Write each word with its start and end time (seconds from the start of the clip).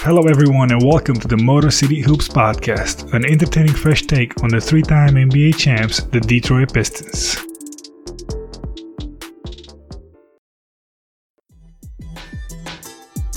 Hello, 0.00 0.22
everyone, 0.28 0.70
and 0.70 0.80
welcome 0.80 1.16
to 1.16 1.26
the 1.26 1.36
Motor 1.36 1.72
City 1.72 2.00
Hoops 2.00 2.28
Podcast, 2.28 3.12
an 3.14 3.24
entertaining 3.24 3.74
fresh 3.74 4.02
take 4.02 4.42
on 4.44 4.48
the 4.48 4.60
three 4.60 4.80
time 4.80 5.14
NBA 5.14 5.56
champs, 5.58 6.04
the 6.04 6.20
Detroit 6.20 6.72
Pistons. 6.72 7.34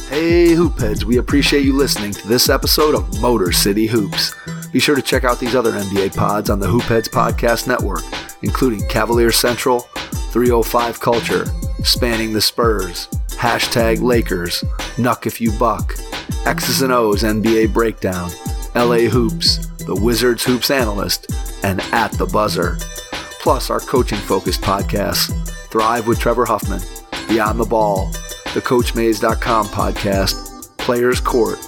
Hey, 0.07 0.53
Hoopheads, 0.53 1.03
we 1.03 1.17
appreciate 1.17 1.65
you 1.65 1.73
listening 1.75 2.11
to 2.11 2.27
this 2.27 2.47
episode 2.47 2.93
of 2.93 3.19
Motor 3.19 3.51
City 3.51 3.87
Hoops. 3.87 4.35
Be 4.71 4.79
sure 4.79 4.95
to 4.95 5.01
check 5.01 5.23
out 5.23 5.39
these 5.39 5.55
other 5.55 5.71
NBA 5.71 6.15
pods 6.15 6.51
on 6.51 6.59
the 6.59 6.67
Hoopheads 6.67 7.09
Podcast 7.09 7.67
Network, 7.67 8.03
including 8.43 8.87
Cavalier 8.87 9.31
Central, 9.31 9.79
305 10.31 10.99
Culture, 10.99 11.45
Spanning 11.83 12.33
the 12.33 12.41
Spurs, 12.41 13.07
Hashtag 13.29 14.01
Lakers, 14.01 14.63
Nuck 14.97 15.25
If 15.25 15.41
You 15.41 15.51
Buck, 15.57 15.95
X's 16.45 16.81
and 16.81 16.91
O's 16.91 17.23
NBA 17.23 17.73
Breakdown, 17.73 18.29
LA 18.75 19.09
Hoops, 19.09 19.67
The 19.85 19.95
Wizards 19.95 20.43
Hoops 20.43 20.71
Analyst, 20.71 21.31
and 21.63 21.81
At 21.91 22.11
the 22.13 22.25
Buzzer. 22.25 22.77
Plus 23.41 23.69
our 23.69 23.79
coaching 23.79 24.19
focused 24.19 24.61
podcasts, 24.61 25.31
Thrive 25.69 26.07
with 26.07 26.19
Trevor 26.19 26.45
Huffman, 26.45 26.81
Beyond 27.27 27.59
the 27.59 27.65
Ball, 27.65 28.11
the 28.53 28.61
CoachMaze.com 28.61 29.67
podcast, 29.67 30.77
Players 30.77 31.19
Court, 31.19 31.59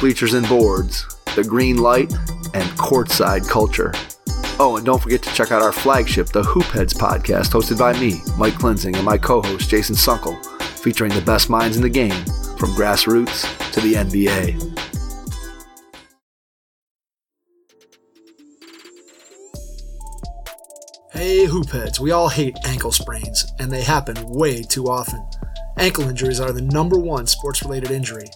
Bleachers 0.00 0.34
and 0.34 0.48
Boards, 0.48 1.06
The 1.36 1.44
Green 1.44 1.78
Light, 1.78 2.12
and 2.54 2.68
Courtside 2.78 3.48
Culture. 3.48 3.92
Oh, 4.58 4.76
and 4.76 4.86
don't 4.86 5.02
forget 5.02 5.22
to 5.22 5.34
check 5.34 5.50
out 5.50 5.62
our 5.62 5.72
flagship, 5.72 6.28
the 6.28 6.42
Hoopheads 6.42 6.94
podcast, 6.94 7.50
hosted 7.52 7.78
by 7.78 7.98
me, 7.98 8.20
Mike 8.38 8.54
Klinzing, 8.54 8.94
and 8.96 9.04
my 9.04 9.18
co-host, 9.18 9.68
Jason 9.68 9.96
Sunkel, 9.96 10.36
featuring 10.78 11.12
the 11.12 11.22
best 11.22 11.50
minds 11.50 11.76
in 11.76 11.82
the 11.82 11.88
game, 11.88 12.24
from 12.62 12.70
grassroots 12.74 13.72
to 13.72 13.80
the 13.80 13.94
NBA. 13.94 14.54
Hey, 21.10 21.46
Hoopheads, 21.46 21.98
we 21.98 22.12
all 22.12 22.28
hate 22.28 22.56
ankle 22.64 22.92
sprains, 22.92 23.52
and 23.58 23.68
they 23.68 23.82
happen 23.82 24.14
way 24.28 24.62
too 24.62 24.88
often. 24.88 25.28
Ankle 25.76 26.08
injuries 26.08 26.38
are 26.38 26.52
the 26.52 26.62
number 26.62 26.96
one 26.96 27.26
sports 27.26 27.64
related 27.64 27.90
injury. 27.90 28.28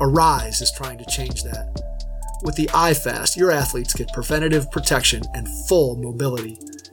ARYSE 0.00 0.62
is 0.62 0.72
trying 0.72 0.96
to 0.96 1.04
change 1.04 1.42
that. 1.42 1.78
With 2.44 2.56
the 2.56 2.68
iFast, 2.68 3.36
your 3.36 3.50
athletes 3.50 3.92
get 3.92 4.10
preventative 4.14 4.70
protection 4.70 5.22
and 5.34 5.46
full 5.68 5.96
mobility. 5.96 6.58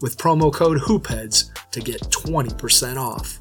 with 0.00 0.18
promo 0.18 0.52
code 0.52 0.78
HOOPHEADS 0.78 1.50
to 1.72 1.80
get 1.80 2.00
20% 2.02 2.96
off. 2.96 3.38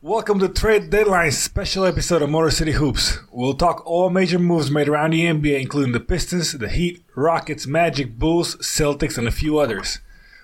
Welcome 0.00 0.38
to 0.40 0.48
Trade 0.50 0.90
Deadline 0.90 1.32
special 1.32 1.86
episode 1.86 2.20
of 2.20 2.28
Motor 2.28 2.50
City 2.50 2.72
Hoops. 2.72 3.20
We'll 3.32 3.54
talk 3.54 3.86
all 3.86 4.10
major 4.10 4.38
moves 4.38 4.70
made 4.70 4.86
around 4.86 5.12
the 5.12 5.24
NBA, 5.24 5.62
including 5.62 5.92
the 5.92 5.98
Pistons, 6.00 6.52
the 6.52 6.68
Heat, 6.68 7.02
Rockets, 7.14 7.66
Magic, 7.66 8.18
Bulls, 8.18 8.56
Celtics, 8.56 9.16
and 9.16 9.26
a 9.26 9.30
few 9.30 9.58
others. 9.58 10.00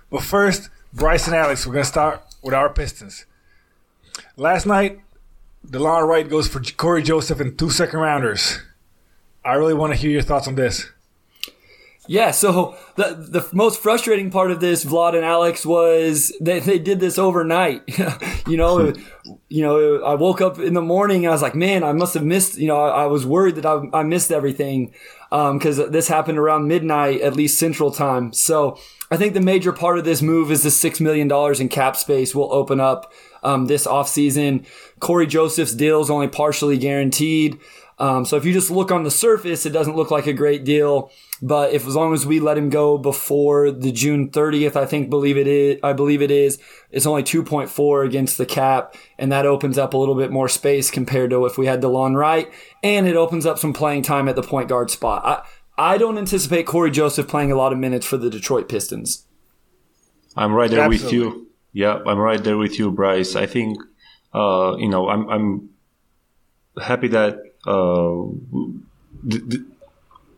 But 0.08 0.22
first, 0.22 0.70
Bryce 0.94 1.26
and 1.26 1.36
Alex, 1.36 1.66
we're 1.66 1.74
going 1.74 1.84
to 1.84 1.90
start 1.90 2.22
with 2.42 2.54
our 2.54 2.70
Pistons. 2.70 3.26
Last 4.34 4.64
night, 4.64 5.00
DeLon 5.66 6.08
Wright 6.08 6.26
goes 6.26 6.48
for 6.48 6.60
Corey 6.60 7.02
Joseph 7.02 7.38
and 7.38 7.58
two 7.58 7.68
second 7.68 8.00
rounders. 8.00 8.60
I 9.44 9.52
really 9.54 9.74
want 9.74 9.92
to 9.92 9.98
hear 9.98 10.10
your 10.10 10.22
thoughts 10.22 10.48
on 10.48 10.54
this. 10.54 10.90
Yeah, 12.10 12.32
so 12.32 12.74
the 12.96 13.14
the 13.16 13.48
most 13.52 13.80
frustrating 13.80 14.32
part 14.32 14.50
of 14.50 14.58
this, 14.58 14.84
Vlad 14.84 15.14
and 15.14 15.24
Alex, 15.24 15.64
was 15.64 16.36
that 16.40 16.64
they 16.64 16.80
did 16.80 16.98
this 16.98 17.18
overnight. 17.18 17.84
you 18.48 18.56
know, 18.56 18.92
you 19.48 19.62
know, 19.62 20.02
I 20.02 20.14
woke 20.14 20.40
up 20.40 20.58
in 20.58 20.74
the 20.74 20.82
morning 20.82 21.24
and 21.24 21.30
I 21.30 21.32
was 21.32 21.40
like, 21.40 21.54
man, 21.54 21.84
I 21.84 21.92
must 21.92 22.14
have 22.14 22.24
missed. 22.24 22.58
You 22.58 22.66
know, 22.66 22.80
I, 22.80 23.04
I 23.04 23.06
was 23.06 23.24
worried 23.24 23.54
that 23.54 23.64
I, 23.64 23.82
I 23.92 24.02
missed 24.02 24.32
everything 24.32 24.92
because 25.30 25.78
um, 25.78 25.92
this 25.92 26.08
happened 26.08 26.38
around 26.38 26.66
midnight, 26.66 27.20
at 27.20 27.36
least 27.36 27.60
Central 27.60 27.92
Time. 27.92 28.32
So 28.32 28.76
I 29.12 29.16
think 29.16 29.34
the 29.34 29.40
major 29.40 29.72
part 29.72 29.96
of 29.96 30.04
this 30.04 30.20
move 30.20 30.50
is 30.50 30.64
the 30.64 30.72
six 30.72 30.98
million 30.98 31.28
dollars 31.28 31.60
in 31.60 31.68
cap 31.68 31.94
space 31.94 32.34
will 32.34 32.52
open 32.52 32.80
up 32.80 33.12
um, 33.44 33.66
this 33.66 33.86
offseason. 33.86 34.66
Corey 34.98 35.28
Joseph's 35.28 35.76
deal 35.76 36.00
is 36.00 36.10
only 36.10 36.26
partially 36.26 36.76
guaranteed. 36.76 37.60
Um, 38.00 38.24
so 38.24 38.36
if 38.36 38.44
you 38.44 38.52
just 38.52 38.70
look 38.70 38.90
on 38.90 39.04
the 39.04 39.10
surface, 39.10 39.66
it 39.66 39.70
doesn't 39.70 39.94
look 39.94 40.10
like 40.10 40.26
a 40.26 40.32
great 40.32 40.64
deal. 40.64 41.12
But 41.42 41.72
if 41.72 41.86
as 41.86 41.94
long 41.94 42.12
as 42.12 42.26
we 42.26 42.40
let 42.40 42.58
him 42.58 42.70
go 42.70 42.98
before 42.98 43.70
the 43.70 43.92
June 43.92 44.30
30th, 44.30 44.74
I 44.74 44.86
think 44.86 45.10
believe 45.10 45.36
it 45.36 45.46
is, 45.46 45.78
I 45.82 45.92
believe 45.92 46.22
it 46.22 46.30
is, 46.30 46.58
it's 46.90 47.06
only 47.06 47.22
2.4 47.22 48.06
against 48.06 48.38
the 48.38 48.46
cap, 48.46 48.96
and 49.18 49.30
that 49.30 49.46
opens 49.46 49.78
up 49.78 49.94
a 49.94 49.96
little 49.96 50.16
bit 50.16 50.30
more 50.30 50.48
space 50.48 50.90
compared 50.90 51.30
to 51.30 51.46
if 51.46 51.56
we 51.56 51.66
had 51.66 51.80
DeLon 51.80 52.16
Wright, 52.16 52.50
and 52.82 53.06
it 53.06 53.16
opens 53.16 53.46
up 53.46 53.58
some 53.58 53.72
playing 53.72 54.02
time 54.02 54.28
at 54.28 54.36
the 54.36 54.42
point 54.42 54.68
guard 54.68 54.90
spot. 54.90 55.22
I 55.24 55.42
I 55.80 55.96
don't 55.96 56.18
anticipate 56.18 56.66
Corey 56.66 56.90
Joseph 56.90 57.26
playing 57.26 57.50
a 57.52 57.56
lot 57.56 57.72
of 57.72 57.78
minutes 57.78 58.04
for 58.04 58.18
the 58.18 58.28
Detroit 58.28 58.68
Pistons. 58.68 59.26
I'm 60.36 60.52
right 60.52 60.70
there 60.70 60.80
Absolutely. 60.80 61.18
with 61.18 61.34
you. 61.36 61.50
Yeah, 61.72 62.00
I'm 62.06 62.18
right 62.18 62.42
there 62.42 62.58
with 62.58 62.78
you, 62.78 62.90
Bryce. 62.90 63.34
I 63.34 63.46
think, 63.46 63.78
uh, 64.34 64.76
you 64.78 64.90
know, 64.90 65.08
I'm, 65.08 65.28
I'm 65.30 65.70
happy 66.82 67.08
that, 67.08 67.38
uh, 67.66 68.22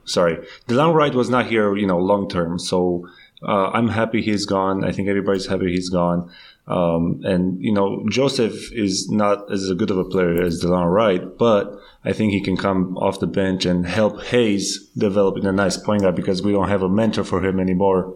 sorry, 0.05 0.39
DeLon 0.69 0.95
Wright 0.95 1.15
was 1.15 1.31
not 1.31 1.47
here, 1.47 1.77
you 1.77 1.87
know, 1.87 1.99
long 1.99 2.29
term. 2.29 2.59
So 2.59 3.09
uh, 3.43 3.71
I'm 3.71 3.89
happy 3.89 4.23
he's 4.23 4.47
gone. 4.47 4.85
I 4.85 4.93
think 4.93 5.09
everybody's 5.09 5.47
happy 5.47 5.73
he's 5.73 5.89
gone. 5.89 6.31
Um, 6.67 7.21
and 7.25 7.61
you 7.61 7.73
know, 7.73 8.05
Joseph 8.09 8.73
is 8.73 9.11
not 9.11 9.51
as 9.53 9.73
good 9.73 9.91
of 9.91 9.99
a 9.99 10.05
player 10.05 10.41
as 10.43 10.63
DeLon 10.63 10.93
Wright, 10.93 11.37
but 11.37 11.79
I 12.05 12.13
think 12.13 12.33
he 12.33 12.41
can 12.41 12.57
come 12.57 12.97
off 12.99 13.21
the 13.21 13.27
bench 13.27 13.67
and 13.67 13.87
help 13.87 14.23
Hayes 14.25 14.89
develop 14.97 15.37
in 15.37 15.47
a 15.47 15.53
nice 15.53 15.77
point 15.77 16.03
guard 16.03 16.15
because 16.15 16.43
we 16.43 16.53
don't 16.53 16.69
have 16.69 16.83
a 16.83 16.89
mentor 16.89 17.25
for 17.25 17.45
him 17.45 17.59
anymore 17.59 18.15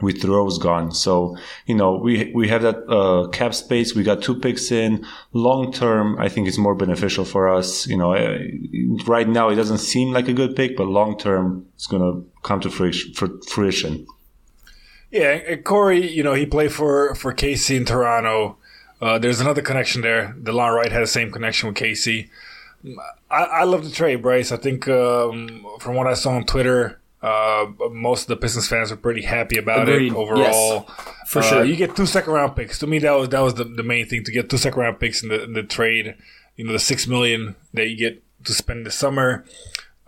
with 0.00 0.24
Rose 0.24 0.58
gone. 0.58 0.92
So, 0.92 1.36
you 1.66 1.74
know, 1.74 1.96
we, 1.96 2.32
we 2.34 2.48
have 2.48 2.62
that, 2.62 2.88
uh, 2.88 3.28
cap 3.28 3.54
space. 3.54 3.94
We 3.94 4.02
got 4.02 4.22
two 4.22 4.38
picks 4.38 4.70
in 4.70 5.06
long 5.32 5.72
term. 5.72 6.18
I 6.18 6.28
think 6.28 6.48
it's 6.48 6.58
more 6.58 6.74
beneficial 6.74 7.24
for 7.24 7.48
us. 7.48 7.86
You 7.86 7.96
know, 7.96 8.14
uh, 8.14 8.38
right 9.06 9.28
now 9.28 9.48
it 9.48 9.56
doesn't 9.56 9.78
seem 9.78 10.12
like 10.12 10.28
a 10.28 10.32
good 10.32 10.54
pick, 10.54 10.76
but 10.76 10.84
long 10.84 11.18
term 11.18 11.66
it's 11.74 11.86
going 11.86 12.02
to 12.02 12.30
come 12.42 12.60
to 12.60 12.70
fruition. 12.70 14.06
Yeah. 15.10 15.56
Corey, 15.56 16.08
you 16.08 16.22
know, 16.22 16.34
he 16.34 16.46
played 16.46 16.72
for, 16.72 17.14
for 17.14 17.32
Casey 17.32 17.76
in 17.76 17.84
Toronto. 17.84 18.56
Uh, 19.00 19.18
there's 19.18 19.40
another 19.40 19.62
connection 19.62 20.02
there. 20.02 20.36
DeLon 20.40 20.74
Wright 20.74 20.92
has 20.92 21.08
the 21.08 21.12
same 21.12 21.32
connection 21.32 21.68
with 21.68 21.76
Casey. 21.76 22.30
I, 23.30 23.44
I 23.44 23.64
love 23.64 23.84
the 23.84 23.90
trade, 23.90 24.22
Bryce. 24.22 24.52
I 24.52 24.56
think, 24.56 24.86
um, 24.88 25.66
from 25.80 25.94
what 25.96 26.06
I 26.06 26.14
saw 26.14 26.32
on 26.32 26.44
Twitter, 26.44 26.99
uh, 27.22 27.66
most 27.92 28.22
of 28.22 28.28
the 28.28 28.36
Pistons 28.36 28.68
fans 28.68 28.90
are 28.90 28.96
pretty 28.96 29.22
happy 29.22 29.58
about 29.58 29.88
Agreed. 29.88 30.12
it 30.12 30.16
overall. 30.16 30.86
Yes, 30.88 31.14
for 31.28 31.40
uh, 31.40 31.42
sure, 31.42 31.64
you 31.64 31.76
get 31.76 31.94
two 31.94 32.06
second 32.06 32.32
round 32.32 32.56
picks. 32.56 32.78
To 32.78 32.86
me, 32.86 32.98
that 33.00 33.12
was 33.12 33.28
that 33.28 33.40
was 33.40 33.54
the, 33.54 33.64
the 33.64 33.82
main 33.82 34.06
thing 34.06 34.24
to 34.24 34.32
get 34.32 34.48
two 34.48 34.56
second 34.56 34.80
round 34.80 35.00
picks 35.00 35.22
in 35.22 35.28
the, 35.28 35.44
in 35.44 35.52
the 35.52 35.62
trade. 35.62 36.16
You 36.56 36.64
know, 36.66 36.72
the 36.72 36.78
six 36.78 37.06
million 37.06 37.56
that 37.74 37.88
you 37.88 37.96
get 37.96 38.22
to 38.44 38.54
spend 38.54 38.86
the 38.86 38.90
summer. 38.90 39.44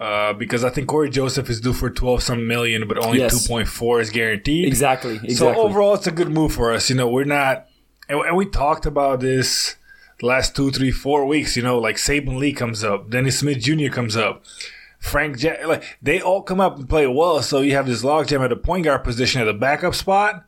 Uh, 0.01 0.33
because 0.33 0.65
I 0.65 0.71
think 0.71 0.89
Corey 0.89 1.11
Joseph 1.11 1.49
is 1.49 1.61
due 1.61 1.73
for 1.73 1.89
twelve 1.89 2.25
some 2.25 2.49
million, 2.49 2.89
but 2.89 2.99
only 2.99 3.19
yes. 3.19 3.43
two 3.43 3.49
point 3.49 3.69
four 3.69 4.01
is 4.01 4.11
guaranteed. 4.11 4.67
Exactly, 4.67 5.15
exactly. 5.17 5.35
So 5.37 5.55
overall, 5.55 5.95
it's 5.95 6.09
a 6.09 6.11
good 6.11 6.31
move 6.31 6.53
for 6.53 6.73
us. 6.73 6.91
You 6.91 6.97
know, 6.97 7.09
we're 7.09 7.25
not, 7.25 7.67
and, 8.09 8.19
and 8.21 8.37
we 8.37 8.47
talked 8.47 8.85
about 8.85 9.21
this 9.21 9.77
the 10.19 10.27
last 10.27 10.57
two, 10.57 10.73
three, 10.73 10.91
four 10.91 11.25
weeks. 11.27 11.57
You 11.57 11.63
know, 11.63 11.79
like 11.79 11.97
Saben 11.97 12.37
Lee 12.39 12.53
comes 12.53 12.83
up, 12.83 13.11
Dennis 13.11 13.39
Smith 13.39 13.61
Jr. 13.61 13.91
comes 13.91 14.17
up. 14.17 14.43
Frank 15.03 15.37
Jack, 15.37 15.67
like 15.67 15.99
they 16.01 16.23
all 16.23 16.43
come 16.43 16.61
up 16.61 16.77
and 16.77 16.89
play 16.89 17.09
well. 17.09 17.43
So 17.43 17.61
you 17.61 17.75
have 17.75 17.87
this 17.87 18.05
logjam 18.05 18.41
at 18.41 18.51
the 18.51 18.57
point 18.57 18.85
guard 18.85 19.03
position 19.03 19.41
at 19.41 19.47
the 19.47 19.53
backup 19.53 19.97
spot. 19.97 20.45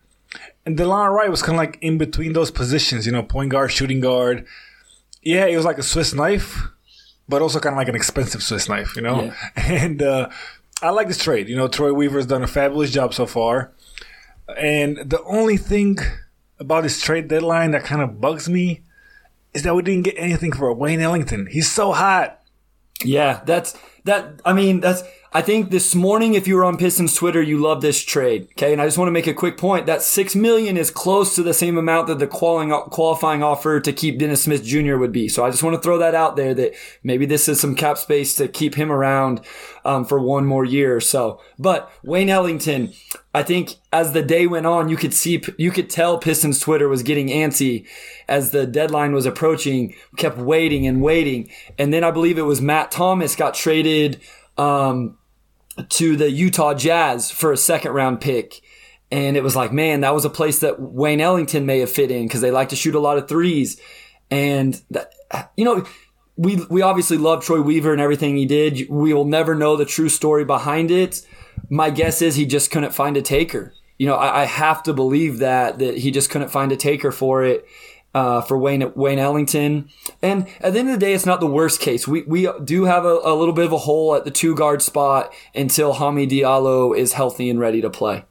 And 0.64 0.78
DeLon 0.78 1.10
Wright 1.10 1.28
was 1.28 1.42
kind 1.42 1.56
of 1.56 1.58
like 1.58 1.76
in 1.82 1.98
between 1.98 2.34
those 2.34 2.52
positions, 2.52 3.04
you 3.04 3.10
know, 3.10 3.24
point 3.24 3.50
guard, 3.50 3.72
shooting 3.72 3.98
guard. 3.98 4.46
Yeah, 5.22 5.46
it 5.46 5.56
was 5.56 5.64
like 5.64 5.78
a 5.78 5.82
Swiss 5.82 6.14
knife, 6.14 6.68
but 7.28 7.42
also 7.42 7.58
kind 7.58 7.74
of 7.74 7.78
like 7.78 7.88
an 7.88 7.96
expensive 7.96 8.44
Swiss 8.44 8.68
knife, 8.68 8.94
you 8.94 9.02
know? 9.02 9.24
Yeah. 9.24 9.34
And 9.84 10.00
uh, 10.00 10.30
I 10.80 10.90
like 10.90 11.08
this 11.08 11.22
trade. 11.22 11.48
You 11.48 11.56
know, 11.56 11.66
Troy 11.66 11.92
Weaver's 11.92 12.26
done 12.26 12.44
a 12.44 12.46
fabulous 12.46 12.92
job 12.92 13.12
so 13.12 13.26
far. 13.26 13.72
And 14.56 14.98
the 14.98 15.22
only 15.24 15.56
thing 15.56 15.98
about 16.60 16.84
this 16.84 17.02
trade 17.02 17.26
deadline 17.26 17.72
that 17.72 17.82
kind 17.82 18.02
of 18.02 18.20
bugs 18.20 18.48
me 18.48 18.82
is 19.52 19.64
that 19.64 19.74
we 19.74 19.82
didn't 19.82 20.04
get 20.04 20.14
anything 20.16 20.52
for 20.52 20.72
Wayne 20.72 21.00
Ellington. 21.00 21.48
He's 21.50 21.70
so 21.70 21.90
hot. 21.92 22.40
Yeah, 23.02 23.42
that's 23.44 23.76
that. 24.04 24.40
I 24.44 24.52
mean, 24.52 24.80
that's. 24.80 25.02
I 25.36 25.42
think 25.42 25.70
this 25.70 25.96
morning, 25.96 26.34
if 26.34 26.46
you 26.46 26.54
were 26.54 26.64
on 26.64 26.76
Pistons 26.76 27.12
Twitter, 27.12 27.42
you 27.42 27.58
love 27.58 27.80
this 27.80 28.00
trade. 28.04 28.46
Okay, 28.52 28.72
and 28.72 28.80
I 28.80 28.84
just 28.84 28.96
want 28.96 29.08
to 29.08 29.12
make 29.12 29.26
a 29.26 29.34
quick 29.34 29.58
point. 29.58 29.84
That 29.84 30.00
six 30.00 30.36
million 30.36 30.76
is 30.76 30.92
close 30.92 31.34
to 31.34 31.42
the 31.42 31.52
same 31.52 31.76
amount 31.76 32.06
that 32.06 32.20
the 32.20 32.28
qualifying 32.28 33.42
offer 33.42 33.80
to 33.80 33.92
keep 33.92 34.20
Dennis 34.20 34.44
Smith 34.44 34.62
Jr. 34.62 34.94
would 34.94 35.10
be. 35.10 35.26
So 35.26 35.44
I 35.44 35.50
just 35.50 35.64
want 35.64 35.74
to 35.74 35.82
throw 35.82 35.98
that 35.98 36.14
out 36.14 36.36
there 36.36 36.54
that 36.54 36.74
maybe 37.02 37.26
this 37.26 37.48
is 37.48 37.58
some 37.58 37.74
cap 37.74 37.98
space 37.98 38.36
to 38.36 38.46
keep 38.46 38.76
him 38.76 38.92
around 38.92 39.40
um, 39.84 40.04
for 40.04 40.20
one 40.20 40.46
more 40.46 40.64
year 40.64 40.94
or 40.94 41.00
so. 41.00 41.40
But 41.58 41.90
Wayne 42.04 42.30
Ellington, 42.30 42.92
I 43.34 43.42
think 43.42 43.74
as 43.92 44.12
the 44.12 44.22
day 44.22 44.46
went 44.46 44.66
on, 44.66 44.88
you 44.88 44.96
could 44.96 45.12
see, 45.12 45.42
you 45.58 45.72
could 45.72 45.90
tell 45.90 46.16
Pistons 46.16 46.60
Twitter 46.60 46.88
was 46.88 47.02
getting 47.02 47.26
antsy 47.26 47.88
as 48.28 48.52
the 48.52 48.68
deadline 48.68 49.12
was 49.12 49.26
approaching, 49.26 49.96
kept 50.16 50.38
waiting 50.38 50.86
and 50.86 51.02
waiting. 51.02 51.50
And 51.76 51.92
then 51.92 52.04
I 52.04 52.12
believe 52.12 52.38
it 52.38 52.42
was 52.42 52.60
Matt 52.60 52.92
Thomas 52.92 53.34
got 53.34 53.54
traded, 53.54 54.20
um, 54.56 55.18
to 55.90 56.16
the 56.16 56.30
Utah 56.30 56.74
Jazz 56.74 57.30
for 57.30 57.52
a 57.52 57.56
second 57.56 57.92
round 57.92 58.20
pick. 58.20 58.62
And 59.10 59.36
it 59.36 59.42
was 59.42 59.54
like, 59.54 59.72
man, 59.72 60.00
that 60.00 60.14
was 60.14 60.24
a 60.24 60.30
place 60.30 60.60
that 60.60 60.80
Wayne 60.80 61.20
Ellington 61.20 61.66
may 61.66 61.80
have 61.80 61.90
fit 61.90 62.10
in 62.10 62.26
because 62.26 62.40
they 62.40 62.50
like 62.50 62.70
to 62.70 62.76
shoot 62.76 62.94
a 62.94 63.00
lot 63.00 63.18
of 63.18 63.28
threes. 63.28 63.80
And 64.30 64.80
that, 64.90 65.14
you 65.56 65.64
know, 65.64 65.84
we 66.36 66.64
we 66.68 66.82
obviously 66.82 67.18
love 67.18 67.44
Troy 67.44 67.60
Weaver 67.60 67.92
and 67.92 68.00
everything 68.00 68.36
he 68.36 68.46
did. 68.46 68.88
We 68.88 69.12
will 69.12 69.24
never 69.24 69.54
know 69.54 69.76
the 69.76 69.84
true 69.84 70.08
story 70.08 70.44
behind 70.44 70.90
it. 70.90 71.24
My 71.68 71.90
guess 71.90 72.22
is 72.22 72.34
he 72.34 72.46
just 72.46 72.70
couldn't 72.70 72.92
find 72.92 73.16
a 73.16 73.22
taker. 73.22 73.72
You 73.98 74.08
know, 74.08 74.16
I, 74.16 74.42
I 74.42 74.44
have 74.44 74.82
to 74.84 74.92
believe 74.92 75.38
that 75.38 75.78
that 75.78 75.98
he 75.98 76.10
just 76.10 76.30
couldn't 76.30 76.48
find 76.48 76.72
a 76.72 76.76
taker 76.76 77.12
for 77.12 77.44
it. 77.44 77.66
Uh, 78.14 78.40
for 78.40 78.56
Wayne 78.56 78.92
Wayne 78.94 79.18
Ellington. 79.18 79.90
And 80.22 80.46
at 80.60 80.72
the 80.72 80.78
end 80.78 80.88
of 80.88 80.94
the 80.94 81.04
day, 81.04 81.14
it's 81.14 81.26
not 81.26 81.40
the 81.40 81.48
worst 81.48 81.80
case. 81.80 82.06
We 82.06 82.22
we 82.22 82.48
do 82.62 82.84
have 82.84 83.04
a, 83.04 83.18
a 83.24 83.34
little 83.34 83.52
bit 83.52 83.64
of 83.64 83.72
a 83.72 83.78
hole 83.78 84.14
at 84.14 84.24
the 84.24 84.30
two 84.30 84.54
guard 84.54 84.82
spot 84.82 85.34
until 85.52 85.94
Hami 85.94 86.30
Diallo 86.30 86.96
is 86.96 87.14
healthy 87.14 87.50
and 87.50 87.58
ready 87.58 87.80
to 87.80 87.90
play. 87.90 88.24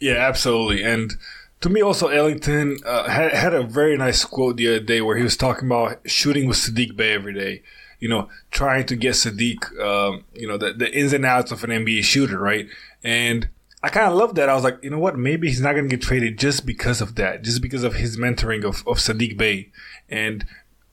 Yeah, 0.00 0.14
absolutely. 0.14 0.82
And 0.82 1.14
to 1.60 1.70
me, 1.70 1.82
also 1.82 2.08
Ellington 2.08 2.76
uh, 2.84 3.08
had 3.08 3.32
had 3.32 3.54
a 3.54 3.62
very 3.62 3.96
nice 3.96 4.22
quote 4.24 4.58
the 4.58 4.68
other 4.68 4.80
day 4.80 5.00
where 5.00 5.16
he 5.16 5.22
was 5.22 5.34
talking 5.34 5.66
about 5.66 5.98
shooting 6.04 6.46
with 6.46 6.58
Saddiq 6.58 6.94
Bey 6.94 7.12
every 7.12 7.32
day. 7.32 7.62
You 8.00 8.10
know, 8.10 8.28
trying 8.50 8.84
to 8.86 8.96
get 8.96 9.14
Saddiq, 9.14 9.80
um, 9.80 10.24
you 10.34 10.46
know, 10.46 10.58
the, 10.58 10.74
the 10.74 10.94
ins 10.94 11.14
and 11.14 11.24
outs 11.24 11.52
of 11.52 11.64
an 11.64 11.70
NBA 11.70 12.04
shooter, 12.04 12.38
right? 12.38 12.66
And 13.02 13.48
I 13.84 13.90
kind 13.90 14.06
of 14.06 14.14
love 14.14 14.34
that. 14.36 14.48
I 14.48 14.54
was 14.54 14.64
like, 14.64 14.78
you 14.82 14.88
know 14.88 14.98
what? 14.98 15.18
Maybe 15.18 15.46
he's 15.46 15.60
not 15.60 15.72
going 15.72 15.86
to 15.86 15.94
get 15.94 16.00
traded 16.00 16.38
just 16.38 16.64
because 16.64 17.02
of 17.02 17.16
that, 17.16 17.42
just 17.42 17.60
because 17.60 17.84
of 17.84 17.96
his 17.96 18.16
mentoring 18.16 18.64
of, 18.64 18.76
of 18.88 18.96
Saddiq 18.96 19.36
Bey. 19.36 19.72
And 20.08 20.46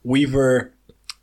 Weaver 0.03 0.73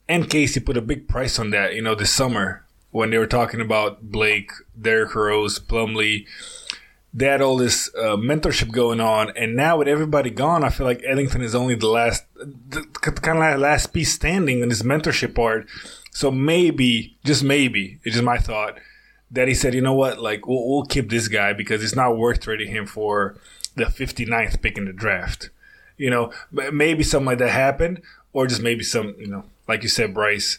and 0.09 0.31
Casey 0.31 0.61
put 0.61 0.79
a 0.79 0.81
big 0.81 1.09
price 1.09 1.39
on 1.39 1.51
that, 1.51 1.75
you 1.75 1.83
know, 1.83 1.95
this 1.95 2.11
summer 2.11 2.65
when 2.91 3.11
they 3.11 3.19
were 3.19 3.27
talking 3.27 3.61
about 3.61 4.11
Blake, 4.11 4.51
Derrick 4.81 5.15
Rose, 5.15 5.59
Plumlee. 5.59 6.27
They 7.13 7.27
had 7.27 7.43
all 7.43 7.59
this 7.59 7.91
uh, 7.95 8.17
mentorship 8.17 8.73
going 8.73 9.03
on. 9.03 9.37
And 9.37 9.55
now 9.55 9.77
with 9.77 9.89
everybody 9.89 10.31
gone, 10.31 10.65
I 10.65 10.71
feel 10.71 10.87
like 10.87 11.03
Ellington 11.07 11.43
is 11.43 11.55
only 11.55 11.75
the 11.75 11.89
last, 11.89 12.25
the, 12.35 12.81
kind 13.03 13.37
of 13.37 13.45
like 13.45 13.59
last 13.59 13.93
piece 13.93 14.15
standing 14.15 14.63
in 14.63 14.71
this 14.71 14.83
mentorship 14.83 15.35
part. 15.35 15.69
So 16.13 16.31
maybe, 16.31 17.19
just 17.25 17.45
maybe, 17.45 18.01
it's 18.05 18.15
just 18.15 18.25
my 18.25 18.39
thought 18.39 18.79
that 19.31 19.49
he 19.49 19.55
said, 19.55 19.75
you 19.75 19.81
know 19.81 19.95
what, 19.95 20.19
like 20.19 20.47
we'll, 20.47 20.67
we'll 20.67 20.85
keep 20.85 21.11
this 21.11 21.29
guy 21.29 21.53
because 21.53 21.83
it's 21.83 21.97
not 21.97 22.17
worth 22.17 22.41
trading 22.41 22.71
him 22.71 22.87
for 22.87 23.37
the 23.75 23.85
59th 23.85 24.63
pick 24.63 24.79
in 24.79 24.87
the 24.87 24.93
draft. 24.93 25.51
You 25.97 26.11
know, 26.11 26.33
maybe 26.53 27.03
something 27.03 27.27
like 27.27 27.39
that 27.39 27.51
happened, 27.51 28.03
or 28.33 28.47
just 28.47 28.63
maybe 28.63 28.85
some, 28.85 29.17
you 29.19 29.27
know, 29.27 29.45
like 29.67 29.83
you 29.83 29.89
said, 29.89 30.15
Bryce, 30.15 30.59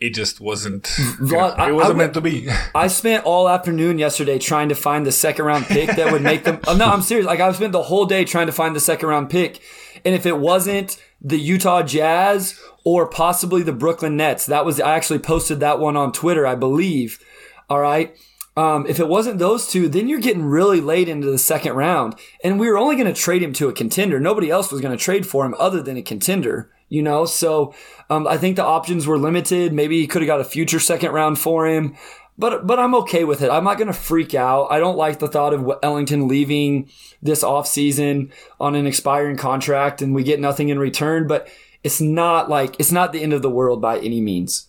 it 0.00 0.14
just 0.14 0.40
wasn't. 0.40 0.84
Vlad, 0.84 1.68
it 1.68 1.72
wasn't 1.72 1.96
I, 1.96 1.98
meant 1.98 2.14
to 2.14 2.20
be. 2.20 2.48
I 2.74 2.86
spent 2.86 3.24
all 3.24 3.48
afternoon 3.48 3.98
yesterday 3.98 4.38
trying 4.38 4.68
to 4.68 4.76
find 4.76 5.04
the 5.04 5.12
second 5.12 5.44
round 5.44 5.66
pick 5.66 5.90
that 5.96 6.12
would 6.12 6.22
make 6.22 6.44
them. 6.44 6.60
oh, 6.68 6.76
no, 6.76 6.86
I'm 6.86 7.02
serious. 7.02 7.26
Like 7.26 7.40
I 7.40 7.50
spent 7.52 7.72
the 7.72 7.82
whole 7.82 8.06
day 8.06 8.24
trying 8.24 8.46
to 8.46 8.52
find 8.52 8.76
the 8.76 8.80
second 8.80 9.08
round 9.08 9.30
pick, 9.30 9.60
and 10.04 10.14
if 10.14 10.24
it 10.26 10.38
wasn't 10.38 11.02
the 11.20 11.38
Utah 11.38 11.82
Jazz 11.82 12.60
or 12.84 13.08
possibly 13.08 13.62
the 13.62 13.72
Brooklyn 13.72 14.16
Nets, 14.16 14.46
that 14.46 14.64
was 14.64 14.80
I 14.80 14.94
actually 14.94 15.18
posted 15.18 15.58
that 15.60 15.80
one 15.80 15.96
on 15.96 16.12
Twitter, 16.12 16.46
I 16.46 16.54
believe. 16.54 17.18
All 17.68 17.80
right. 17.80 18.16
Um, 18.56 18.86
if 18.88 18.98
it 18.98 19.06
wasn't 19.06 19.38
those 19.38 19.70
two, 19.70 19.88
then 19.88 20.08
you're 20.08 20.18
getting 20.18 20.44
really 20.44 20.80
late 20.80 21.08
into 21.08 21.30
the 21.30 21.38
second 21.38 21.74
round. 21.74 22.16
And 22.42 22.58
we 22.58 22.68
were 22.68 22.76
only 22.76 22.96
going 22.96 23.06
to 23.06 23.14
trade 23.14 23.40
him 23.40 23.52
to 23.52 23.68
a 23.68 23.72
contender. 23.72 24.18
Nobody 24.18 24.50
else 24.50 24.72
was 24.72 24.80
going 24.80 24.96
to 24.96 25.02
trade 25.02 25.28
for 25.28 25.46
him 25.46 25.54
other 25.60 25.80
than 25.80 25.96
a 25.96 26.02
contender, 26.02 26.68
you 26.88 27.00
know? 27.00 27.24
So 27.24 27.72
um, 28.10 28.26
I 28.26 28.36
think 28.36 28.56
the 28.56 28.64
options 28.64 29.06
were 29.06 29.16
limited. 29.16 29.72
Maybe 29.72 30.00
he 30.00 30.08
could 30.08 30.22
have 30.22 30.26
got 30.26 30.40
a 30.40 30.44
future 30.44 30.80
second 30.80 31.12
round 31.12 31.38
for 31.38 31.68
him. 31.68 31.94
But, 32.36 32.66
but 32.66 32.80
I'm 32.80 32.96
okay 32.96 33.22
with 33.22 33.42
it. 33.42 33.50
I'm 33.50 33.62
not 33.62 33.78
going 33.78 33.86
to 33.86 33.92
freak 33.92 34.34
out. 34.34 34.66
I 34.72 34.80
don't 34.80 34.96
like 34.96 35.20
the 35.20 35.28
thought 35.28 35.54
of 35.54 35.70
Ellington 35.84 36.26
leaving 36.26 36.90
this 37.22 37.44
offseason 37.44 38.32
on 38.58 38.74
an 38.74 38.86
expiring 38.86 39.36
contract 39.36 40.02
and 40.02 40.16
we 40.16 40.24
get 40.24 40.40
nothing 40.40 40.68
in 40.68 40.80
return. 40.80 41.28
But 41.28 41.48
it's 41.84 42.00
not 42.00 42.50
like, 42.50 42.74
it's 42.80 42.90
not 42.90 43.12
the 43.12 43.22
end 43.22 43.32
of 43.32 43.42
the 43.42 43.50
world 43.50 43.80
by 43.80 43.98
any 43.98 44.20
means. 44.20 44.66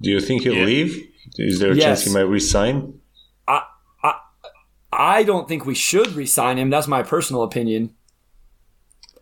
Do 0.00 0.10
you 0.10 0.18
think 0.18 0.42
he'll 0.42 0.54
yeah. 0.54 0.64
leave? 0.64 1.11
Is 1.36 1.58
there 1.58 1.72
a 1.72 1.74
yes. 1.74 1.84
chance 1.84 2.04
he 2.04 2.12
might 2.12 2.20
resign? 2.20 3.00
I, 3.46 3.62
I, 4.02 4.14
I 4.92 5.22
don't 5.22 5.48
think 5.48 5.64
we 5.64 5.74
should 5.74 6.12
resign 6.14 6.58
him. 6.58 6.70
That's 6.70 6.88
my 6.88 7.02
personal 7.02 7.42
opinion. 7.42 7.94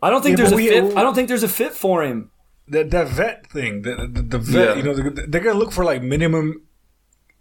I 0.01 0.09
don't 0.09 0.21
think 0.21 0.37
yeah, 0.37 0.43
there's 0.43 0.53
a 0.53 0.55
we, 0.55 0.67
fit. 0.67 0.97
I 0.97 1.03
don't 1.03 1.13
think 1.13 1.27
there's 1.27 1.43
a 1.43 1.49
fit 1.49 1.73
for 1.73 2.03
him. 2.03 2.31
That 2.67 2.89
that 2.91 3.07
vet 3.07 3.47
thing, 3.47 3.83
the 3.83 4.09
the, 4.11 4.21
the 4.21 4.39
vet, 4.39 4.69
yeah. 4.69 4.75
you 4.75 4.83
know, 4.83 4.93
they're 4.93 5.41
gonna 5.41 5.59
look 5.59 5.71
for 5.71 5.83
like 5.83 6.01
minimum 6.01 6.63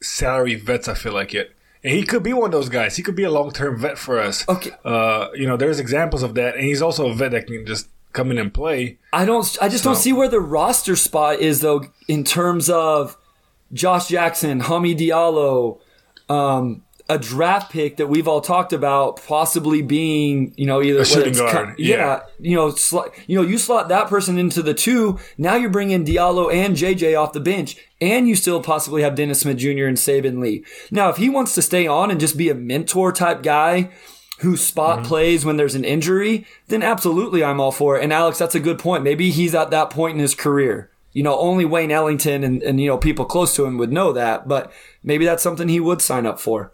salary 0.02 0.56
vets. 0.56 0.88
I 0.88 0.94
feel 0.94 1.12
like 1.12 1.34
it, 1.34 1.54
and 1.82 1.94
he 1.94 2.04
could 2.04 2.22
be 2.22 2.32
one 2.32 2.46
of 2.46 2.52
those 2.52 2.68
guys. 2.68 2.96
He 2.96 3.02
could 3.02 3.16
be 3.16 3.24
a 3.24 3.30
long 3.30 3.50
term 3.50 3.78
vet 3.78 3.96
for 3.96 4.18
us. 4.18 4.46
Okay, 4.48 4.72
uh, 4.84 5.28
you 5.34 5.46
know, 5.46 5.56
there's 5.56 5.80
examples 5.80 6.22
of 6.22 6.34
that, 6.34 6.56
and 6.56 6.64
he's 6.64 6.82
also 6.82 7.08
a 7.08 7.14
vet 7.14 7.30
that 7.30 7.46
can 7.46 7.64
just 7.64 7.88
come 8.12 8.30
in 8.30 8.38
and 8.38 8.52
play. 8.52 8.98
I 9.12 9.24
don't. 9.24 9.56
I 9.62 9.68
just 9.68 9.84
so. 9.84 9.90
don't 9.90 10.00
see 10.00 10.12
where 10.12 10.28
the 10.28 10.40
roster 10.40 10.96
spot 10.96 11.38
is 11.38 11.60
though, 11.60 11.84
in 12.08 12.24
terms 12.24 12.68
of 12.68 13.16
Josh 13.72 14.08
Jackson, 14.08 14.60
Hami 14.60 14.96
Diallo, 14.96 15.80
um, 16.28 16.82
a 17.10 17.18
draft 17.18 17.72
pick 17.72 17.96
that 17.96 18.06
we've 18.06 18.28
all 18.28 18.40
talked 18.40 18.72
about 18.72 19.20
possibly 19.26 19.82
being, 19.82 20.54
you 20.56 20.64
know, 20.64 20.80
either 20.80 21.00
a 21.00 21.04
shooting 21.04 21.34
guard. 21.34 21.76
yeah, 21.76 21.96
yeah, 21.96 22.20
you 22.38 22.54
know, 22.54 22.70
sl- 22.70 23.08
you 23.26 23.36
know, 23.36 23.42
you 23.42 23.58
slot 23.58 23.88
that 23.88 24.06
person 24.06 24.38
into 24.38 24.62
the 24.62 24.74
two. 24.74 25.18
Now 25.36 25.56
you're 25.56 25.70
bringing 25.70 26.04
Diallo 26.04 26.54
and 26.54 26.76
JJ 26.76 27.20
off 27.20 27.32
the 27.32 27.40
bench, 27.40 27.76
and 28.00 28.28
you 28.28 28.36
still 28.36 28.62
possibly 28.62 29.02
have 29.02 29.16
Dennis 29.16 29.40
Smith 29.40 29.58
Jr. 29.58 29.86
and 29.86 29.96
Saben 29.96 30.40
Lee. 30.40 30.64
Now, 30.92 31.08
if 31.08 31.16
he 31.16 31.28
wants 31.28 31.52
to 31.56 31.62
stay 31.62 31.86
on 31.86 32.12
and 32.12 32.20
just 32.20 32.36
be 32.36 32.48
a 32.48 32.54
mentor 32.54 33.10
type 33.10 33.42
guy 33.42 33.90
who 34.38 34.56
spot 34.56 35.00
mm-hmm. 35.00 35.08
plays 35.08 35.44
when 35.44 35.56
there's 35.56 35.74
an 35.74 35.84
injury, 35.84 36.46
then 36.68 36.82
absolutely 36.82 37.42
I'm 37.42 37.60
all 37.60 37.72
for 37.72 37.98
it. 37.98 38.04
And 38.04 38.12
Alex, 38.12 38.38
that's 38.38 38.54
a 38.54 38.60
good 38.60 38.78
point. 38.78 39.02
Maybe 39.02 39.30
he's 39.30 39.54
at 39.54 39.70
that 39.72 39.90
point 39.90 40.14
in 40.14 40.20
his 40.20 40.36
career 40.36 40.89
you 41.12 41.22
know, 41.22 41.38
only 41.38 41.64
Wayne 41.64 41.90
Ellington 41.90 42.44
and, 42.44 42.62
and, 42.62 42.80
you 42.80 42.86
know, 42.86 42.98
people 42.98 43.24
close 43.24 43.54
to 43.56 43.64
him 43.64 43.78
would 43.78 43.92
know 43.92 44.12
that, 44.12 44.46
but 44.46 44.72
maybe 45.02 45.24
that's 45.24 45.42
something 45.42 45.68
he 45.68 45.80
would 45.80 46.00
sign 46.00 46.26
up 46.26 46.38
for. 46.38 46.72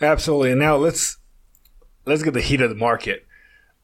Absolutely. 0.00 0.50
And 0.52 0.60
now 0.60 0.76
let's 0.76 1.16
let's 2.04 2.22
get 2.22 2.34
the 2.34 2.40
heat 2.40 2.60
of 2.60 2.70
the 2.70 2.76
market. 2.76 3.26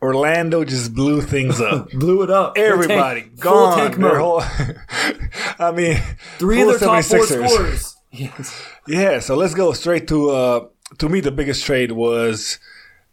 Orlando 0.02 0.64
just 0.64 0.94
blew 0.94 1.22
things 1.22 1.60
up. 1.60 1.90
blew 1.92 2.22
it 2.22 2.30
up. 2.30 2.56
Everybody 2.56 3.22
tank, 3.22 3.40
gone. 3.40 3.72
Full 3.72 3.84
tank 3.84 3.98
mode. 3.98 4.18
Whole, 4.18 4.42
I 5.58 5.72
mean, 5.72 5.96
three 6.38 6.60
of 6.60 6.68
their 6.68 6.78
top 6.78 7.04
four 7.04 7.26
scorers. 7.26 7.90
Yes. 8.16 8.64
Yeah. 8.86 9.18
So 9.18 9.34
let's 9.34 9.54
go 9.54 9.72
straight 9.72 10.06
to 10.06 10.30
uh, 10.30 10.66
to 10.98 11.08
me 11.08 11.18
the 11.18 11.32
biggest 11.32 11.64
trade 11.64 11.90
was 11.90 12.60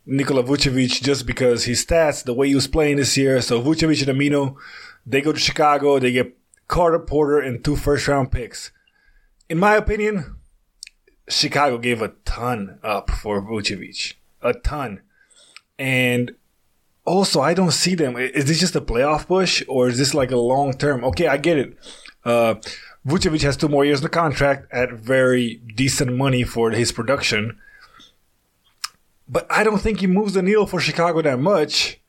Nikola 0.05 0.43
Vucevic 0.43 1.01
just 1.01 1.25
because 1.25 1.63
his 1.63 1.83
stats, 1.83 2.23
the 2.23 2.35
way 2.35 2.49
he 2.49 2.53
was 2.53 2.67
playing 2.67 2.97
this 2.97 3.17
year. 3.17 3.41
So 3.41 3.59
Vucevic 3.63 4.07
and 4.07 4.15
Aminu 4.15 4.57
they 5.05 5.21
go 5.21 5.31
to 5.31 5.39
Chicago. 5.39 5.99
They 5.99 6.11
get 6.11 6.37
Carter 6.67 6.99
Porter 6.99 7.39
and 7.39 7.63
two 7.63 7.75
first 7.75 8.07
round 8.07 8.31
picks. 8.31 8.71
In 9.49 9.57
my 9.57 9.75
opinion, 9.75 10.37
Chicago 11.27 11.77
gave 11.77 12.01
a 12.01 12.13
ton 12.25 12.79
up 12.83 13.09
for 13.09 13.41
Vucevic. 13.41 14.13
A 14.41 14.53
ton. 14.53 15.01
And 15.77 16.35
also, 17.05 17.41
I 17.41 17.53
don't 17.53 17.71
see 17.71 17.95
them. 17.95 18.15
Is 18.17 18.45
this 18.45 18.59
just 18.59 18.75
a 18.75 18.81
playoff 18.81 19.27
push 19.27 19.63
or 19.67 19.89
is 19.89 19.97
this 19.97 20.13
like 20.13 20.31
a 20.31 20.37
long 20.37 20.73
term? 20.73 21.03
Okay, 21.03 21.27
I 21.27 21.37
get 21.37 21.57
it. 21.57 21.77
Uh, 22.23 22.55
Vucevic 23.05 23.41
has 23.41 23.57
two 23.57 23.67
more 23.67 23.83
years 23.83 23.99
in 23.99 24.03
the 24.03 24.09
contract 24.09 24.71
at 24.71 24.91
very 24.93 25.55
decent 25.75 26.13
money 26.15 26.43
for 26.43 26.71
his 26.71 26.91
production. 26.91 27.57
But 29.27 29.47
I 29.49 29.63
don't 29.63 29.81
think 29.81 29.99
he 29.99 30.07
moves 30.07 30.33
the 30.33 30.41
needle 30.41 30.67
for 30.67 30.79
Chicago 30.79 31.21
that 31.21 31.39
much. 31.39 31.99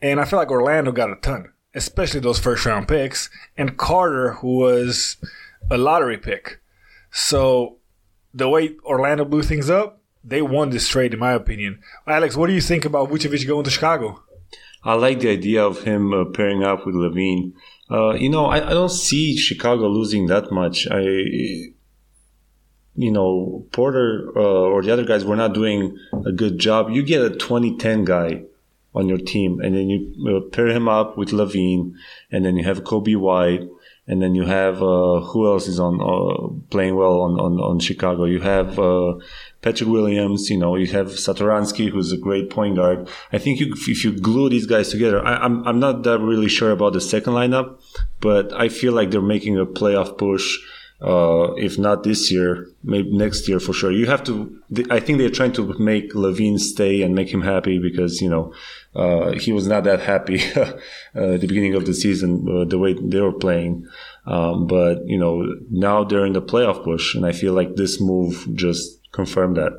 And 0.00 0.20
I 0.20 0.24
feel 0.24 0.38
like 0.38 0.50
Orlando 0.50 0.90
got 0.90 1.10
a 1.10 1.16
ton 1.16 1.51
especially 1.74 2.20
those 2.20 2.38
first 2.38 2.64
round 2.66 2.88
picks, 2.88 3.30
and 3.56 3.76
Carter, 3.76 4.34
who 4.34 4.58
was 4.58 5.16
a 5.70 5.78
lottery 5.78 6.18
pick. 6.18 6.60
So 7.10 7.78
the 8.34 8.48
way 8.48 8.76
Orlando 8.84 9.24
blew 9.24 9.42
things 9.42 9.70
up, 9.70 10.00
they 10.24 10.42
won 10.42 10.70
this 10.70 10.88
trade, 10.88 11.14
in 11.14 11.20
my 11.20 11.32
opinion. 11.32 11.80
Alex, 12.06 12.36
what 12.36 12.46
do 12.46 12.52
you 12.52 12.60
think 12.60 12.84
about 12.84 13.10
Vucevic 13.10 13.46
going 13.46 13.64
to 13.64 13.70
Chicago? 13.70 14.22
I 14.84 14.94
like 14.94 15.20
the 15.20 15.30
idea 15.30 15.64
of 15.64 15.82
him 15.84 16.12
uh, 16.12 16.24
pairing 16.26 16.62
up 16.62 16.86
with 16.86 16.94
LaVine. 16.94 17.52
Uh, 17.90 18.14
you 18.14 18.28
know, 18.28 18.46
I, 18.46 18.56
I 18.56 18.70
don't 18.70 18.88
see 18.88 19.36
Chicago 19.36 19.88
losing 19.88 20.26
that 20.26 20.50
much. 20.50 20.88
I, 20.90 21.00
you 22.94 23.10
know, 23.10 23.66
Porter 23.72 24.32
uh, 24.36 24.40
or 24.40 24.82
the 24.82 24.92
other 24.92 25.04
guys 25.04 25.24
were 25.24 25.36
not 25.36 25.54
doing 25.54 25.96
a 26.26 26.32
good 26.32 26.58
job. 26.58 26.90
You 26.90 27.02
get 27.02 27.22
a 27.22 27.30
2010 27.30 28.04
guy 28.04 28.42
on 28.94 29.08
your 29.08 29.18
team, 29.18 29.60
and 29.60 29.74
then 29.74 29.88
you 29.88 30.50
pair 30.52 30.68
him 30.68 30.88
up 30.88 31.16
with 31.16 31.30
LaVine, 31.30 31.94
and 32.30 32.44
then 32.44 32.56
you 32.56 32.64
have 32.64 32.84
Coby 32.84 33.16
White, 33.16 33.68
and 34.06 34.20
then 34.20 34.34
you 34.34 34.44
have 34.44 34.82
uh, 34.82 35.20
who 35.20 35.46
else 35.46 35.68
is 35.68 35.78
on 35.78 36.00
uh, 36.00 36.48
playing 36.70 36.96
well 36.96 37.20
on, 37.20 37.38
on, 37.38 37.60
on 37.60 37.78
Chicago? 37.78 38.24
You 38.24 38.40
have 38.40 38.78
uh, 38.78 39.14
Patrick 39.60 39.88
Williams. 39.88 40.50
You 40.50 40.58
know, 40.58 40.74
you 40.74 40.88
have 40.88 41.06
Satoransky, 41.06 41.88
who's 41.88 42.10
a 42.10 42.16
great 42.16 42.50
point 42.50 42.76
guard. 42.76 43.08
I 43.32 43.38
think 43.38 43.60
you, 43.60 43.72
if 43.72 44.04
you 44.04 44.12
glue 44.18 44.48
these 44.48 44.66
guys 44.66 44.88
together, 44.88 45.24
I, 45.24 45.36
I'm 45.36 45.66
I'm 45.66 45.78
not 45.78 46.02
that 46.02 46.18
really 46.18 46.48
sure 46.48 46.72
about 46.72 46.94
the 46.94 47.00
second 47.00 47.34
lineup, 47.34 47.80
but 48.20 48.52
I 48.52 48.68
feel 48.68 48.92
like 48.92 49.10
they're 49.10 49.22
making 49.22 49.58
a 49.58 49.66
playoff 49.66 50.18
push. 50.18 50.58
Uh, 51.00 51.54
if 51.54 51.80
not 51.80 52.04
this 52.04 52.30
year, 52.30 52.68
maybe 52.84 53.10
next 53.10 53.48
year 53.48 53.58
for 53.58 53.72
sure. 53.72 53.90
You 53.90 54.06
have 54.06 54.22
to. 54.24 54.56
I 54.88 55.00
think 55.00 55.18
they're 55.18 55.30
trying 55.30 55.52
to 55.54 55.76
make 55.80 56.12
LaVine 56.12 56.60
stay 56.60 57.02
and 57.02 57.12
make 57.12 57.28
him 57.28 57.42
happy 57.42 57.80
because 57.80 58.20
you 58.20 58.30
know 58.30 58.54
uh, 58.94 59.32
he 59.32 59.52
was 59.52 59.66
not 59.66 59.84
that 59.84 60.00
happy 60.00 60.40
uh, 60.56 60.72
at 61.14 61.40
the 61.40 61.46
beginning 61.46 61.74
of 61.74 61.86
the 61.86 61.94
season 61.94 62.46
uh, 62.48 62.64
the 62.64 62.78
way 62.78 62.94
they 62.94 63.20
were 63.20 63.32
playing. 63.32 63.86
Um, 64.26 64.66
but 64.66 65.06
you 65.06 65.18
know 65.18 65.44
now 65.70 66.04
they're 66.04 66.26
in 66.26 66.34
the 66.34 66.42
playoff 66.42 66.84
push, 66.84 67.14
and 67.14 67.26
I 67.26 67.32
feel 67.32 67.54
like 67.54 67.76
this 67.76 68.00
move 68.00 68.46
just 68.54 69.00
confirmed 69.12 69.56
that. 69.56 69.72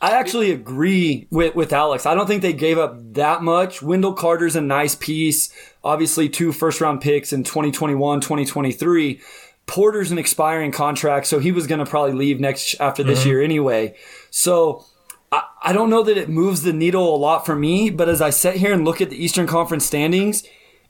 I 0.00 0.12
actually 0.12 0.52
agree 0.52 1.26
with, 1.30 1.56
with 1.56 1.72
Alex. 1.72 2.06
I 2.06 2.14
don't 2.14 2.28
think 2.28 2.42
they 2.42 2.52
gave 2.52 2.78
up 2.78 3.14
that 3.14 3.42
much. 3.42 3.82
Wendell 3.82 4.12
Carter's 4.12 4.54
a 4.54 4.60
nice 4.60 4.94
piece. 4.94 5.52
Obviously, 5.82 6.28
two 6.28 6.52
first 6.52 6.80
round 6.80 7.00
picks 7.00 7.32
in 7.32 7.42
2021, 7.42 8.20
2023. 8.20 9.20
Porter's 9.66 10.12
an 10.12 10.18
expiring 10.18 10.70
contract, 10.70 11.26
so 11.26 11.40
he 11.40 11.52
was 11.52 11.66
going 11.66 11.80
to 11.80 11.84
probably 11.84 12.12
leave 12.12 12.38
next 12.40 12.76
after 12.80 13.02
this 13.02 13.20
mm-hmm. 13.20 13.28
year 13.28 13.42
anyway. 13.42 13.96
So 14.30 14.84
I, 15.30 15.42
I 15.62 15.72
don't 15.72 15.90
know 15.90 16.02
that 16.02 16.16
it 16.16 16.28
moves 16.28 16.62
the 16.62 16.72
needle 16.72 17.14
a 17.14 17.16
lot 17.16 17.44
for 17.44 17.54
me, 17.54 17.90
but 17.90 18.08
as 18.08 18.20
I 18.20 18.30
sit 18.30 18.56
here 18.56 18.72
and 18.72 18.84
look 18.84 19.00
at 19.00 19.10
the 19.10 19.22
Eastern 19.22 19.46
Conference 19.46 19.84
standings, 19.84 20.42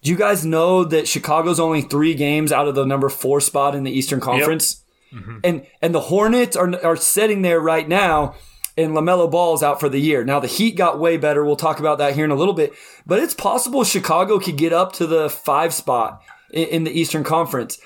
do 0.02 0.10
you 0.10 0.16
guys 0.16 0.44
know 0.44 0.84
that 0.84 1.08
Chicago's 1.08 1.58
only 1.58 1.82
three 1.82 2.14
games 2.14 2.52
out 2.52 2.68
of 2.68 2.74
the 2.74 2.86
number 2.86 3.08
four 3.08 3.40
spot 3.40 3.74
in 3.74 3.84
the 3.84 3.90
Eastern 3.90 4.20
Conference? 4.20 4.82
Yep. 5.12 5.22
Mm-hmm. 5.22 5.38
And 5.42 5.66
and 5.80 5.94
the 5.94 6.02
Hornets 6.02 6.56
are 6.56 6.84
are 6.84 6.96
sitting 6.96 7.42
there 7.42 7.60
right 7.60 7.88
now 7.88 8.34
and 8.78 8.92
LaMelo 8.92 9.28
Ball's 9.28 9.62
out 9.62 9.80
for 9.80 9.88
the 9.88 10.00
year. 10.00 10.24
Now 10.24 10.38
the 10.38 10.46
Heat 10.46 10.76
got 10.76 11.00
way 11.00 11.16
better. 11.16 11.44
We'll 11.44 11.56
talk 11.56 11.80
about 11.80 11.98
that 11.98 12.14
here 12.14 12.24
in 12.24 12.30
a 12.30 12.36
little 12.36 12.54
bit. 12.54 12.72
But 13.04 13.18
it's 13.18 13.34
possible 13.34 13.82
Chicago 13.82 14.38
could 14.38 14.56
get 14.56 14.72
up 14.72 14.92
to 14.94 15.06
the 15.06 15.28
five 15.28 15.74
spot 15.74 16.22
in, 16.50 16.68
in 16.68 16.84
the 16.84 16.92
Eastern 16.92 17.24
Conference. 17.24 17.78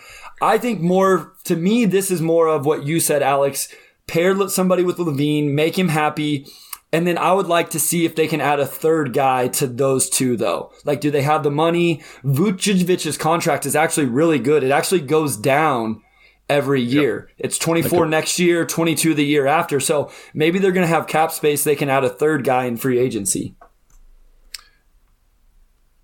I 0.43 0.59
think 0.59 0.81
more 0.81 1.33
to 1.45 1.57
me, 1.57 1.87
this 1.87 2.11
is 2.11 2.21
more 2.21 2.49
of 2.49 2.67
what 2.67 2.85
you 2.85 3.01
said, 3.01 3.23
Alex. 3.23 3.69
Pair 4.07 4.49
somebody 4.49 4.83
with 4.85 4.99
LaVine, 4.99 5.53
make 5.53 5.79
him 5.79 5.89
happy. 5.89 6.47
And 6.93 7.07
then 7.07 7.17
I 7.17 7.33
would 7.33 7.47
like 7.47 7.71
to 7.71 7.81
see 7.81 8.05
if 8.05 8.15
they 8.15 8.29
can 8.29 8.43
add 8.43 8.61
a 8.61 8.67
third 8.67 9.15
guy 9.15 9.49
to 9.49 9.67
those 9.67 10.11
two, 10.11 10.37
though. 10.37 10.73
Like, 10.85 11.01
do 11.01 11.11
they 11.11 11.23
have 11.23 11.43
the 11.43 11.51
money? 11.51 12.03
Vucevic's 12.23 13.17
contract 13.17 13.65
is 13.65 13.75
actually 13.75 14.07
really 14.07 14.39
good. 14.39 14.63
It 14.63 14.71
actually 14.71 15.01
goes 15.01 15.39
down 15.39 16.03
every 16.51 16.83
year. 16.83 17.31
Yep. 17.39 17.47
It's 17.47 17.59
24 17.59 18.01
like 18.01 18.07
a- 18.07 18.11
next 18.11 18.39
year, 18.39 18.67
22 18.67 19.15
the 19.15 19.25
year 19.25 19.47
after. 19.47 19.81
So 19.81 20.11
maybe 20.35 20.59
they're 20.59 20.73
going 20.73 20.87
to 20.87 20.95
have 20.95 21.07
cap 21.07 21.33
space. 21.33 21.65
They 21.65 21.77
can 21.77 21.89
add 21.89 22.05
a 22.05 22.11
third 22.11 22.45
guy 22.45 22.67
in 22.67 22.77
free 22.77 22.99
agency. 22.99 23.55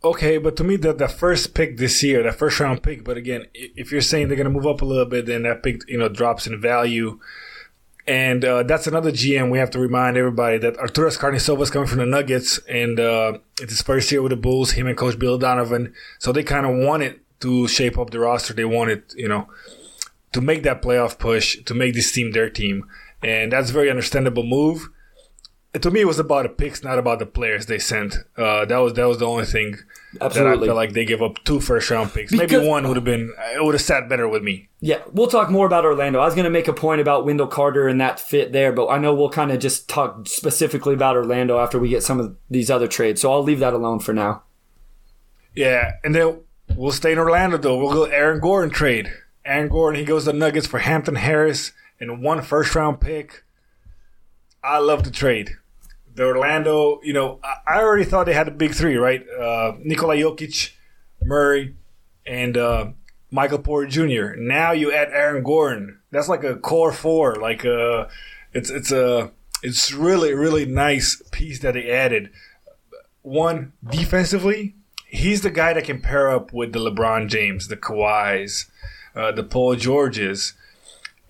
Okay, 0.05 0.38
but 0.38 0.57
to 0.57 0.64
me, 0.64 0.76
the, 0.76 0.93
the 0.95 1.09
first 1.09 1.55
pick 1.55 1.76
this 1.76 2.02
year, 2.05 2.23
the 2.23 2.33
first 2.33 2.61
round 2.61 2.85
pick, 2.85 3.05
but 3.05 3.17
again, 3.17 3.47
if 3.52 3.90
you're 3.90 4.00
saying 4.00 4.28
they're 4.28 4.37
going 4.37 4.45
to 4.47 4.50
move 4.50 4.67
up 4.67 4.81
a 4.81 4.85
little 4.85 5.05
bit, 5.05 5.26
then 5.26 5.43
that 5.43 5.62
pick, 5.64 5.83
you 5.88 5.99
know, 5.99 6.09
drops 6.09 6.47
in 6.47 6.59
value. 6.61 7.19
And 8.08 8.42
uh, 8.42 8.62
that's 8.62 8.86
another 8.86 9.12
GM 9.12 9.50
we 9.50 9.58
have 9.58 9.70
to 9.72 9.78
remind 9.78 10.16
everybody 10.16 10.56
that 10.58 10.78
Arturas 10.78 11.18
Karnisovas 11.18 11.64
is 11.64 11.70
coming 11.70 11.86
from 11.86 11.98
the 11.98 12.06
Nuggets, 12.06 12.58
and 12.66 12.98
uh, 12.98 13.38
it's 13.60 13.70
his 13.70 13.82
first 13.82 14.10
year 14.10 14.22
with 14.22 14.30
the 14.30 14.36
Bulls, 14.36 14.72
him 14.72 14.86
and 14.86 14.96
Coach 14.96 15.18
Bill 15.18 15.36
Donovan. 15.36 15.92
So 16.18 16.32
they 16.32 16.42
kind 16.42 16.64
of 16.64 16.74
wanted 16.74 17.20
to 17.40 17.68
shape 17.68 17.98
up 17.98 18.08
the 18.08 18.20
roster. 18.20 18.54
They 18.54 18.64
wanted, 18.64 19.02
you 19.14 19.28
know, 19.28 19.48
to 20.32 20.40
make 20.40 20.62
that 20.62 20.80
playoff 20.80 21.18
push, 21.18 21.62
to 21.64 21.74
make 21.74 21.94
this 21.94 22.10
team 22.10 22.32
their 22.32 22.48
team. 22.48 22.86
And 23.22 23.52
that's 23.52 23.68
a 23.70 23.74
very 23.74 23.90
understandable 23.90 24.42
move 24.42 24.88
to 25.74 25.90
me, 25.90 26.00
it 26.00 26.06
was 26.06 26.18
about 26.18 26.44
the 26.44 26.48
picks, 26.48 26.82
not 26.82 26.98
about 26.98 27.18
the 27.18 27.26
players 27.26 27.66
they 27.66 27.78
sent. 27.78 28.16
Uh, 28.36 28.64
that 28.64 28.78
was 28.78 28.94
that 28.94 29.06
was 29.06 29.18
the 29.18 29.26
only 29.26 29.44
thing 29.44 29.76
Absolutely. 30.20 30.66
I 30.66 30.70
feel 30.70 30.74
like 30.74 30.92
they 30.92 31.04
gave 31.04 31.20
up 31.20 31.42
two 31.44 31.60
first 31.60 31.90
round 31.90 32.12
picks. 32.12 32.32
Because, 32.32 32.50
Maybe 32.50 32.66
one 32.66 32.88
would 32.88 32.96
have 32.96 33.04
been 33.04 33.32
it 33.54 33.62
would 33.62 33.74
have 33.74 33.82
sat 33.82 34.08
better 34.08 34.26
with 34.26 34.42
me. 34.42 34.68
Yeah, 34.80 35.02
we'll 35.12 35.26
talk 35.26 35.50
more 35.50 35.66
about 35.66 35.84
Orlando. 35.84 36.20
I 36.20 36.24
was 36.24 36.34
going 36.34 36.44
to 36.44 36.50
make 36.50 36.68
a 36.68 36.72
point 36.72 37.00
about 37.00 37.26
Wendell 37.26 37.46
Carter 37.46 37.88
and 37.88 38.00
that 38.00 38.18
fit 38.18 38.52
there, 38.52 38.72
but 38.72 38.88
I 38.88 38.98
know 38.98 39.14
we'll 39.14 39.28
kind 39.28 39.52
of 39.52 39.58
just 39.58 39.88
talk 39.88 40.26
specifically 40.26 40.94
about 40.94 41.16
Orlando 41.16 41.58
after 41.58 41.78
we 41.78 41.90
get 41.90 42.02
some 42.02 42.20
of 42.20 42.36
these 42.48 42.70
other 42.70 42.88
trades. 42.88 43.20
So 43.20 43.30
I'll 43.30 43.42
leave 43.42 43.60
that 43.60 43.74
alone 43.74 44.00
for 44.00 44.14
now. 44.14 44.44
Yeah, 45.54 45.92
and 46.02 46.14
then 46.14 46.40
we'll 46.74 46.92
stay 46.92 47.12
in 47.12 47.18
Orlando 47.18 47.58
though. 47.58 47.76
We'll 47.76 47.92
go 47.92 48.04
Aaron 48.04 48.40
Gordon 48.40 48.70
trade. 48.70 49.12
Aaron 49.44 49.68
Gordon 49.68 49.98
he 50.00 50.06
goes 50.06 50.24
to 50.24 50.32
Nuggets 50.32 50.66
for 50.66 50.78
Hampton 50.78 51.16
Harris 51.16 51.72
and 52.00 52.22
one 52.22 52.40
first 52.40 52.74
round 52.74 53.00
pick. 53.00 53.44
I 54.62 54.78
love 54.78 55.04
the 55.04 55.10
trade 55.10 55.56
the 56.18 56.25
Orlando, 56.25 57.00
you 57.02 57.12
know, 57.12 57.38
I 57.42 57.80
already 57.80 58.04
thought 58.04 58.26
they 58.26 58.34
had 58.34 58.48
a 58.48 58.52
big 58.52 58.75
three, 58.75 58.96
right? 58.96 59.25
Uh, 59.28 59.75
Nikola 59.78 60.16
Jokic, 60.16 60.72
Murray, 61.22 61.76
and 62.26 62.56
uh, 62.56 62.90
Michael 63.30 63.60
Porter 63.60 63.88
Jr. 63.88 64.37
Now 64.37 64.72
you 64.72 64.92
add 64.92 65.10
Aaron 65.12 65.44
Gordon. 65.44 66.00
That's 66.10 66.28
like 66.28 66.42
a 66.42 66.56
core 66.56 66.92
four. 66.92 67.37
Like 67.37 67.64
uh, 67.64 68.08
it's 68.52 68.68
it's 68.68 68.90
a 68.90 69.30
it's 69.62 69.92
really 69.92 70.34
really 70.34 70.66
nice 70.66 71.22
piece 71.30 71.60
that 71.60 71.75
they 71.75 71.88
added. 71.88 72.30
One 73.22 73.72
defensively, 73.88 74.75
he's 75.06 75.42
the 75.42 75.50
guy 75.50 75.72
that 75.72 75.84
can 75.84 76.00
pair 76.00 76.30
up 76.30 76.52
with 76.52 76.72
the 76.72 76.80
LeBron 76.80 77.28
James, 77.28 77.68
the 77.68 77.76
Kawhis, 77.76 78.66
uh, 79.14 79.30
the 79.32 79.44
Paul 79.44 79.76
Georges, 79.76 80.54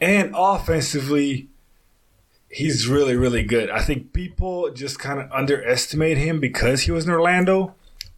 and 0.00 0.32
offensively 0.34 1.48
he's 2.50 2.88
really, 2.88 3.16
really 3.16 3.42
good. 3.42 3.70
I 3.70 3.82
think 3.82 4.12
people 4.12 4.70
just 4.70 4.98
kind 4.98 5.20
of 5.20 5.30
underestimate 5.32 6.18
him 6.18 6.40
because 6.40 6.82
he 6.82 6.90
was 6.90 7.04
in 7.04 7.10
Orlando, 7.10 7.74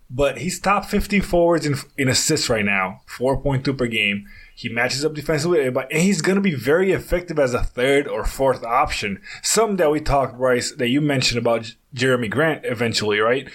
but 0.08 0.38
he's 0.38 0.60
top 0.60 0.86
50 0.86 1.20
forwards 1.20 1.66
in, 1.66 1.76
in 1.96 2.08
assists 2.08 2.48
right 2.48 2.64
now, 2.64 3.00
4.2 3.08 3.76
per 3.76 3.86
game. 3.86 4.26
He 4.54 4.68
matches 4.68 5.04
up 5.04 5.14
defensively, 5.14 5.66
and 5.66 5.92
he's 5.92 6.20
going 6.20 6.36
to 6.36 6.42
be 6.42 6.54
very 6.54 6.92
effective 6.92 7.38
as 7.38 7.54
a 7.54 7.62
third 7.62 8.06
or 8.06 8.24
fourth 8.24 8.62
option. 8.62 9.20
Something 9.42 9.76
that 9.76 9.90
we 9.90 10.00
talked, 10.00 10.36
Bryce, 10.36 10.72
that 10.72 10.88
you 10.88 11.00
mentioned 11.00 11.38
about 11.38 11.74
Jerami 11.94 12.30
Grant 12.30 12.64
eventually, 12.64 13.20
right? 13.20 13.50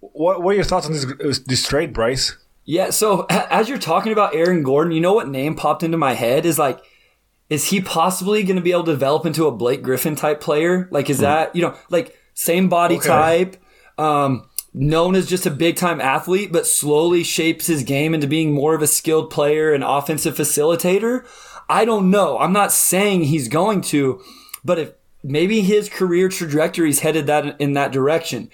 What, 0.00 0.42
what 0.42 0.52
are 0.52 0.54
your 0.54 0.64
thoughts 0.64 0.86
on 0.86 0.92
this, 0.92 1.40
this 1.40 1.66
trade, 1.68 1.92
Bryce? 1.92 2.36
Yeah, 2.64 2.90
so 2.90 3.26
as 3.30 3.68
you're 3.68 3.78
talking 3.78 4.12
about 4.12 4.34
Aaron 4.34 4.62
Gordon, 4.62 4.92
you 4.92 5.00
know 5.00 5.12
what 5.12 5.28
name 5.28 5.54
popped 5.54 5.82
into 5.82 5.98
my 5.98 6.14
head 6.14 6.46
is 6.46 6.58
like– 6.58 6.80
is 7.50 7.70
he 7.70 7.80
possibly 7.80 8.42
going 8.42 8.56
to 8.56 8.62
be 8.62 8.72
able 8.72 8.84
to 8.84 8.92
develop 8.92 9.24
into 9.24 9.46
a 9.46 9.52
Blake 9.52 9.82
Griffin 9.82 10.16
type 10.16 10.40
player? 10.40 10.88
Like, 10.90 11.08
is 11.08 11.18
hmm. 11.18 11.24
that, 11.24 11.56
you 11.56 11.62
know, 11.62 11.76
like 11.90 12.16
same 12.34 12.68
body 12.68 12.96
okay. 12.96 13.08
type, 13.08 13.56
um, 13.96 14.48
known 14.74 15.14
as 15.14 15.26
just 15.26 15.46
a 15.46 15.50
big 15.50 15.76
time 15.76 16.00
athlete, 16.00 16.52
but 16.52 16.66
slowly 16.66 17.24
shapes 17.24 17.66
his 17.66 17.82
game 17.82 18.14
into 18.14 18.26
being 18.26 18.52
more 18.52 18.74
of 18.74 18.82
a 18.82 18.86
skilled 18.86 19.30
player 19.30 19.72
and 19.72 19.82
offensive 19.82 20.36
facilitator? 20.36 21.26
I 21.68 21.84
don't 21.84 22.10
know. 22.10 22.38
I'm 22.38 22.52
not 22.52 22.72
saying 22.72 23.24
he's 23.24 23.48
going 23.48 23.82
to, 23.82 24.22
but 24.64 24.78
if 24.78 24.92
maybe 25.22 25.60
his 25.62 25.88
career 25.88 26.28
trajectory 26.28 26.90
is 26.90 27.00
headed 27.00 27.26
that 27.26 27.60
in 27.60 27.74
that 27.74 27.92
direction. 27.92 28.50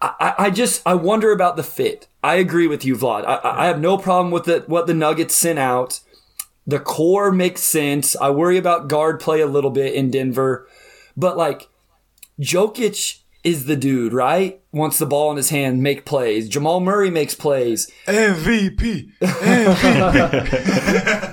I, 0.00 0.34
I 0.38 0.50
just 0.50 0.80
I 0.86 0.94
wonder 0.94 1.32
about 1.32 1.56
the 1.56 1.64
fit. 1.64 2.06
I 2.22 2.36
agree 2.36 2.68
with 2.68 2.84
you, 2.84 2.96
Vlad. 2.96 3.24
I, 3.26 3.40
I 3.42 3.66
have 3.66 3.80
no 3.80 3.98
problem 3.98 4.30
with 4.30 4.44
the, 4.44 4.64
what 4.66 4.86
the 4.86 4.94
Nuggets 4.94 5.34
sent 5.34 5.58
out. 5.58 6.00
The 6.68 6.78
core 6.78 7.32
makes 7.32 7.62
sense. 7.62 8.14
I 8.14 8.28
worry 8.28 8.58
about 8.58 8.88
guard 8.88 9.20
play 9.20 9.40
a 9.40 9.46
little 9.46 9.70
bit 9.70 9.94
in 9.94 10.10
Denver, 10.10 10.68
but 11.16 11.34
like 11.38 11.70
Jokic 12.38 13.20
is 13.42 13.64
the 13.64 13.74
dude, 13.74 14.12
right? 14.12 14.60
Wants 14.70 14.98
the 14.98 15.06
ball 15.06 15.30
in 15.30 15.38
his 15.38 15.48
hand, 15.48 15.82
make 15.82 16.04
plays. 16.04 16.46
Jamal 16.46 16.80
Murray 16.80 17.08
makes 17.08 17.34
plays. 17.34 17.90
MVP. 18.06 19.12
MVP. 19.18 19.76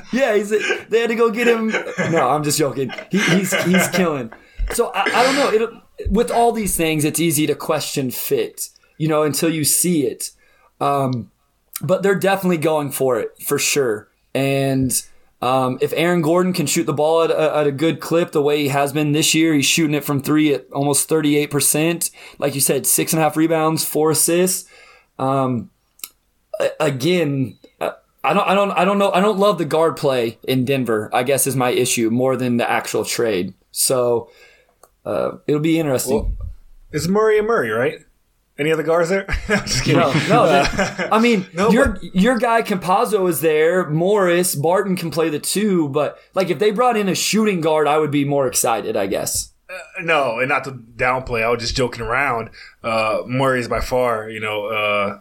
yeah, 0.14 0.36
he's 0.38 0.54
a, 0.54 0.86
they 0.88 1.02
had 1.02 1.10
to 1.10 1.16
go 1.16 1.30
get 1.30 1.50
him. 1.50 1.68
No, 2.12 2.30
I'm 2.30 2.46
just 2.46 2.58
joking. 2.58 2.94
He, 3.12 3.20
he's 3.20 3.54
he's 3.64 3.90
killing. 3.90 4.32
So 4.72 4.88
I, 4.96 5.02
I 5.02 5.24
don't 5.24 5.36
know. 5.36 5.50
It, 5.50 6.10
with 6.10 6.32
all 6.32 6.54
these 6.54 6.78
things, 6.78 7.04
it's 7.04 7.20
easy 7.20 7.46
to 7.48 7.56
question 7.56 8.10
fit, 8.10 8.70
you 8.98 9.10
know, 9.10 9.24
until 9.24 9.50
you 9.50 9.66
see 9.66 10.08
it. 10.08 10.32
Um, 10.80 11.30
but 11.82 12.04
they're 12.04 12.16
definitely 12.16 12.58
going 12.58 12.92
for 12.92 13.20
it 13.20 13.38
for 13.46 13.60
sure. 13.60 14.08
And 14.34 15.06
Um, 15.46 15.78
if 15.80 15.94
Aaron 15.96 16.24
Gordon 16.24 16.54
can 16.54 16.66
shoot 16.66 16.86
the 16.86 16.94
ball 16.94 17.22
at 17.22 17.30
a, 17.30 17.58
at 17.58 17.68
a, 17.68 17.72
good 17.72 18.00
clip 18.00 18.32
the 18.32 18.42
way 18.42 18.64
he 18.64 18.70
has 18.70 18.92
been 18.94 19.12
this 19.12 19.36
year, 19.36 19.54
he's 19.54 19.68
shooting 19.68 19.94
it 19.94 20.04
from 20.04 20.20
three 20.20 20.52
at 20.56 20.66
almost 20.72 21.08
38%. 21.08 22.10
Like 22.40 22.56
you 22.56 22.62
said, 22.62 22.88
six 22.88 23.14
and 23.14 23.20
a 23.20 23.24
half 23.24 23.38
rebounds, 23.38 23.86
four 23.86 24.10
assists. 24.10 24.68
Um, 25.20 25.70
again, 26.80 27.60
I 27.80 28.34
don't, 28.34 28.48
I 28.48 28.56
don't, 28.56 28.72
I 28.72 28.86
don't 28.86 28.98
know. 28.98 29.12
I 29.12 29.20
don't 29.20 29.38
love 29.38 29.60
the 29.60 29.66
guard 29.66 29.98
play 29.98 30.40
in 30.48 30.66
Denver. 30.66 31.12
I 31.14 31.22
guess 31.22 31.46
is 31.46 31.56
my 31.56 31.70
issue 31.70 32.10
more 32.10 32.36
than 32.36 32.58
the 32.58 32.68
actual 32.68 33.06
trade. 33.06 33.54
So 33.72 34.32
uh, 35.06 35.34
it'll 35.46 35.62
be 35.62 35.80
interesting. 35.80 36.18
Well, 36.18 36.50
it's 36.92 37.08
Murray 37.08 37.38
and 37.38 37.46
Murray, 37.46 37.70
right? 37.70 38.00
Any 38.58 38.72
other 38.72 38.84
guards 38.84 39.10
there? 39.10 39.26
no, 39.50 39.56
just 39.58 39.84
kidding. 39.84 40.00
No, 40.00 40.14
no. 40.30 40.66
I 41.12 41.20
mean, 41.20 41.46
no, 41.54 41.70
your 41.70 41.90
but, 41.90 42.16
your 42.16 42.38
guy 42.38 42.62
Campazzo 42.62 43.28
is 43.30 43.42
there. 43.42 43.90
Morris 43.90 44.56
Barton 44.56 44.96
can 44.96 45.12
play 45.12 45.30
the 45.30 45.40
two, 45.40 45.90
but 45.90 46.18
like 46.34 46.50
if 46.50 46.60
they 46.60 46.72
brought 46.72 46.96
in 46.96 47.10
a 47.10 47.16
shooting 47.16 47.60
guard, 47.60 47.88
I 47.88 47.98
would 47.98 48.12
be 48.12 48.24
more 48.24 48.48
excited. 48.48 48.96
I 48.96 49.08
guess. 49.08 49.52
Uh, 49.70 50.02
no, 50.02 50.40
and 50.40 50.48
not 50.48 50.64
to 50.66 50.72
downplay. 50.72 51.44
I 51.44 51.50
was 51.50 51.60
just 51.60 51.76
joking 51.76 52.02
around. 52.02 52.50
Uh, 52.84 53.24
Murray 53.26 53.60
is 53.60 53.68
by 53.68 53.82
far, 53.82 54.30
you 54.30 54.40
know, 54.40 54.68
uh, 54.68 55.20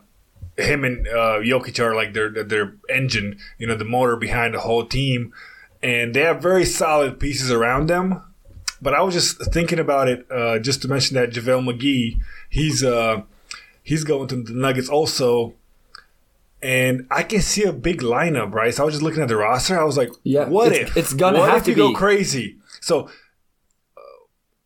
him 0.56 0.84
and 0.84 1.08
uh, 1.08 1.40
Jokic 1.40 1.80
are 1.80 1.94
like 1.94 2.12
their 2.12 2.30
their 2.30 2.76
engine, 2.88 3.38
you 3.58 3.66
know, 3.66 3.74
the 3.74 3.84
motor 3.84 4.16
behind 4.16 4.54
the 4.54 4.60
whole 4.60 4.84
team, 4.84 5.32
and 5.82 6.14
they 6.14 6.20
have 6.20 6.40
very 6.40 6.64
solid 6.64 7.18
pieces 7.18 7.50
around 7.50 7.88
them. 7.88 8.22
But 8.80 8.94
I 8.94 9.00
was 9.00 9.14
just 9.14 9.52
thinking 9.52 9.78
about 9.78 10.08
it, 10.08 10.26
uh, 10.30 10.58
just 10.58 10.82
to 10.82 10.88
mention 10.88 11.14
that 11.14 11.30
JaVale 11.30 11.64
McGee, 11.64 12.18
he's 12.54 12.82
uh, 12.82 13.22
he's 13.82 14.04
going 14.04 14.28
to 14.28 14.42
the 14.42 14.52
Nuggets 14.52 14.88
also, 14.88 15.54
and 16.62 17.06
I 17.10 17.22
can 17.24 17.40
see 17.40 17.64
a 17.64 17.72
big 17.72 18.00
lineup, 18.00 18.52
right? 18.54 18.72
So 18.72 18.82
I 18.82 18.86
was 18.86 18.94
just 18.94 19.02
looking 19.02 19.22
at 19.22 19.28
the 19.28 19.36
roster. 19.36 19.78
I 19.78 19.84
was 19.84 19.96
like, 19.96 20.10
yeah, 20.22 20.48
what 20.48 20.72
it's, 20.72 20.90
if 20.90 20.96
it's 20.96 21.12
gonna 21.12 21.40
what 21.40 21.50
have 21.50 21.58
if 21.58 21.64
to 21.64 21.70
you 21.70 21.76
be. 21.76 21.80
go 21.80 21.92
crazy? 21.92 22.56
So 22.80 23.08
uh, 23.96 24.00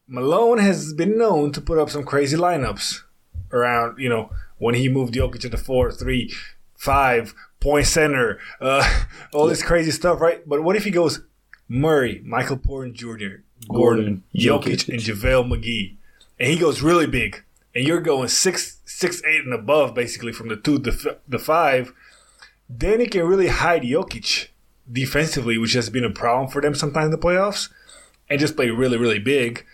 Malone 0.06 0.58
has 0.58 0.92
been 0.92 1.18
known 1.18 1.50
to 1.52 1.60
put 1.60 1.78
up 1.78 1.90
some 1.90 2.04
crazy 2.04 2.36
lineups 2.36 3.00
around, 3.52 3.98
you 3.98 4.08
know 4.08 4.30
when 4.58 4.74
he 4.74 4.88
moved 4.88 5.14
Jokic 5.14 5.40
to 5.40 5.48
the 5.48 5.56
four, 5.56 5.90
three, 5.92 6.32
five 6.74 7.34
point 7.60 7.86
center, 7.86 8.38
uh, 8.60 9.04
all 9.32 9.46
this 9.46 9.62
crazy 9.62 9.90
stuff, 9.90 10.20
right? 10.20 10.46
But 10.48 10.62
what 10.62 10.76
if 10.76 10.84
he 10.84 10.90
goes 10.90 11.20
Murray, 11.68 12.20
Michael 12.24 12.56
Porter 12.56 12.90
Jr., 12.90 13.42
Gordon, 13.68 14.24
Jokic, 14.34 14.86
Jokic, 14.86 14.88
and 14.88 15.00
JaVale 15.00 15.48
McGee, 15.48 15.96
and 16.38 16.50
he 16.50 16.58
goes 16.58 16.82
really 16.82 17.06
big, 17.06 17.42
and 17.78 17.86
you're 17.86 18.00
going 18.00 18.26
six, 18.26 18.80
six, 18.86 19.22
eight 19.24 19.44
and 19.44 19.54
above, 19.54 19.94
basically 19.94 20.32
from 20.32 20.48
the 20.48 20.56
two 20.56 20.80
to 20.80 21.18
the 21.28 21.38
five, 21.38 21.92
then 22.68 22.98
he 22.98 23.06
can 23.06 23.24
really 23.24 23.46
hide 23.46 23.82
Jokic 23.82 24.48
defensively, 24.90 25.58
which 25.58 25.74
has 25.74 25.88
been 25.88 26.02
a 26.02 26.10
problem 26.10 26.50
for 26.50 26.60
them 26.60 26.74
sometimes 26.74 27.04
in 27.04 27.10
the 27.12 27.18
playoffs, 27.18 27.68
and 28.28 28.40
just 28.40 28.56
play 28.56 28.68
really, 28.70 28.96
really 28.96 29.20
big 29.20 29.64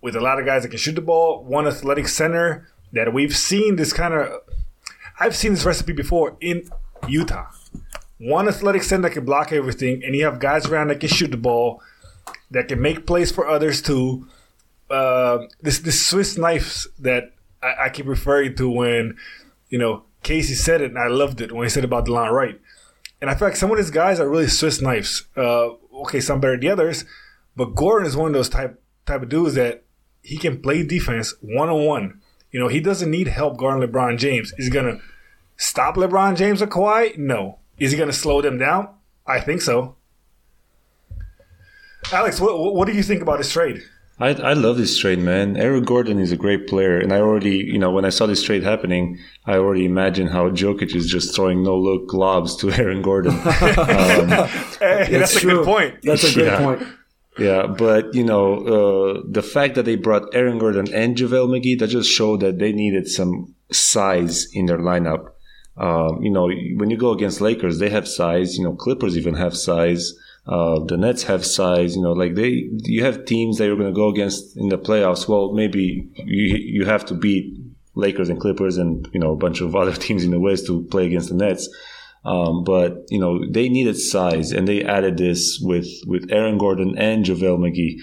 with 0.00 0.16
a 0.16 0.20
lot 0.20 0.40
of 0.40 0.44
guys 0.44 0.64
that 0.64 0.70
can 0.70 0.78
shoot 0.78 0.96
the 0.96 1.00
ball, 1.00 1.44
one 1.44 1.64
athletic 1.64 2.08
center 2.08 2.68
that 2.92 3.12
we've 3.12 3.36
seen 3.36 3.76
this 3.76 3.92
kind 3.92 4.14
of. 4.14 4.40
I've 5.20 5.36
seen 5.36 5.52
this 5.52 5.64
recipe 5.64 5.92
before 5.92 6.36
in 6.40 6.68
Utah. 7.06 7.46
One 8.18 8.48
athletic 8.48 8.82
center 8.82 9.02
that 9.02 9.14
can 9.14 9.24
block 9.24 9.52
everything, 9.52 10.02
and 10.02 10.16
you 10.16 10.24
have 10.24 10.40
guys 10.40 10.66
around 10.66 10.88
that 10.88 10.98
can 10.98 11.08
shoot 11.08 11.30
the 11.30 11.36
ball, 11.36 11.80
that 12.50 12.66
can 12.66 12.82
make 12.82 13.06
plays 13.06 13.30
for 13.30 13.46
others 13.46 13.80
too. 13.80 14.26
Uh, 14.90 15.46
this 15.62 15.78
this 15.78 16.04
Swiss 16.04 16.36
knives 16.36 16.88
that 16.98 17.30
I, 17.64 17.86
I, 17.86 17.88
keep 17.88 18.06
referring 18.06 18.54
to 18.56 18.68
when 18.68 19.16
you 19.68 19.78
know 19.78 20.04
Casey 20.22 20.54
said 20.54 20.80
it, 20.80 20.90
and 20.90 20.98
I 20.98 21.08
loved 21.08 21.40
it 21.40 21.52
when 21.52 21.64
he 21.64 21.70
said 21.70 21.84
about 21.84 22.06
Delon 22.06 22.30
Wright. 22.30 22.60
And 23.20 23.30
I 23.30 23.34
feel 23.34 23.48
like 23.48 23.56
some 23.56 23.70
of 23.70 23.76
these 23.76 23.90
guys 23.90 24.20
are 24.20 24.28
really 24.28 24.48
Swiss 24.48 24.80
knives. 24.80 25.26
Uh, 25.36 25.70
okay, 26.02 26.20
some 26.20 26.40
better 26.40 26.54
than 26.54 26.60
the 26.60 26.70
others, 26.70 27.04
but 27.56 27.74
Gordon 27.74 28.06
is 28.06 28.16
one 28.16 28.28
of 28.28 28.34
those 28.34 28.48
type 28.48 28.80
type 29.06 29.22
of 29.22 29.28
dudes 29.28 29.54
that 29.54 29.84
he 30.22 30.36
can 30.36 30.60
play 30.60 30.82
defense 30.82 31.34
one 31.40 31.68
on 31.68 31.84
one. 31.84 32.20
You 32.50 32.60
know, 32.60 32.68
he 32.68 32.80
doesn't 32.80 33.10
need 33.10 33.28
help 33.28 33.56
guarding 33.56 33.88
LeBron 33.88 34.18
James. 34.18 34.52
Is 34.58 34.66
he 34.66 34.70
to 34.72 35.00
stop 35.56 35.96
LeBron 35.96 36.36
James 36.36 36.62
or 36.62 36.66
Kawhi? 36.66 37.18
No. 37.18 37.58
Is 37.78 37.90
he 37.90 37.98
to 37.98 38.12
slow 38.12 38.40
them 38.40 38.58
down? 38.58 38.88
I 39.26 39.40
think 39.40 39.60
so. 39.60 39.96
Alex, 42.12 42.40
what, 42.40 42.74
what 42.74 42.86
do 42.86 42.94
you 42.94 43.02
think 43.02 43.22
about 43.22 43.38
this 43.38 43.52
trade? 43.52 43.82
I, 44.18 44.28
I 44.28 44.52
love 44.52 44.76
this 44.76 44.96
trade, 44.96 45.18
man. 45.18 45.56
Eric 45.56 45.86
Gordon 45.86 46.20
is 46.20 46.30
a 46.30 46.36
great 46.36 46.68
player, 46.68 46.98
and 47.00 47.12
I 47.12 47.18
already, 47.18 47.56
you 47.56 47.78
know, 47.78 47.90
when 47.90 48.04
I 48.04 48.10
saw 48.10 48.26
this 48.26 48.44
trade 48.44 48.62
happening, 48.62 49.18
I 49.44 49.54
already 49.54 49.84
imagined 49.84 50.30
how 50.30 50.50
Jokic 50.50 50.94
is 50.94 51.10
just 51.10 51.34
throwing 51.34 51.64
no 51.64 51.76
look 51.76 52.12
lobs 52.12 52.54
to 52.56 52.70
Aaron 52.78 53.02
Gordon. 53.02 53.32
Um, 53.32 54.28
hey, 54.78 55.08
that's 55.10 55.36
a 55.36 55.46
good 55.46 55.64
point. 55.64 55.96
That's 56.02 56.30
a 56.30 56.34
good 56.34 56.46
yeah. 56.46 56.58
point. 56.58 56.82
Yeah, 57.36 57.66
but 57.66 58.14
you 58.14 58.22
know, 58.22 58.54
uh, 58.58 59.22
the 59.28 59.42
fact 59.42 59.74
that 59.74 59.84
they 59.84 59.96
brought 59.96 60.32
Aaron 60.32 60.58
Gordon 60.58 60.92
and 60.94 61.16
JaVale 61.16 61.48
McGee, 61.48 61.80
that 61.80 61.88
just 61.88 62.08
showed 62.08 62.40
that 62.40 62.60
they 62.60 62.72
needed 62.72 63.08
some 63.08 63.54
size 63.72 64.46
in 64.52 64.66
their 64.66 64.78
lineup. 64.78 65.30
Um, 65.76 66.22
you 66.22 66.30
know, 66.30 66.48
when 66.76 66.90
you 66.90 66.96
go 66.96 67.10
against 67.10 67.40
Lakers, 67.40 67.80
they 67.80 67.90
have 67.90 68.06
size. 68.06 68.56
You 68.56 68.62
know, 68.62 68.76
Clippers 68.76 69.16
even 69.16 69.34
have 69.34 69.56
size. 69.56 70.12
Uh, 70.46 70.84
the 70.84 70.96
Nets 70.96 71.22
have 71.24 71.44
size. 71.44 71.96
You 71.96 72.02
know, 72.02 72.12
like 72.12 72.34
they, 72.34 72.68
you 72.84 73.04
have 73.04 73.24
teams 73.24 73.58
that 73.58 73.66
you're 73.66 73.76
going 73.76 73.92
to 73.92 73.96
go 73.96 74.08
against 74.08 74.56
in 74.56 74.68
the 74.68 74.78
playoffs. 74.78 75.26
Well, 75.26 75.52
maybe 75.52 76.08
you 76.16 76.56
you 76.56 76.84
have 76.84 77.04
to 77.06 77.14
beat 77.14 77.58
Lakers 77.94 78.28
and 78.28 78.40
Clippers 78.40 78.76
and 78.76 79.08
you 79.12 79.20
know 79.20 79.32
a 79.32 79.36
bunch 79.36 79.60
of 79.60 79.74
other 79.76 79.94
teams 79.94 80.24
in 80.24 80.30
the 80.30 80.40
West 80.40 80.66
to 80.66 80.84
play 80.84 81.06
against 81.06 81.30
the 81.30 81.34
Nets. 81.34 81.68
Um, 82.24 82.64
but 82.64 83.04
you 83.08 83.18
know 83.18 83.40
they 83.50 83.68
needed 83.68 83.98
size, 83.98 84.52
and 84.52 84.66
they 84.66 84.82
added 84.82 85.16
this 85.16 85.58
with 85.62 85.88
with 86.06 86.30
Aaron 86.30 86.58
Gordon 86.58 86.96
and 86.98 87.24
JaVale 87.24 87.58
McGee, 87.58 87.96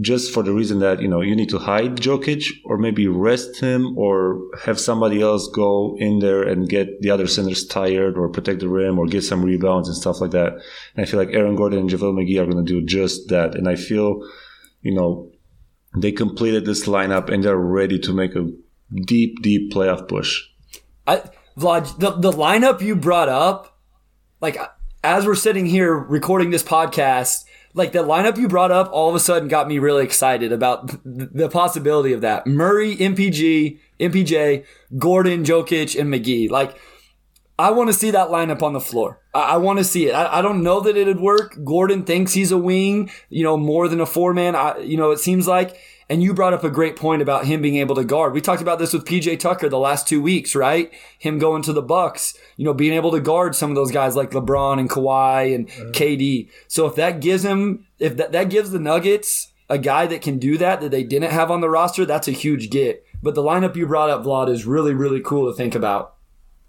just 0.00 0.34
for 0.34 0.42
the 0.42 0.52
reason 0.52 0.80
that 0.80 1.00
you 1.00 1.06
know 1.06 1.20
you 1.20 1.36
need 1.36 1.48
to 1.48 1.58
hide 1.58 1.96
Jokic 1.96 2.44
or 2.64 2.78
maybe 2.78 3.06
rest 3.06 3.60
him 3.60 3.96
or 3.96 4.40
have 4.62 4.80
somebody 4.80 5.22
else 5.22 5.48
go 5.48 5.96
in 5.98 6.18
there 6.18 6.42
and 6.42 6.68
get 6.68 7.00
the 7.00 7.10
other 7.10 7.26
centers 7.26 7.66
tired 7.66 8.18
or 8.18 8.28
protect 8.28 8.60
the 8.60 8.68
rim 8.68 8.98
or 8.98 9.06
get 9.06 9.22
some 9.22 9.44
rebounds 9.44 9.88
and 9.88 9.96
stuff 9.96 10.20
like 10.20 10.32
that. 10.32 10.54
And 10.96 11.04
I 11.04 11.04
feel 11.04 11.20
like 11.20 11.32
Aaron 11.32 11.54
Gordon 11.54 11.80
and 11.80 11.90
JaVale 11.90 12.14
McGee 12.14 12.40
are 12.40 12.50
going 12.50 12.64
to 12.64 12.72
do 12.72 12.84
just 12.84 13.28
that. 13.28 13.54
And 13.54 13.68
I 13.68 13.76
feel, 13.76 14.28
you 14.82 14.92
know, 14.92 15.30
they 15.96 16.10
completed 16.10 16.64
this 16.64 16.86
lineup 16.86 17.28
and 17.28 17.44
they're 17.44 17.56
ready 17.56 17.98
to 18.00 18.12
make 18.12 18.34
a 18.34 18.50
deep, 19.06 19.42
deep 19.42 19.72
playoff 19.72 20.08
push. 20.08 20.42
I 21.06 21.22
Vlad, 21.56 21.98
the, 22.00 22.10
the 22.10 22.32
lineup 22.32 22.80
you 22.80 22.96
brought 22.96 23.28
up, 23.28 23.78
like 24.40 24.58
as 25.04 25.24
we're 25.24 25.36
sitting 25.36 25.66
here 25.66 25.94
recording 25.96 26.50
this 26.50 26.64
podcast, 26.64 27.44
like 27.74 27.92
the 27.92 27.98
lineup 27.98 28.38
you 28.38 28.48
brought 28.48 28.70
up 28.70 28.88
all 28.92 29.08
of 29.08 29.14
a 29.14 29.20
sudden 29.20 29.48
got 29.48 29.68
me 29.68 29.78
really 29.78 30.04
excited 30.04 30.52
about 30.52 30.90
the 31.04 31.48
possibility 31.48 32.12
of 32.12 32.20
that. 32.22 32.46
Murray, 32.46 32.96
MPG, 32.96 33.78
MPJ, 34.00 34.64
Gordon, 34.96 35.44
Jokic, 35.44 35.98
and 35.98 36.12
McGee. 36.12 36.48
Like, 36.48 36.78
I 37.58 37.72
want 37.72 37.88
to 37.88 37.92
see 37.92 38.10
that 38.12 38.28
lineup 38.28 38.62
on 38.62 38.72
the 38.72 38.80
floor. 38.80 39.20
I, 39.34 39.40
I 39.40 39.56
want 39.58 39.78
to 39.80 39.84
see 39.84 40.06
it. 40.06 40.12
I, 40.12 40.38
I, 40.38 40.42
don't 40.42 40.62
know 40.62 40.80
that 40.80 40.96
it'd 40.96 41.20
work. 41.20 41.56
Gordon 41.64 42.04
thinks 42.04 42.32
he's 42.32 42.52
a 42.52 42.58
wing, 42.58 43.10
you 43.28 43.42
know, 43.42 43.56
more 43.56 43.88
than 43.88 44.00
a 44.00 44.06
four 44.06 44.32
man. 44.34 44.54
You 44.82 44.96
know, 44.96 45.10
it 45.10 45.18
seems 45.18 45.46
like. 45.46 45.76
And 46.08 46.22
you 46.22 46.34
brought 46.34 46.52
up 46.52 46.64
a 46.64 46.70
great 46.70 46.96
point 46.96 47.22
about 47.22 47.46
him 47.46 47.62
being 47.62 47.76
able 47.76 47.94
to 47.94 48.04
guard. 48.04 48.34
We 48.34 48.40
talked 48.40 48.62
about 48.62 48.78
this 48.78 48.92
with 48.92 49.04
PJ 49.04 49.38
Tucker 49.40 49.68
the 49.68 49.78
last 49.78 50.06
two 50.06 50.20
weeks, 50.20 50.54
right? 50.54 50.92
Him 51.18 51.38
going 51.38 51.62
to 51.62 51.72
the 51.72 51.82
Bucks, 51.82 52.34
you 52.56 52.64
know, 52.64 52.74
being 52.74 52.92
able 52.92 53.10
to 53.12 53.20
guard 53.20 53.54
some 53.54 53.70
of 53.70 53.76
those 53.76 53.90
guys 53.90 54.16
like 54.16 54.30
LeBron 54.30 54.78
and 54.78 54.90
Kawhi 54.90 55.54
and 55.54 55.68
mm-hmm. 55.68 55.90
KD. 55.92 56.50
So 56.68 56.86
if 56.86 56.94
that 56.96 57.20
gives 57.20 57.44
him, 57.44 57.86
if 57.98 58.16
that, 58.16 58.32
that 58.32 58.50
gives 58.50 58.70
the 58.70 58.78
Nuggets 58.78 59.52
a 59.70 59.78
guy 59.78 60.06
that 60.06 60.20
can 60.20 60.38
do 60.38 60.58
that 60.58 60.80
that 60.80 60.90
they 60.90 61.04
didn't 61.04 61.32
have 61.32 61.50
on 61.50 61.60
the 61.60 61.70
roster, 61.70 62.04
that's 62.04 62.28
a 62.28 62.32
huge 62.32 62.70
get. 62.70 63.04
But 63.22 63.34
the 63.34 63.42
lineup 63.42 63.76
you 63.76 63.86
brought 63.86 64.10
up, 64.10 64.24
Vlad, 64.24 64.50
is 64.50 64.66
really, 64.66 64.92
really 64.92 65.20
cool 65.20 65.50
to 65.50 65.56
think 65.56 65.74
about 65.74 66.14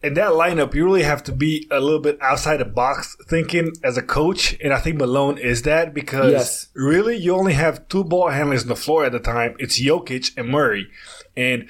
in 0.05 0.13
that 0.13 0.31
lineup, 0.31 0.75
you 0.75 0.85
really 0.85 1.03
have 1.03 1.23
to 1.23 1.31
be 1.31 1.67
a 1.71 1.79
little 1.79 1.99
bit 1.99 2.21
outside 2.21 2.57
the 2.57 2.65
box 2.65 3.17
thinking 3.27 3.71
as 3.83 3.97
a 3.97 4.03
coach. 4.03 4.55
And 4.63 4.71
I 4.71 4.79
think 4.79 4.97
Malone 4.97 5.37
is 5.39 5.63
that 5.63 5.93
because 5.93 6.31
yes. 6.31 6.67
really 6.75 7.17
you 7.17 7.35
only 7.35 7.53
have 7.53 7.87
two 7.87 8.03
ball 8.03 8.29
handlers 8.29 8.61
on 8.61 8.67
the 8.67 8.75
floor 8.75 9.05
at 9.05 9.11
the 9.11 9.19
time. 9.19 9.55
It's 9.57 9.81
Jokic 9.81 10.37
and 10.37 10.49
Murray. 10.49 10.87
And 11.35 11.67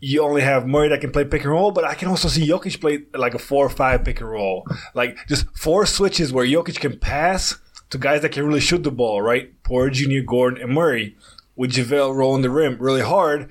you 0.00 0.22
only 0.22 0.40
have 0.42 0.66
Murray 0.66 0.88
that 0.88 1.02
can 1.02 1.12
play 1.12 1.24
pick 1.24 1.42
and 1.42 1.50
roll, 1.50 1.70
but 1.70 1.84
I 1.84 1.94
can 1.94 2.08
also 2.08 2.28
see 2.28 2.48
Jokic 2.48 2.80
play 2.80 3.00
like 3.14 3.34
a 3.34 3.38
four 3.38 3.66
or 3.66 3.70
five 3.70 4.02
pick 4.02 4.20
and 4.20 4.30
roll. 4.30 4.66
Like 4.94 5.18
just 5.28 5.46
four 5.56 5.84
switches 5.84 6.32
where 6.32 6.46
Jokic 6.46 6.80
can 6.80 6.98
pass 6.98 7.58
to 7.90 7.98
guys 7.98 8.22
that 8.22 8.32
can 8.32 8.46
really 8.46 8.60
shoot 8.60 8.82
the 8.82 8.90
ball, 8.90 9.20
right? 9.20 9.52
Poor 9.62 9.90
Jr., 9.90 10.20
Gordon, 10.26 10.62
and 10.62 10.72
Murray 10.72 11.16
with 11.54 11.72
JaVale 11.72 12.14
rolling 12.14 12.42
the 12.42 12.50
rim 12.50 12.78
really 12.78 13.02
hard 13.02 13.50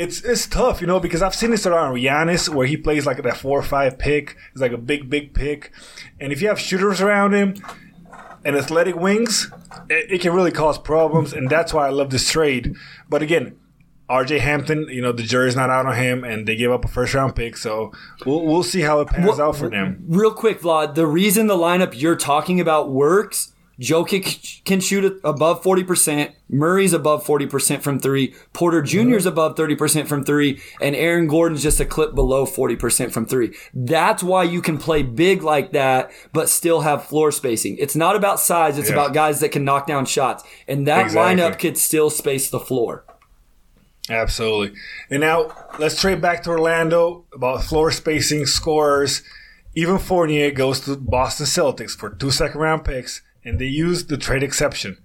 it's 0.00 0.22
it's 0.22 0.46
tough, 0.46 0.80
you 0.80 0.86
know, 0.86 0.98
because 0.98 1.20
I've 1.20 1.34
seen 1.34 1.50
this 1.50 1.66
around 1.66 1.94
Giannis 1.96 2.48
where 2.48 2.66
he 2.66 2.76
plays 2.76 3.04
like 3.04 3.22
that 3.22 3.36
four 3.36 3.58
or 3.58 3.62
five 3.62 3.98
pick. 3.98 4.36
It's 4.52 4.60
like 4.60 4.72
a 4.72 4.78
big, 4.78 5.10
big 5.10 5.34
pick. 5.34 5.72
And 6.18 6.32
if 6.32 6.40
you 6.40 6.48
have 6.48 6.58
shooters 6.58 7.02
around 7.02 7.34
him 7.34 7.54
and 8.42 8.56
athletic 8.56 8.96
wings, 8.96 9.52
it, 9.90 10.10
it 10.12 10.20
can 10.22 10.32
really 10.32 10.52
cause 10.52 10.78
problems. 10.78 11.34
And 11.34 11.50
that's 11.50 11.74
why 11.74 11.86
I 11.86 11.90
love 11.90 12.08
this 12.08 12.30
trade. 12.30 12.74
But 13.10 13.20
again, 13.20 13.58
RJ 14.08 14.40
Hampton, 14.40 14.88
you 14.88 15.02
know, 15.02 15.12
the 15.12 15.22
jury's 15.22 15.54
not 15.54 15.68
out 15.68 15.84
on 15.84 15.94
him 15.94 16.24
and 16.24 16.48
they 16.48 16.56
gave 16.56 16.70
up 16.70 16.84
a 16.84 16.88
first 16.88 17.12
round 17.12 17.36
pick. 17.36 17.58
So 17.58 17.92
we'll, 18.24 18.44
we'll 18.46 18.62
see 18.62 18.80
how 18.80 19.00
it 19.00 19.08
pans 19.08 19.36
well, 19.36 19.48
out 19.48 19.56
for 19.56 19.68
them. 19.68 20.02
Real 20.08 20.32
quick, 20.32 20.62
Vlad, 20.62 20.94
the 20.94 21.06
reason 21.06 21.46
the 21.46 21.56
lineup 21.56 21.92
you're 21.94 22.16
talking 22.16 22.58
about 22.58 22.90
works 22.90 23.52
Jokic 23.80 24.62
can 24.64 24.80
shoot 24.80 25.20
above 25.24 25.62
40%. 25.62 26.32
Murray's 26.50 26.92
above 26.92 27.24
40% 27.24 27.80
from 27.80 27.98
three. 27.98 28.34
Porter 28.52 28.82
mm-hmm. 28.82 29.10
Jr.'s 29.12 29.24
above 29.26 29.56
30% 29.56 30.06
from 30.06 30.22
three. 30.24 30.60
And 30.80 30.94
Aaron 30.94 31.26
Gordon's 31.26 31.62
just 31.62 31.80
a 31.80 31.84
clip 31.86 32.14
below 32.14 32.44
40% 32.44 33.10
from 33.10 33.24
three. 33.24 33.56
That's 33.72 34.22
why 34.22 34.42
you 34.44 34.60
can 34.60 34.76
play 34.76 35.02
big 35.02 35.42
like 35.42 35.72
that, 35.72 36.10
but 36.32 36.48
still 36.50 36.82
have 36.82 37.04
floor 37.06 37.32
spacing. 37.32 37.76
It's 37.78 37.96
not 37.96 38.16
about 38.16 38.38
size. 38.38 38.76
It's 38.78 38.88
Yeah. 38.90 38.96
about 38.96 39.14
guys 39.14 39.40
that 39.40 39.50
can 39.50 39.64
knock 39.64 39.86
down 39.86 40.04
shots. 40.04 40.44
And 40.68 40.86
that 40.86 41.06
Exactly. 41.06 41.42
lineup 41.42 41.58
could 41.58 41.78
still 41.78 42.10
space 42.10 42.50
the 42.50 42.60
floor. 42.60 43.04
Absolutely. 44.10 44.76
And 45.08 45.20
now 45.20 45.52
let's 45.78 45.98
trade 46.00 46.20
back 46.20 46.42
to 46.42 46.50
Orlando 46.50 47.24
about 47.32 47.62
floor 47.64 47.90
spacing, 47.92 48.44
scorers. 48.44 49.22
Evan 49.76 49.98
Fournier 49.98 50.50
goes 50.50 50.80
to 50.80 50.96
Boston 50.96 51.46
Celtics 51.46 51.96
for 51.96 52.10
two 52.10 52.30
second 52.32 52.60
round 52.60 52.84
picks, 52.84 53.22
and 53.44 53.58
they 53.58 53.66
use 53.66 54.06
the 54.06 54.16
trade 54.16 54.42
exception. 54.42 54.98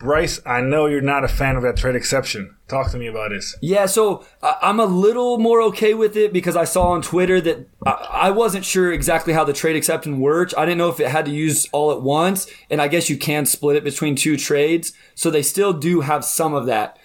Bryce, 0.00 0.40
I 0.46 0.62
know 0.62 0.86
you're 0.86 1.02
not 1.02 1.24
a 1.24 1.28
fan 1.28 1.56
of 1.56 1.62
that 1.62 1.76
trade 1.76 1.94
exception. 1.94 2.56
Talk 2.68 2.90
to 2.92 2.96
me 2.96 3.06
about 3.06 3.30
this. 3.32 3.54
Yeah, 3.60 3.84
so 3.84 4.24
I'm 4.42 4.80
a 4.80 4.86
little 4.86 5.36
more 5.36 5.60
okay 5.64 5.92
with 5.92 6.16
it 6.16 6.32
because 6.32 6.56
I 6.56 6.64
saw 6.64 6.88
on 6.92 7.02
Twitter 7.02 7.38
that 7.42 7.68
I 7.84 8.30
wasn't 8.30 8.64
sure 8.64 8.90
exactly 8.90 9.34
how 9.34 9.44
the 9.44 9.52
trade 9.52 9.76
exception 9.76 10.18
works. 10.18 10.54
I 10.56 10.64
didn't 10.64 10.78
know 10.78 10.88
if 10.88 11.00
it 11.00 11.08
had 11.08 11.26
to 11.26 11.30
use 11.30 11.66
all 11.72 11.92
at 11.92 12.00
once, 12.00 12.50
and 12.70 12.80
I 12.80 12.88
guess 12.88 13.10
you 13.10 13.18
can 13.18 13.44
split 13.44 13.76
it 13.76 13.84
between 13.84 14.16
two 14.16 14.38
trades. 14.38 14.94
So 15.14 15.30
they 15.30 15.42
still 15.42 15.74
do 15.74 16.00
have 16.00 16.24
some 16.24 16.54
of 16.54 16.64
that. 16.64 16.98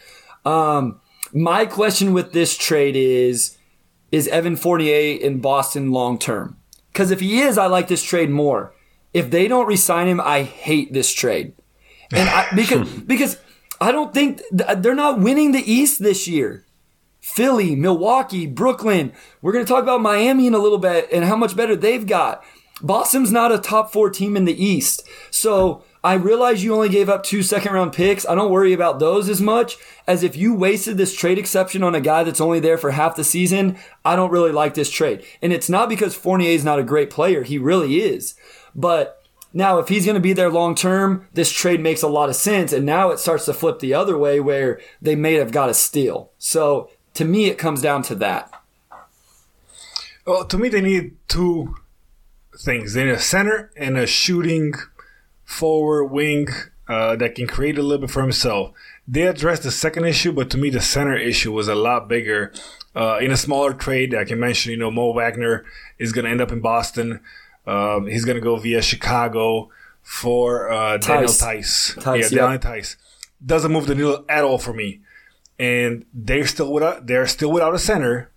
Um, 0.45 1.01
my 1.33 1.65
question 1.65 2.13
with 2.13 2.31
this 2.31 2.55
trade 2.55 2.95
is: 2.95 3.57
Is 4.13 4.29
Evan 4.29 4.55
Fournier 4.55 5.19
in 5.19 5.41
Boston 5.41 5.91
long 5.91 6.17
term? 6.17 6.57
Because 6.93 7.11
if 7.11 7.19
he 7.19 7.41
is, 7.41 7.57
I 7.57 7.65
like 7.65 7.89
this 7.89 8.03
trade 8.03 8.29
more. 8.29 8.74
If 9.15 9.31
they 9.31 9.47
don't 9.47 9.65
resign 9.65 10.09
him, 10.09 10.19
I 10.19 10.43
hate 10.43 10.91
this 10.91 11.13
trade. 11.13 11.53
And 12.11 12.27
I, 12.27 12.47
because 12.55 12.87
because 13.01 13.39
I 13.79 13.93
don't 13.93 14.13
think 14.13 14.41
th- 14.55 14.79
they're 14.79 14.93
not 14.93 15.21
winning 15.21 15.53
the 15.53 15.71
East 15.71 16.03
this 16.03 16.27
year. 16.27 16.65
Philly, 17.21 17.75
Milwaukee, 17.77 18.45
Brooklyn. 18.45 19.13
We're 19.41 19.53
going 19.53 19.65
to 19.65 19.69
talk 19.69 19.83
about 19.83 20.01
Miami 20.01 20.47
in 20.47 20.53
a 20.53 20.59
little 20.59 20.77
bit 20.77 21.07
and 21.13 21.23
how 21.23 21.37
much 21.37 21.55
better 21.55 21.77
they've 21.77 22.05
got. 22.05 22.43
Boston's 22.81 23.31
not 23.31 23.53
a 23.53 23.57
top 23.57 23.93
four 23.93 24.09
team 24.09 24.35
in 24.35 24.43
the 24.43 24.63
East. 24.63 25.07
So 25.31 25.83
I 26.03 26.15
realize 26.15 26.63
you 26.63 26.75
only 26.75 26.89
gave 26.89 27.09
up 27.09 27.23
two 27.23 27.41
second 27.41 27.73
round 27.73 27.93
picks. 27.93 28.27
I 28.27 28.35
don't 28.35 28.51
worry 28.51 28.73
about 28.73 28.99
those 28.99 29.29
as 29.29 29.41
much 29.41 29.77
as 30.05 30.23
if 30.23 30.35
you 30.35 30.53
wasted 30.53 30.97
this 30.97 31.15
trade 31.15 31.39
exception 31.39 31.83
on 31.83 31.95
a 31.95 32.01
guy 32.01 32.23
that's 32.23 32.41
only 32.41 32.59
there 32.59 32.77
for 32.77 32.91
half 32.91 33.15
the 33.15 33.23
season. 33.23 33.77
I 34.03 34.15
don't 34.15 34.31
really 34.31 34.51
like 34.51 34.73
this 34.73 34.91
trade. 34.91 35.25
And 35.41 35.53
it's 35.53 35.69
not 35.69 35.89
because 35.89 36.13
Fournier 36.15 36.51
is 36.51 36.65
not 36.65 36.79
a 36.79 36.83
great 36.83 37.09
player. 37.09 37.43
He 37.43 37.57
really 37.57 38.01
is. 38.01 38.35
But 38.75 39.23
now, 39.53 39.79
if 39.79 39.87
he's 39.87 40.05
going 40.05 40.15
to 40.15 40.21
be 40.21 40.33
there 40.33 40.49
long 40.49 40.75
term, 40.75 41.27
this 41.33 41.49
trade 41.49 41.79
makes 41.79 42.01
a 42.01 42.09
lot 42.09 42.29
of 42.29 42.35
sense. 42.35 42.73
And 42.73 42.85
now 42.85 43.11
it 43.11 43.19
starts 43.19 43.45
to 43.45 43.53
flip 43.53 43.79
the 43.79 43.93
other 43.93 44.17
way 44.17 44.41
where 44.41 44.81
they 45.01 45.15
may 45.15 45.35
have 45.35 45.51
got 45.51 45.69
a 45.69 45.73
steal. 45.73 46.31
So 46.37 46.89
to 47.13 47.23
me, 47.23 47.45
it 47.45 47.57
comes 47.57 47.81
down 47.81 48.03
to 48.03 48.15
that. 48.15 48.51
Well, 50.25 50.45
to 50.45 50.57
me, 50.57 50.69
they 50.69 50.81
need 50.81 51.15
two 51.27 51.75
things. 52.59 52.93
They 52.93 53.05
need 53.05 53.11
a 53.11 53.19
center 53.19 53.71
and 53.77 53.97
a 53.97 54.05
shooting 54.05 54.73
forward 55.45 56.07
wing 56.07 56.47
uh, 56.89 57.15
that 57.15 57.35
can 57.35 57.47
create 57.47 57.77
a 57.77 57.81
little 57.81 58.05
bit 58.05 58.11
for 58.11 58.21
himself. 58.21 58.71
They 59.07 59.23
addressed 59.23 59.63
the 59.63 59.71
second 59.71 60.05
issue, 60.05 60.31
but 60.31 60.49
to 60.49 60.57
me, 60.57 60.69
the 60.69 60.81
center 60.81 61.15
issue 61.15 61.53
was 61.53 61.67
a 61.67 61.75
lot 61.75 62.09
bigger. 62.09 62.51
Uh, 62.95 63.19
in 63.21 63.31
a 63.31 63.37
smaller 63.37 63.73
trade, 63.73 64.15
I 64.15 64.25
can 64.25 64.39
mention, 64.39 64.71
you 64.71 64.77
know, 64.77 64.91
Mo 64.91 65.13
Wagner 65.13 65.63
is 65.97 66.11
going 66.11 66.25
to 66.25 66.31
end 66.31 66.41
up 66.41 66.51
in 66.51 66.59
Boston. 66.59 67.21
Um, 67.67 68.07
he's 68.07 68.25
going 68.25 68.35
to 68.35 68.41
go 68.41 68.57
via 68.57 68.81
Chicago 68.81 69.69
for 70.01 70.71
uh, 70.71 70.97
Daniel 70.97 71.27
Theis. 71.27 71.95
Theis. 71.95 72.03
Theis, 72.03 72.31
yeah. 72.31 72.37
Daniel 72.37 72.59
Theis. 72.59 72.97
Doesn't 73.45 73.71
move 73.71 73.87
the 73.87 73.95
needle 73.95 74.25
at 74.29 74.43
all 74.43 74.57
for 74.57 74.73
me. 74.73 75.01
And 75.57 76.05
they're 76.13 76.47
still 76.47 76.71
without, 76.71 77.07
they're 77.07 77.27
still 77.27 77.51
without 77.51 77.73
a 77.73 77.79
center 77.79 78.31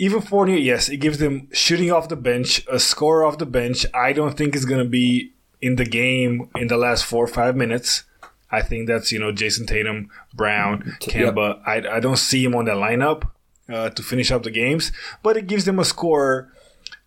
Evan 0.00 0.20
Fournier, 0.20 0.56
yes, 0.56 0.88
it 0.88 0.96
gives 0.96 1.18
them 1.18 1.48
shooting 1.52 1.92
off 1.92 2.08
the 2.08 2.16
bench, 2.16 2.66
a 2.70 2.80
score 2.80 3.24
off 3.24 3.38
the 3.38 3.46
bench. 3.46 3.86
I 3.94 4.12
don't 4.12 4.36
think 4.36 4.56
is 4.56 4.64
going 4.64 4.82
to 4.82 4.88
be 4.88 5.32
in 5.62 5.76
the 5.76 5.84
game 5.84 6.50
in 6.56 6.66
the 6.66 6.76
last 6.76 7.04
four 7.04 7.24
or 7.24 7.28
five 7.28 7.54
minutes. 7.54 8.04
I 8.50 8.60
think 8.62 8.88
that's 8.88 9.12
you 9.12 9.18
know 9.18 9.32
Jayson 9.32 9.66
Tatum, 9.66 10.10
Brown, 10.32 10.96
Kemba. 11.00 11.60
I, 11.64 11.96
I 11.96 12.00
don't 12.00 12.18
see 12.18 12.44
him 12.44 12.54
on 12.54 12.64
that 12.64 12.76
lineup 12.76 13.30
uh, 13.68 13.90
to 13.90 14.02
finish 14.02 14.32
up 14.32 14.42
the 14.42 14.50
games, 14.50 14.90
but 15.22 15.36
it 15.36 15.46
gives 15.46 15.64
them 15.64 15.78
a 15.78 15.84
score 15.84 16.52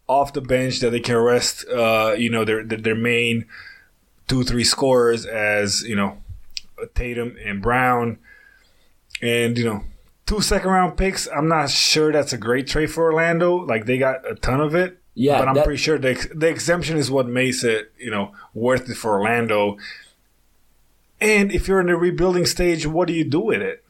off 0.07 0.33
the 0.33 0.41
bench 0.41 0.79
that 0.79 0.91
they 0.91 0.99
can 0.99 1.17
rest. 1.17 1.65
Uh, 1.67 2.15
you 2.17 2.29
know 2.29 2.45
their 2.45 2.63
their 2.63 2.77
their 2.79 2.95
main 2.95 3.45
two 4.27 4.43
three 4.43 4.63
scorers 4.63 5.25
as 5.25 5.81
you 5.83 5.95
know 5.95 6.17
Tatum 6.95 7.35
and 7.43 7.61
Brown, 7.61 8.19
and 9.21 9.57
you 9.57 9.65
know 9.65 9.83
two 10.25 10.41
second 10.41 10.69
round 10.69 10.97
picks. 10.97 11.27
I'm 11.27 11.47
not 11.47 11.69
sure 11.69 12.11
that's 12.11 12.33
a 12.33 12.37
great 12.37 12.67
trade 12.67 12.91
for 12.91 13.03
Orlando. 13.11 13.55
Like 13.55 13.85
they 13.85 13.97
got 13.97 14.29
a 14.29 14.35
ton 14.35 14.61
of 14.61 14.75
it. 14.75 14.97
Yeah, 15.13 15.39
but 15.39 15.47
I'm 15.47 15.55
that- 15.55 15.65
pretty 15.65 15.81
sure 15.81 15.97
the 15.97 16.11
ex- 16.11 16.27
the 16.33 16.47
exemption 16.47 16.95
is 16.97 17.09
what 17.09 17.27
makes 17.27 17.63
it 17.63 17.91
you 17.97 18.11
know 18.11 18.31
worth 18.53 18.89
it 18.89 18.95
for 18.95 19.11
Orlando. 19.19 19.77
And 21.19 21.51
if 21.51 21.67
you're 21.67 21.79
in 21.79 21.87
the 21.87 21.95
rebuilding 21.95 22.45
stage, 22.45 22.85
what 22.85 23.07
do 23.07 23.13
you 23.13 23.23
do 23.23 23.39
with 23.39 23.61
it? 23.61 23.83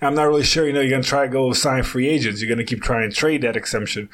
I'm 0.00 0.16
not 0.16 0.24
really 0.24 0.42
sure. 0.42 0.66
You 0.66 0.72
know, 0.72 0.80
you're 0.80 0.90
gonna 0.90 1.04
try 1.04 1.26
to 1.26 1.32
go 1.32 1.52
sign 1.52 1.84
free 1.84 2.08
agents. 2.08 2.40
You're 2.42 2.48
gonna 2.48 2.64
keep 2.66 2.82
trying 2.82 3.08
to 3.08 3.14
trade 3.14 3.42
that 3.42 3.56
exemption 3.56 4.08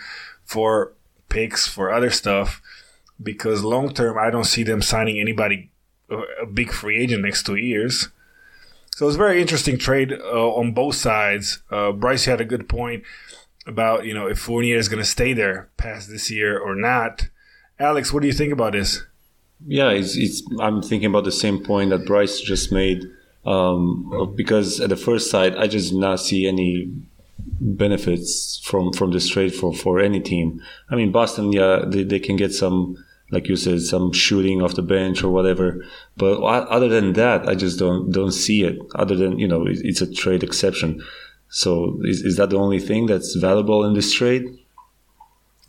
for 0.44 0.92
picks 1.28 1.66
for 1.66 1.92
other 1.92 2.10
stuff 2.10 2.62
because 3.22 3.64
long 3.64 3.92
term, 3.92 4.18
I 4.18 4.30
don't 4.30 4.44
see 4.44 4.62
them 4.62 4.82
signing 4.82 5.18
anybody 5.18 5.70
a 6.10 6.16
a 6.42 6.46
big 6.46 6.72
free 6.72 6.98
agent 6.98 7.22
next 7.22 7.44
two 7.44 7.56
years. 7.56 8.08
So 8.94 9.06
it's 9.06 9.16
very 9.16 9.40
interesting 9.40 9.78
trade 9.78 10.12
uh, 10.12 10.50
on 10.50 10.72
both 10.72 10.96
sides. 10.96 11.62
Uh, 11.70 11.92
Bryce 11.92 12.24
had 12.24 12.40
a 12.40 12.44
good 12.44 12.68
point 12.68 13.04
about 13.66 14.04
you 14.04 14.14
know 14.14 14.26
if 14.26 14.38
Fournier 14.38 14.76
is 14.76 14.88
going 14.88 15.02
to 15.02 15.08
stay 15.08 15.32
there 15.32 15.68
past 15.76 16.08
this 16.08 16.30
year 16.30 16.58
or 16.58 16.74
not. 16.74 17.28
Alex, 17.78 18.12
what 18.12 18.22
do 18.22 18.26
you 18.26 18.32
think 18.32 18.52
about 18.52 18.72
this? 18.72 19.04
Yeah, 19.66 19.90
it's, 19.90 20.16
it's. 20.16 20.42
I'm 20.60 20.82
thinking 20.82 21.10
about 21.10 21.24
the 21.24 21.32
same 21.32 21.64
point 21.64 21.90
that 21.90 22.06
Bryce 22.06 22.40
just 22.40 22.72
made. 22.72 23.04
Um, 23.46 24.34
because 24.36 24.80
at 24.80 24.90
the 24.90 24.96
first 24.96 25.30
sight, 25.30 25.56
I 25.56 25.68
just 25.68 25.94
not 25.94 26.20
see 26.20 26.46
any 26.46 26.92
benefits 27.60 28.60
from 28.64 28.92
from 28.92 29.10
this 29.12 29.28
trade 29.28 29.54
for 29.54 29.74
for 29.74 30.00
any 30.00 30.20
team. 30.20 30.60
I 30.90 30.96
mean, 30.96 31.12
Boston, 31.12 31.52
yeah, 31.52 31.84
they, 31.86 32.02
they 32.04 32.20
can 32.20 32.36
get 32.36 32.52
some, 32.52 32.96
like 33.30 33.48
you 33.48 33.56
said, 33.56 33.80
some 33.82 34.12
shooting 34.12 34.62
off 34.62 34.74
the 34.74 34.82
bench 34.82 35.22
or 35.24 35.30
whatever. 35.30 35.84
But 36.16 36.40
other 36.42 36.88
than 36.88 37.14
that, 37.14 37.48
I 37.48 37.54
just 37.54 37.78
don't 37.78 38.10
don't 38.10 38.32
see 38.32 38.62
it. 38.64 38.78
Other 38.94 39.16
than 39.16 39.38
you 39.38 39.48
know, 39.48 39.64
it's 39.66 40.00
a 40.00 40.12
trade 40.12 40.42
exception. 40.42 41.02
So 41.48 41.98
is, 42.04 42.22
is 42.22 42.36
that 42.36 42.50
the 42.50 42.58
only 42.58 42.78
thing 42.78 43.06
that's 43.06 43.34
valuable 43.34 43.84
in 43.84 43.94
this 43.94 44.12
trade? 44.12 44.44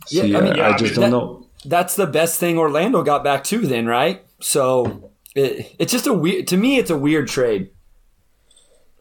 Yeah, 0.08 0.22
See, 0.22 0.36
I 0.36 0.40
mean, 0.40 0.52
I, 0.52 0.56
yeah, 0.56 0.68
I 0.68 0.76
just 0.76 0.92
mean, 0.96 1.00
don't 1.00 1.10
that- 1.10 1.10
know. 1.10 1.46
That's 1.66 1.94
the 1.94 2.06
best 2.06 2.40
thing 2.40 2.56
Orlando 2.58 3.02
got 3.02 3.22
back 3.22 3.44
too, 3.44 3.66
then, 3.66 3.84
right? 3.86 4.24
So 4.40 5.10
it, 5.34 5.76
it's 5.78 5.92
just 5.92 6.06
a 6.06 6.14
weird. 6.14 6.46
To 6.48 6.56
me, 6.56 6.78
it's 6.78 6.88
a 6.90 6.96
weird 6.96 7.28
trade. 7.28 7.68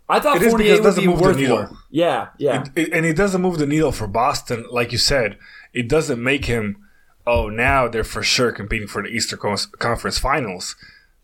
I 0.10 0.20
thought 0.20 0.38
It 0.38 0.42
is 0.44 0.50
Fournier 0.52 0.78
because 0.78 0.78
it 0.78 0.82
would 0.82 0.84
doesn't 0.84 1.04
be 1.04 1.08
move 1.08 1.20
the 1.20 1.24
worth 1.24 1.38
needle. 1.38 1.58
more. 1.58 1.72
Yeah, 1.92 2.28
yeah. 2.38 2.66
It- 2.76 2.92
and 2.92 3.06
it 3.06 3.16
doesn't 3.16 3.42
move 3.42 3.58
the 3.60 3.68
needle 3.68 3.92
for 3.92 4.08
Boston, 4.08 4.66
like 4.72 4.92
you 4.92 4.98
said. 4.98 5.38
It 5.74 5.88
doesn't 5.88 6.22
make 6.22 6.46
him. 6.46 6.78
Oh, 7.28 7.48
now 7.50 7.88
they're 7.88 8.04
for 8.04 8.24
sure 8.24 8.52
competing 8.52 8.88
for 8.88 9.04
the 9.04 9.10
Eastern 9.10 9.38
Con- 9.40 9.58
Conference 9.78 10.18
Finals. 10.18 10.76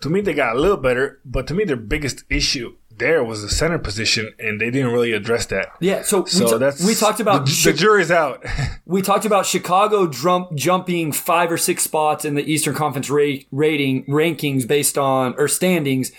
To 0.02 0.10
me, 0.10 0.22
they 0.22 0.34
got 0.36 0.56
a 0.56 0.60
little 0.60 0.78
better, 0.78 1.20
but 1.26 1.48
to 1.48 1.54
me, 1.56 1.64
their 1.64 1.76
biggest 1.78 2.24
issue 2.30 2.76
there 2.98 3.26
was 3.26 3.42
the 3.42 3.50
center 3.50 3.78
position, 3.78 4.32
and 4.40 4.62
they 4.62 4.70
didn't 4.72 4.94
really 4.94 5.12
address 5.12 5.46
that. 5.48 5.68
Yeah, 5.82 6.02
so, 6.04 6.22
we, 6.22 6.30
So 6.30 6.58
that's 6.58 6.86
we 6.86 6.96
talked 6.96 7.20
about 7.20 7.46
the, 7.46 7.52
Chi- 7.52 7.72
the 7.72 7.78
jury's 7.78 8.10
out. 8.10 8.42
we 8.86 9.02
talked 9.02 9.26
about 9.26 9.46
Chicago 9.46 10.08
jump, 10.08 10.54
jumping 10.56 11.12
five 11.12 11.52
or 11.52 11.58
six 11.58 11.84
spots 11.84 12.24
in 12.24 12.36
the 12.36 12.44
Eastern 12.50 12.74
Conference 12.74 13.10
ra- 13.10 13.36
rating 13.52 14.06
rankings 14.06 14.66
based 14.66 14.98
on 14.98 15.36
or 15.38 15.50
standings 15.50 16.14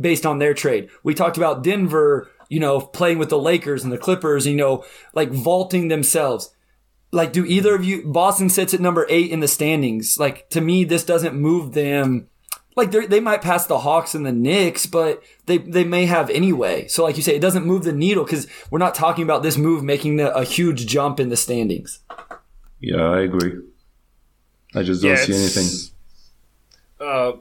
based 0.00 0.26
on 0.26 0.38
their 0.38 0.54
trade. 0.54 0.88
We 1.02 1.14
talked 1.14 1.36
about 1.36 1.62
Denver, 1.62 2.30
you 2.48 2.60
know, 2.60 2.80
playing 2.80 3.18
with 3.18 3.28
the 3.28 3.38
Lakers 3.38 3.84
and 3.84 3.92
the 3.92 3.98
Clippers, 3.98 4.46
you 4.46 4.56
know, 4.56 4.84
like 5.14 5.30
vaulting 5.30 5.88
themselves. 5.88 6.50
Like, 7.12 7.32
do 7.32 7.44
either 7.44 7.74
of 7.74 7.84
you? 7.84 8.02
Boston 8.04 8.48
sits 8.48 8.74
at 8.74 8.80
number 8.80 9.06
eight 9.08 9.30
in 9.30 9.40
the 9.40 9.48
standings. 9.48 10.18
Like, 10.18 10.48
to 10.50 10.60
me, 10.60 10.84
this 10.84 11.04
doesn't 11.04 11.34
move 11.34 11.72
them. 11.72 12.28
Like, 12.74 12.90
they 12.90 13.06
they 13.06 13.20
might 13.20 13.40
pass 13.40 13.66
the 13.66 13.78
Hawks 13.78 14.14
and 14.14 14.26
the 14.26 14.32
Knicks, 14.32 14.84
but 14.84 15.22
they 15.46 15.58
they 15.58 15.84
may 15.84 16.04
have 16.06 16.28
anyway. 16.28 16.88
So, 16.88 17.04
like 17.04 17.16
you 17.16 17.22
say, 17.22 17.34
it 17.34 17.40
doesn't 17.40 17.64
move 17.64 17.84
the 17.84 17.92
needle 17.92 18.24
because 18.24 18.46
we're 18.70 18.80
not 18.80 18.94
talking 18.94 19.24
about 19.24 19.42
this 19.42 19.56
move 19.56 19.82
making 19.82 20.16
the, 20.16 20.34
a 20.34 20.44
huge 20.44 20.86
jump 20.86 21.18
in 21.18 21.30
the 21.30 21.36
standings. 21.36 22.00
Yeah, 22.80 23.02
I 23.02 23.20
agree. 23.20 23.62
I 24.74 24.82
just 24.82 25.02
don't 25.02 25.16
see 25.16 25.32
anything. 25.32 25.92
Uh, 27.00 27.32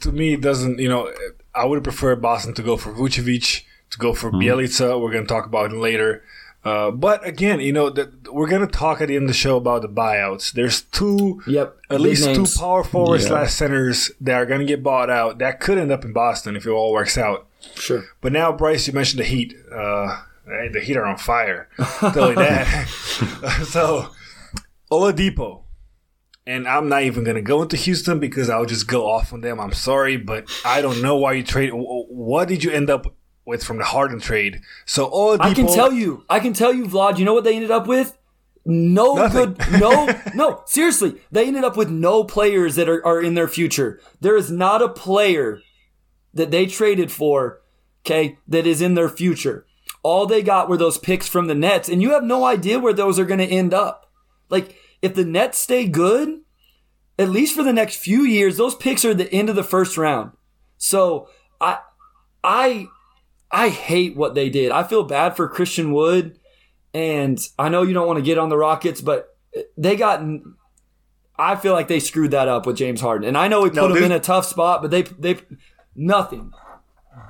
to 0.00 0.12
me, 0.12 0.34
it 0.34 0.42
doesn't. 0.42 0.78
You 0.78 0.88
know, 0.88 1.12
I 1.54 1.64
would 1.64 1.82
prefer 1.84 2.16
Boston 2.16 2.54
to 2.54 2.62
go 2.62 2.76
for 2.76 2.92
Vucevic, 2.92 3.62
to 3.90 3.98
go 3.98 4.12
for 4.14 4.30
Hmm. 4.30 4.36
Bjelica. 4.40 5.00
We're 5.00 5.12
going 5.12 5.24
to 5.24 5.28
talk 5.32 5.46
about 5.46 5.70
him 5.72 5.80
later. 5.80 6.22
Uh, 6.64 6.90
but 6.90 7.26
again, 7.26 7.60
you 7.60 7.74
know, 7.74 7.90
the, 7.90 8.10
we're 8.32 8.48
gonna 8.48 8.66
talk 8.66 9.02
at 9.02 9.08
the 9.08 9.16
end 9.16 9.24
of 9.24 9.28
the 9.28 9.34
show 9.34 9.58
about 9.58 9.82
the 9.82 9.88
buyouts. 9.88 10.50
There's 10.50 10.80
two, 10.80 11.42
Yep. 11.46 11.76
at 11.90 11.98
big 11.98 12.00
least 12.00 12.24
names. 12.24 12.54
two 12.54 12.58
power 12.58 12.82
forwards 12.82 13.24
Yeah. 13.24 13.28
slash 13.28 13.52
centers 13.52 14.10
that 14.22 14.32
are 14.36 14.46
gonna 14.46 14.64
get 14.64 14.82
bought 14.82 15.10
out. 15.10 15.36
That 15.40 15.60
could 15.60 15.76
end 15.76 15.92
up 15.92 16.06
in 16.06 16.14
Boston 16.14 16.56
if 16.56 16.64
it 16.64 16.70
all 16.70 16.90
works 16.94 17.18
out. 17.18 17.46
Sure. 17.74 18.04
But 18.22 18.32
now, 18.32 18.50
Bryce, 18.50 18.86
you 18.86 18.94
mentioned 18.94 19.20
the 19.20 19.26
Heat. 19.26 19.54
Uh, 19.70 20.22
the 20.72 20.80
Heat 20.82 20.96
are 20.96 21.04
on 21.04 21.18
fire. 21.18 21.68
Tell 22.00 22.30
you 22.30 22.36
that. 22.36 22.88
so, 23.68 24.08
Oladipo. 24.90 25.63
And 26.46 26.68
I'm 26.68 26.88
not 26.88 27.04
even 27.04 27.24
going 27.24 27.36
to 27.36 27.42
go 27.42 27.62
into 27.62 27.76
Houston 27.76 28.20
because 28.20 28.50
I'll 28.50 28.66
just 28.66 28.86
go 28.86 29.10
off 29.10 29.32
on 29.32 29.40
them. 29.40 29.58
I'm 29.58 29.72
sorry, 29.72 30.18
but 30.18 30.46
I 30.64 30.82
don't 30.82 31.00
know 31.00 31.16
why 31.16 31.32
you 31.34 31.42
trade. 31.42 31.70
What 31.72 32.48
did 32.48 32.62
you 32.62 32.70
end 32.70 32.90
up 32.90 33.16
with 33.46 33.64
from 33.64 33.78
the 33.78 33.84
Harden 33.84 34.20
trade? 34.20 34.60
So, 34.84 35.08
Oladipo. 35.10 35.40
I 35.40 35.54
can 35.54 35.66
tell 35.66 35.92
you. 35.92 36.24
I 36.28 36.40
can 36.40 36.52
tell 36.52 36.72
you, 36.74 36.84
Vlad. 36.86 37.18
You 37.18 37.24
know 37.24 37.32
what 37.32 37.44
they 37.44 37.54
ended 37.54 37.70
up 37.70 37.86
with? 37.86 38.18
No 38.66 39.14
Nothing. 39.14 39.54
good. 39.54 39.80
No, 39.80 40.20
no. 40.34 40.62
Seriously, 40.66 41.20
they 41.30 41.46
ended 41.46 41.64
up 41.64 41.76
with 41.76 41.90
no 41.90 42.24
players 42.24 42.76
that 42.76 42.88
are, 42.88 43.04
are 43.06 43.22
in 43.22 43.34
their 43.34 43.48
future. 43.48 44.00
There 44.20 44.36
is 44.36 44.50
not 44.50 44.82
a 44.82 44.88
player 44.88 45.60
that 46.34 46.50
they 46.50 46.66
traded 46.66 47.10
for, 47.12 47.60
okay, 48.04 48.38
that 48.48 48.66
is 48.66 48.82
in 48.82 48.94
their 48.94 49.08
future. 49.08 49.66
All 50.02 50.26
they 50.26 50.42
got 50.42 50.68
were 50.68 50.76
those 50.76 50.98
picks 50.98 51.28
from 51.28 51.46
the 51.46 51.54
Nets, 51.54 51.88
and 51.88 52.02
you 52.02 52.10
have 52.10 52.24
no 52.24 52.44
idea 52.44 52.78
where 52.78 52.92
those 52.92 53.18
are 53.18 53.24
going 53.24 53.40
to 53.40 53.46
end 53.46 53.72
up. 53.72 54.10
Like, 54.50 54.76
if 55.04 55.14
the 55.14 55.24
Nets 55.24 55.58
stay 55.58 55.86
good, 55.86 56.40
at 57.18 57.28
least 57.28 57.54
for 57.54 57.62
the 57.62 57.72
next 57.72 57.96
few 57.96 58.22
years, 58.22 58.56
those 58.56 58.74
picks 58.74 59.04
are 59.04 59.14
the 59.14 59.32
end 59.32 59.48
of 59.48 59.56
the 59.56 59.62
first 59.62 59.96
round. 59.98 60.32
So 60.78 61.28
I, 61.60 61.78
I, 62.42 62.88
I 63.50 63.68
hate 63.68 64.16
what 64.16 64.34
they 64.34 64.48
did. 64.48 64.72
I 64.72 64.82
feel 64.82 65.04
bad 65.04 65.36
for 65.36 65.48
Christian 65.48 65.92
Wood, 65.92 66.38
and 66.92 67.38
I 67.58 67.68
know 67.68 67.82
you 67.82 67.92
don't 67.94 68.06
want 68.06 68.18
to 68.18 68.24
get 68.24 68.38
on 68.38 68.48
the 68.48 68.56
Rockets, 68.56 69.00
but 69.00 69.36
they 69.76 69.94
got. 69.96 70.22
I 71.36 71.56
feel 71.56 71.72
like 71.72 71.88
they 71.88 72.00
screwed 72.00 72.30
that 72.30 72.48
up 72.48 72.64
with 72.66 72.76
James 72.76 73.00
Harden, 73.00 73.28
and 73.28 73.36
I 73.36 73.48
know 73.48 73.62
we 73.62 73.68
put 73.70 73.76
No, 73.76 73.94
him 73.94 74.04
in 74.04 74.12
a 74.12 74.20
tough 74.20 74.46
spot, 74.46 74.82
but 74.82 74.90
they 74.90 75.02
they 75.02 75.38
nothing 75.96 76.52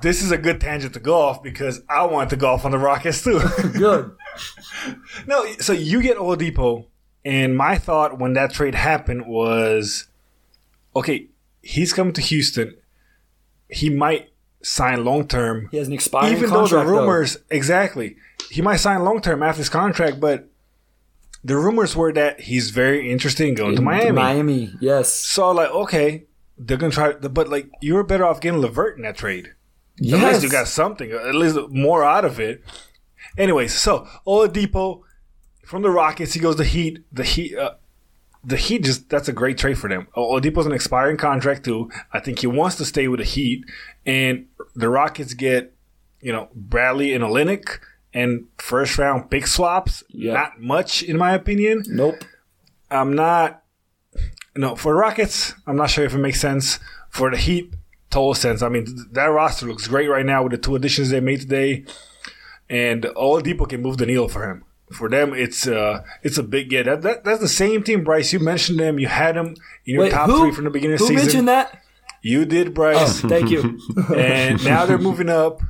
This 0.01 0.21
is 0.23 0.31
a 0.31 0.37
good 0.37 0.59
tangent 0.61 0.93
to 0.93 0.99
go 0.99 1.15
off 1.15 1.41
because 1.43 1.81
I 1.89 2.05
want 2.05 2.29
to 2.31 2.35
go 2.35 2.47
off 2.53 2.65
on 2.65 2.71
the 2.71 2.77
Rockets 2.79 3.23
too. 3.23 3.39
good. 3.73 4.11
No, 5.27 5.45
so 5.59 5.71
you 5.73 6.01
get 6.01 6.17
Oladipo, 6.17 6.87
and 7.25 7.57
my 7.57 7.77
thought 7.77 8.19
when 8.19 8.33
that 8.33 8.53
trade 8.53 8.75
happened 8.75 9.25
was, 9.25 10.07
okay, 10.95 11.27
he's 11.61 11.91
coming 11.91 12.13
to 12.13 12.21
Houston. 12.21 12.75
He 13.69 13.89
might 13.89 14.29
sign 14.61 15.03
long 15.03 15.27
term, 15.27 15.67
He 15.71 15.77
has 15.77 15.87
an 15.87 15.93
expiring 15.93 16.37
even 16.37 16.49
though 16.49 16.63
the 16.67 16.69
contract. 16.69 16.87
though. 16.87 16.99
rumors 17.01 17.37
exactly 17.49 18.15
he 18.49 18.61
might 18.61 18.77
sign 18.77 19.03
long 19.03 19.21
term 19.21 19.43
after 19.43 19.59
his 19.59 19.69
contract, 19.69 20.19
but 20.19 20.47
the 21.43 21.55
rumors 21.55 21.95
were 21.95 22.11
that 22.13 22.41
he's 22.41 22.69
very 22.71 23.11
interested 23.11 23.47
in 23.47 23.53
going 23.55 23.75
to 23.75 23.81
Miami. 23.81 24.11
Miami, 24.11 24.73
yes, 24.79 25.13
So 25.13 25.51
like, 25.51 25.69
okay, 25.69 26.25
they're 26.57 26.77
gonna 26.77 26.91
try, 26.91 27.13
but 27.13 27.49
like 27.49 27.69
you 27.81 27.95
were 27.95 28.03
better 28.03 28.25
off 28.25 28.39
getting 28.41 28.61
LeVert 28.61 28.97
in 28.97 29.03
that 29.03 29.17
trade. 29.17 29.47
At 29.99 30.05
yes. 30.05 30.33
least 30.33 30.43
you 30.43 30.49
got 30.49 30.67
something, 30.67 31.11
at 31.11 31.35
least 31.35 31.57
more 31.69 32.03
out 32.03 32.25
of 32.25 32.39
it. 32.39 32.63
Anyways, 33.37 33.73
so 33.73 34.07
Oladipo 34.25 35.01
from 35.65 35.81
the 35.81 35.89
Rockets, 35.89 36.33
he 36.33 36.39
goes 36.39 36.55
to 36.57 36.63
Heat. 36.63 37.03
The 37.11 37.23
Heat, 37.23 37.55
uh, 37.57 37.73
the 38.43 38.57
Heat 38.57 38.83
just 38.83 39.09
that's 39.09 39.27
a 39.27 39.33
great 39.33 39.57
trade 39.57 39.77
for 39.77 39.89
them. 39.89 40.07
Oladipo's 40.15 40.65
an 40.65 40.71
expiring 40.71 41.17
contract 41.17 41.65
too. 41.65 41.89
I 42.13 42.19
think 42.19 42.39
he 42.39 42.47
wants 42.47 42.75
to 42.77 42.85
stay 42.85 43.07
with 43.07 43.19
the 43.19 43.25
Heat, 43.25 43.65
and 44.05 44.47
the 44.75 44.89
Rockets 44.89 45.33
get 45.33 45.73
you 46.21 46.31
know 46.31 46.49
Bradley 46.53 47.13
and 47.13 47.23
Olynyk 47.23 47.79
and 48.13 48.45
first 48.57 48.97
round 48.97 49.29
pick 49.29 49.47
swaps. 49.47 50.03
Yeah. 50.09 50.33
Not 50.33 50.61
much 50.61 51.03
in 51.03 51.17
my 51.17 51.33
opinion. 51.33 51.83
nope. 51.87 52.23
I'm 52.91 53.13
not. 53.13 53.63
No, 54.55 54.75
for 54.75 54.93
the 54.93 54.99
Rockets, 54.99 55.53
I'm 55.67 55.75
not 55.75 55.89
sure 55.89 56.05
if 56.05 56.13
it 56.13 56.19
makes 56.19 56.39
sense. 56.39 56.79
For 57.09 57.31
the 57.31 57.37
Heat, 57.37 57.73
total 58.09 58.33
sense. 58.33 58.61
I 58.61 58.69
mean, 58.69 58.85
th- 58.85 58.97
that 59.13 59.25
roster 59.25 59.65
looks 59.65 59.87
great 59.87 60.07
right 60.09 60.25
now 60.25 60.43
with 60.43 60.51
the 60.51 60.57
two 60.57 60.75
additions 60.75 61.09
they 61.09 61.19
made 61.19 61.41
today, 61.41 61.85
and 62.69 63.03
Oladipo 63.03 63.67
can 63.67 63.81
move 63.81 63.97
the 63.97 64.05
needle 64.05 64.27
for 64.27 64.49
him. 64.49 64.63
For 64.91 65.09
them, 65.09 65.33
it's 65.33 65.67
uh, 65.67 66.03
it's 66.21 66.37
a 66.37 66.43
big 66.43 66.69
get. 66.69 66.85
That, 66.85 67.01
that 67.01 67.23
that's 67.23 67.41
the 67.41 67.47
same 67.47 67.83
team, 67.83 68.03
Bryce. 68.03 68.31
You 68.31 68.39
mentioned 68.39 68.79
them. 68.79 68.99
You 68.99 69.07
had 69.07 69.35
them 69.35 69.55
in 69.85 69.95
your 69.95 70.03
Wait, 70.03 70.11
top 70.11 70.29
who? 70.29 70.39
three 70.39 70.51
from 70.51 70.65
the 70.65 70.69
beginning 70.69 70.93
of 70.93 70.99
the 70.99 71.07
season. 71.07 71.17
You 71.17 71.23
mentioned 71.23 71.47
that? 71.47 71.81
You 72.21 72.45
did, 72.45 72.73
Bryce, 72.73 73.21
Thank 73.21 73.51
you. 73.51 73.79
and 74.15 74.63
now 74.65 74.87
they're 74.87 74.97
moving 74.97 75.29
up. 75.29 75.61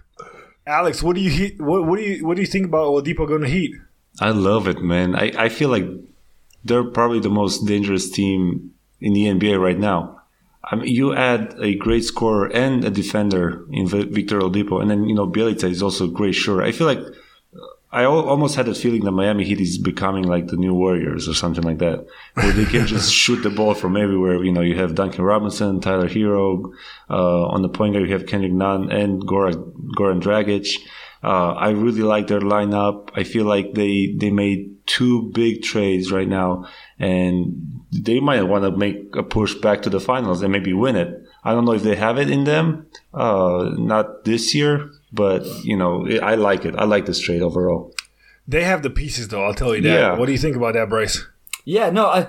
Alex, 0.65 1.03
what 1.03 1.15
do 1.15 1.21
you 1.21 1.29
heat? 1.29 1.61
What, 1.61 1.85
what 1.85 1.97
do 1.97 2.03
you 2.03 2.25
what 2.25 2.35
do 2.35 2.41
you 2.41 2.47
think 2.47 2.65
about 2.65 2.87
Oladipo 2.87 3.27
going 3.27 3.41
to 3.41 3.49
Heat? 3.49 3.75
I 4.19 4.29
love 4.29 4.67
it, 4.67 4.81
man. 4.81 5.15
I, 5.15 5.33
I 5.37 5.49
feel 5.49 5.69
like 5.69 5.85
they're 6.63 6.85
probably 6.85 7.19
the 7.19 7.29
most 7.29 7.65
dangerous 7.65 8.09
team 8.09 8.73
in 9.01 9.13
the 9.13 9.25
NBA 9.25 9.59
right 9.59 9.77
now. 9.77 10.21
I 10.63 10.77
mean, 10.77 10.87
you 10.87 11.13
add 11.13 11.55
a 11.59 11.75
great 11.75 12.05
scorer 12.05 12.47
and 12.47 12.83
a 12.83 12.89
defender 12.89 13.65
in 13.71 13.87
Victor 13.87 14.39
Oladipo, 14.39 14.81
and 14.81 14.89
then 14.89 15.03
you 15.09 15.13
know 15.13 15.27
Bjelica 15.27 15.69
is 15.69 15.83
also 15.83 16.05
a 16.05 16.11
great 16.11 16.33
shooter. 16.35 16.63
I 16.63 16.71
feel 16.71 16.87
like 16.87 17.01
I 17.95 18.03
almost 18.03 18.57
had 18.57 18.67
a 18.67 18.75
feeling 18.75 19.05
that 19.05 19.11
Miami 19.11 19.45
Heat 19.45 19.61
is 19.61 19.77
becoming 19.77 20.25
like 20.25 20.47
the 20.47 20.57
new 20.57 20.73
Warriors 20.73 21.29
or 21.29 21.33
something 21.33 21.63
like 21.63 21.77
that, 21.77 22.05
where 22.33 22.51
they 22.51 22.65
can 22.65 22.85
just 22.85 23.13
shoot 23.21 23.41
the 23.41 23.49
ball 23.49 23.73
from 23.73 23.95
everywhere. 23.95 24.43
You 24.43 24.51
know, 24.51 24.59
you 24.59 24.75
have 24.75 24.95
Duncan 24.95 25.23
Robinson, 25.23 25.79
Tyler 25.79 26.09
Herro, 26.09 26.73
uh, 27.09 27.45
on 27.47 27.61
the 27.61 27.69
point 27.69 27.93
guard 27.93 28.05
you 28.05 28.11
have 28.11 28.27
Kendrick 28.27 28.51
Nunn 28.51 28.91
and 28.91 29.21
Goran, 29.21 29.55
Goran 29.97 30.21
Dragic. 30.21 30.67
Uh, 31.23 31.53
I 31.53 31.69
really 31.69 32.01
like 32.01 32.27
their 32.27 32.41
lineup. 32.41 33.11
I 33.15 33.23
feel 33.23 33.45
like 33.45 33.75
they 33.75 34.13
they 34.17 34.29
made 34.29 34.85
two 34.85 35.31
big 35.31 35.63
trades 35.63 36.11
right 36.11 36.27
now, 36.27 36.67
and 36.99 37.81
they 37.93 38.19
might 38.19 38.43
want 38.43 38.65
to 38.65 38.71
make 38.75 39.15
a 39.15 39.23
push 39.23 39.53
back 39.55 39.83
to 39.83 39.89
the 39.89 40.01
finals 40.01 40.41
and 40.41 40.51
maybe 40.51 40.73
win 40.73 40.97
it. 40.97 41.23
I 41.45 41.53
don't 41.53 41.63
know 41.63 41.71
if 41.71 41.83
they 41.83 41.95
have 41.95 42.17
it 42.17 42.29
in 42.29 42.43
them, 42.43 42.87
uh, 43.13 43.69
not 43.77 44.25
this 44.25 44.53
year, 44.53 44.91
but 45.15 45.45
you 45.63 45.77
know, 45.77 46.07
I 46.21 46.35
like 46.35 46.65
it. 46.65 46.75
I 46.75 46.85
like 46.85 47.05
this 47.05 47.19
trade 47.19 47.41
overall. 47.41 47.93
They 48.47 48.63
have 48.63 48.83
the 48.83 48.89
pieces, 48.89 49.29
though. 49.29 49.43
I'll 49.43 49.53
tell 49.55 49.75
you 49.75 49.81
that. 49.81 49.89
Yeah. 49.89 50.17
What 50.17 50.27
do 50.27 50.31
you 50.31 50.37
think 50.37 50.55
about 50.55 50.75
that, 50.75 50.89
Bryce? 50.89 51.25
Yeah, 51.63 51.89
no, 51.89 52.05
I 52.05 52.27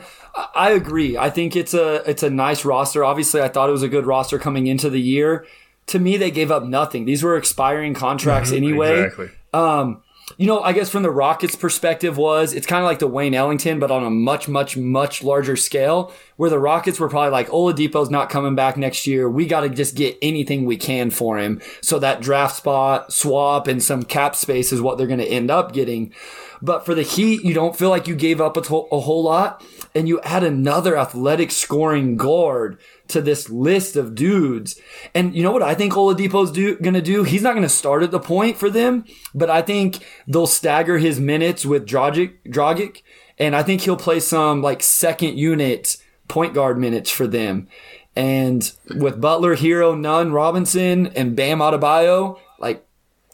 I 0.54 0.70
agree. 0.70 1.18
I 1.18 1.28
think 1.28 1.56
it's 1.56 1.74
a 1.74 1.96
it's 2.08 2.22
a 2.22 2.30
nice 2.30 2.64
roster. 2.64 3.04
Obviously, 3.04 3.42
I 3.42 3.48
thought 3.48 3.68
it 3.68 3.72
was 3.72 3.82
a 3.82 3.88
good 3.88 4.06
roster 4.06 4.38
coming 4.38 4.66
into 4.66 4.88
the 4.88 5.00
year. 5.00 5.46
To 5.88 5.98
me, 5.98 6.16
they 6.16 6.30
gave 6.30 6.50
up 6.50 6.64
nothing. 6.64 7.04
These 7.04 7.22
were 7.22 7.36
expiring 7.36 7.92
contracts 7.92 8.50
anyway. 8.62 9.02
Exactly. 9.02 9.30
Um, 9.52 10.02
you 10.38 10.46
know, 10.46 10.60
I 10.60 10.72
guess 10.72 10.90
from 10.90 11.02
the 11.04 11.10
Rockets' 11.10 11.54
perspective 11.54 12.18
was 12.18 12.52
it's 12.52 12.66
kind 12.66 12.82
of 12.82 12.86
like 12.86 12.98
the 12.98 13.06
Wayne 13.06 13.34
Ellington, 13.34 13.78
but 13.78 13.90
on 13.92 14.04
a 14.04 14.10
much, 14.10 14.48
much, 14.48 14.76
much 14.76 15.22
larger 15.22 15.56
scale. 15.56 16.12
Where 16.36 16.50
the 16.50 16.58
Rockets 16.58 17.00
were 17.00 17.08
probably 17.08 17.30
like, 17.30 17.48
Oladipo's 17.48 18.10
not 18.10 18.28
coming 18.28 18.54
back 18.54 18.76
next 18.76 19.06
year. 19.06 19.30
We 19.30 19.46
got 19.46 19.60
to 19.60 19.70
just 19.70 19.94
get 19.94 20.18
anything 20.20 20.66
we 20.66 20.76
can 20.76 21.10
for 21.10 21.38
him. 21.38 21.62
So 21.80 21.98
that 22.00 22.20
draft 22.20 22.56
spot 22.56 23.12
swap 23.12 23.68
and 23.68 23.82
some 23.82 24.02
cap 24.02 24.36
space 24.36 24.72
is 24.72 24.82
what 24.82 24.98
they're 24.98 25.06
going 25.06 25.20
to 25.20 25.26
end 25.26 25.50
up 25.50 25.72
getting. 25.72 26.12
But 26.60 26.84
for 26.84 26.94
the 26.94 27.02
Heat, 27.02 27.42
you 27.42 27.54
don't 27.54 27.76
feel 27.76 27.88
like 27.88 28.08
you 28.08 28.14
gave 28.14 28.40
up 28.40 28.56
a, 28.56 28.62
to- 28.62 28.88
a 28.92 29.00
whole 29.00 29.22
lot, 29.22 29.64
and 29.94 30.08
you 30.08 30.20
add 30.20 30.42
another 30.42 30.96
athletic 30.98 31.50
scoring 31.50 32.16
guard 32.16 32.78
to 33.08 33.20
this 33.20 33.48
list 33.50 33.96
of 33.96 34.14
dudes. 34.14 34.80
And 35.14 35.34
you 35.34 35.42
know 35.42 35.52
what 35.52 35.62
I 35.62 35.74
think 35.74 35.92
Oladipo's 35.92 36.50
do, 36.50 36.76
gonna 36.76 37.02
do? 37.02 37.22
He's 37.22 37.42
not 37.42 37.54
gonna 37.54 37.68
start 37.68 38.02
at 38.02 38.10
the 38.10 38.20
point 38.20 38.56
for 38.56 38.70
them, 38.70 39.04
but 39.34 39.50
I 39.50 39.62
think 39.62 40.04
they'll 40.26 40.46
stagger 40.46 40.98
his 40.98 41.20
minutes 41.20 41.64
with 41.64 41.86
Dragic, 41.86 42.34
Dragic 42.46 43.02
and 43.38 43.54
I 43.54 43.62
think 43.62 43.82
he'll 43.82 43.96
play 43.96 44.20
some 44.20 44.62
like 44.62 44.82
second 44.82 45.38
unit 45.38 45.96
point 46.28 46.54
guard 46.54 46.78
minutes 46.78 47.10
for 47.10 47.26
them. 47.26 47.68
And 48.14 48.70
with 48.96 49.20
Butler, 49.20 49.56
Herro, 49.56 49.98
Nunn, 49.98 50.32
Robinson, 50.32 51.08
and 51.08 51.36
Bam 51.36 51.58
Adebayo, 51.58 52.38
like 52.58 52.82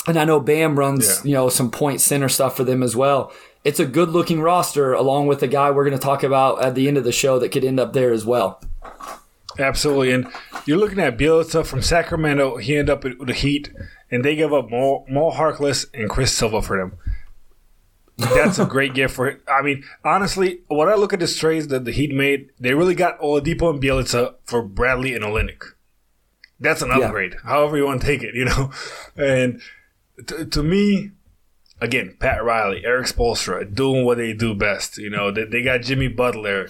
and 0.09 0.19
I 0.19 0.25
know 0.25 0.41
Bam 0.41 0.77
runs, 0.79 1.07
Yeah. 1.07 1.29
you 1.29 1.35
know, 1.35 1.49
some 1.49 1.71
point 1.71 2.01
center 2.01 2.29
stuff 2.29 2.57
for 2.57 2.65
them 2.65 2.83
as 2.83 2.97
well. 2.97 3.33
It's 3.65 3.79
a 3.79 3.87
good 3.87 4.09
looking 4.09 4.41
roster, 4.41 4.93
along 4.93 5.29
with 5.29 5.39
the 5.39 5.47
guy 5.47 5.71
we're 5.71 5.85
going 5.85 5.97
to 5.97 6.03
talk 6.05 6.25
about 6.25 6.61
at 6.65 6.75
the 6.75 6.89
end 6.89 6.99
of 6.99 7.05
the 7.05 7.13
show 7.13 7.39
that 7.39 7.51
could 7.51 7.63
end 7.65 7.79
up 7.79 7.93
there 7.93 8.13
as 8.13 8.27
well. 8.27 8.61
Absolutely, 9.59 10.13
and 10.13 10.27
you're 10.67 10.79
looking 10.79 10.99
at 10.99 11.19
Bjelica 11.19 11.65
from 11.67 11.83
Sacramento. 11.83 12.57
He 12.57 12.77
ended 12.77 12.91
up 12.91 13.05
with 13.05 13.27
the 13.27 13.35
Heat, 13.35 13.71
and 14.11 14.25
they 14.25 14.35
gave 14.37 14.53
up 14.53 14.71
Mo, 14.71 15.05
Mo 15.09 15.31
Harkless 15.31 15.87
and 15.93 16.09
Chris 16.09 16.33
Silva 16.33 16.63
for 16.63 16.79
them. 16.79 16.97
That's 18.17 18.59
a 18.59 18.67
great 18.67 18.95
gift 18.95 19.15
for. 19.15 19.39
I 19.49 19.63
mean, 19.63 19.85
honestly, 20.05 20.61
when 20.69 20.89
I 20.89 20.95
look 20.95 21.13
at 21.13 21.21
the 21.21 21.27
trades 21.27 21.69
that 21.69 21.85
the 21.85 21.93
Heat 21.93 22.15
made, 22.15 22.51
they 22.61 22.75
really 22.75 22.95
got 22.95 23.19
Oladipo 23.21 23.71
and 23.71 23.83
Bjelica 23.83 24.35
for 24.45 24.63
Bradley 24.63 25.15
and 25.15 25.25
Olynyk. 25.25 25.63
That's 26.61 26.83
an 26.83 26.89
Yeah. 26.91 27.07
upgrade, 27.07 27.37
however 27.45 27.77
you 27.77 27.85
want 27.87 28.01
to 28.03 28.07
take 28.07 28.23
it, 28.23 28.35
you 28.35 28.45
know. 28.45 28.71
And 29.17 29.61
to, 30.27 30.45
to 30.47 30.63
me, 30.63 31.11
again, 31.81 32.17
Pat 32.21 32.45
Riley, 32.45 32.85
Erik 32.85 33.07
Spoelstra 33.07 33.75
doing 33.75 34.05
what 34.05 34.19
they 34.19 34.33
do 34.33 34.55
best. 34.55 34.99
You 34.99 35.11
know, 35.11 35.33
they, 35.33 35.45
they 35.45 35.63
got 35.63 35.83
Jimmy 35.83 36.09
Butler. 36.09 36.69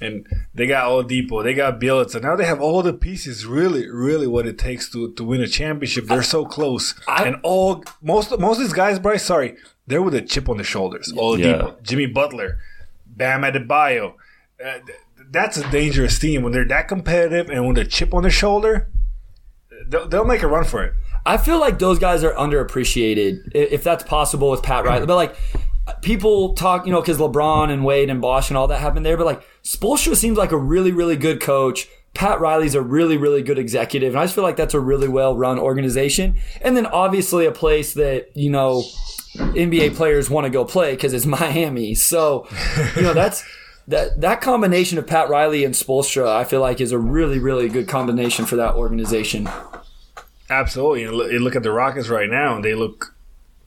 And 0.00 0.26
they 0.54 0.66
got 0.66 0.86
Oladipo, 0.86 1.42
they 1.44 1.52
got 1.52 1.78
Bjelica. 1.80 2.22
Now 2.22 2.34
they 2.36 2.46
have 2.46 2.60
all 2.60 2.82
the 2.82 2.92
pieces. 2.94 3.44
Really, 3.44 3.88
really, 3.88 4.26
what 4.26 4.46
it 4.46 4.58
takes 4.58 4.88
to, 4.92 5.12
to 5.12 5.22
win 5.24 5.42
a 5.42 5.46
championship. 5.46 6.06
They're 6.06 6.22
so 6.22 6.44
close, 6.46 6.94
I- 7.06 7.24
and 7.26 7.36
all 7.42 7.84
most 8.00 8.30
most 8.38 8.56
of 8.58 8.64
these 8.64 8.72
guys, 8.72 8.98
Bryce. 8.98 9.24
Sorry, 9.24 9.56
they're 9.86 10.00
with 10.02 10.14
a 10.14 10.22
chip 10.22 10.48
on 10.48 10.56
their 10.56 10.64
shoulders. 10.64 11.12
Oladipo, 11.12 11.38
Yeah. 11.38 11.70
Jimmy 11.82 12.06
Butler, 12.06 12.58
Bam 13.06 13.42
Adebayo. 13.42 14.14
Uh, 14.64 14.78
th- 14.86 14.98
that's 15.30 15.56
a 15.58 15.70
dangerous 15.70 16.18
team 16.18 16.42
when 16.42 16.52
they're 16.52 16.64
that 16.66 16.88
competitive 16.88 17.50
and 17.50 17.68
with 17.68 17.78
a 17.78 17.84
chip 17.84 18.14
on 18.14 18.22
their 18.22 18.30
shoulder. 18.30 18.88
They'll, 19.86 20.08
they'll 20.08 20.24
make 20.24 20.42
a 20.42 20.48
run 20.48 20.64
for 20.64 20.82
it. 20.84 20.94
I 21.26 21.36
feel 21.36 21.60
like 21.60 21.78
those 21.78 21.98
guys 21.98 22.24
are 22.24 22.32
underappreciated, 22.32 23.52
if 23.54 23.84
that's 23.84 24.02
possible 24.04 24.50
with 24.50 24.62
Pat 24.62 24.84
Riley. 24.84 25.06
But 25.06 25.16
like, 25.16 25.36
people 26.02 26.54
talk, 26.54 26.86
you 26.86 26.92
know, 26.92 27.00
because 27.00 27.18
LeBron 27.18 27.70
and 27.70 27.84
Wade 27.84 28.10
and 28.10 28.20
Bosh 28.20 28.50
and 28.50 28.56
all 28.56 28.68
that 28.68 28.80
happened 28.80 29.06
there. 29.06 29.16
But 29.16 29.26
like, 29.26 29.42
Spoelstra 29.62 30.16
seems 30.16 30.36
like 30.36 30.52
a 30.52 30.58
really, 30.58 30.92
really 30.92 31.16
good 31.16 31.40
coach. 31.40 31.88
Pat 32.14 32.40
Riley's 32.40 32.74
a 32.74 32.82
really, 32.82 33.16
really 33.16 33.42
good 33.42 33.58
executive, 33.58 34.14
and 34.14 34.20
I 34.20 34.24
just 34.24 34.34
feel 34.34 34.42
like 34.42 34.56
that's 34.56 34.74
a 34.74 34.80
really 34.80 35.08
well 35.08 35.36
run 35.36 35.58
organization. 35.58 36.38
And 36.60 36.76
then 36.76 36.86
obviously 36.86 37.46
a 37.46 37.52
place 37.52 37.94
that 37.94 38.36
you 38.36 38.50
know 38.50 38.82
NBA 39.36 39.94
players 39.94 40.28
want 40.28 40.44
to 40.44 40.50
go 40.50 40.64
play 40.64 40.92
because 40.92 41.12
it's 41.12 41.26
Miami. 41.40 41.94
So 41.94 42.46
you 42.96 43.02
know 43.02 43.14
that's. 43.14 43.44
That, 43.88 44.20
that 44.20 44.40
combination 44.40 44.98
of 44.98 45.06
Pat 45.08 45.28
Riley 45.28 45.64
and 45.64 45.74
Spoelstra, 45.74 46.28
I 46.28 46.44
feel 46.44 46.60
like, 46.60 46.80
is 46.80 46.92
a 46.92 46.98
really, 46.98 47.40
really 47.40 47.68
good 47.68 47.88
combination 47.88 48.44
for 48.44 48.54
that 48.54 48.76
organization. 48.76 49.48
Absolutely. 50.48 51.02
You 51.02 51.40
look 51.40 51.56
at 51.56 51.64
the 51.64 51.72
Rockets 51.72 52.08
right 52.08 52.28
now, 52.28 52.54
and 52.54 52.64
they 52.64 52.74
look 52.74 53.16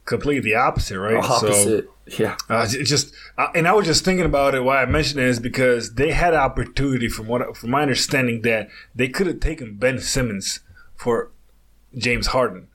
completely 0.05 0.41
the 0.51 0.55
opposite, 0.55 0.99
right? 0.99 1.15
Opposite, 1.23 1.89
yeah. 2.17 2.35
Uh, 2.49 2.67
just, 2.67 3.13
uh, 3.37 3.47
and 3.55 3.67
I 3.67 3.73
was 3.73 3.85
just 3.85 4.03
thinking 4.03 4.25
about 4.25 4.55
it. 4.55 4.63
Why 4.63 4.81
I 4.81 4.85
mentioned 4.85 5.19
it 5.21 5.27
is 5.27 5.39
because 5.39 5.95
they 5.95 6.11
had 6.11 6.33
opportunity, 6.33 7.07
from 7.07 7.27
what, 7.27 7.55
from 7.55 7.71
my 7.71 7.81
understanding, 7.81 8.41
that 8.41 8.69
they 8.93 9.07
could 9.07 9.27
have 9.27 9.39
taken 9.39 9.75
Ben 9.75 9.99
Simmons 9.99 10.59
for 10.95 11.31
James 11.97 12.27
Harden. 12.27 12.67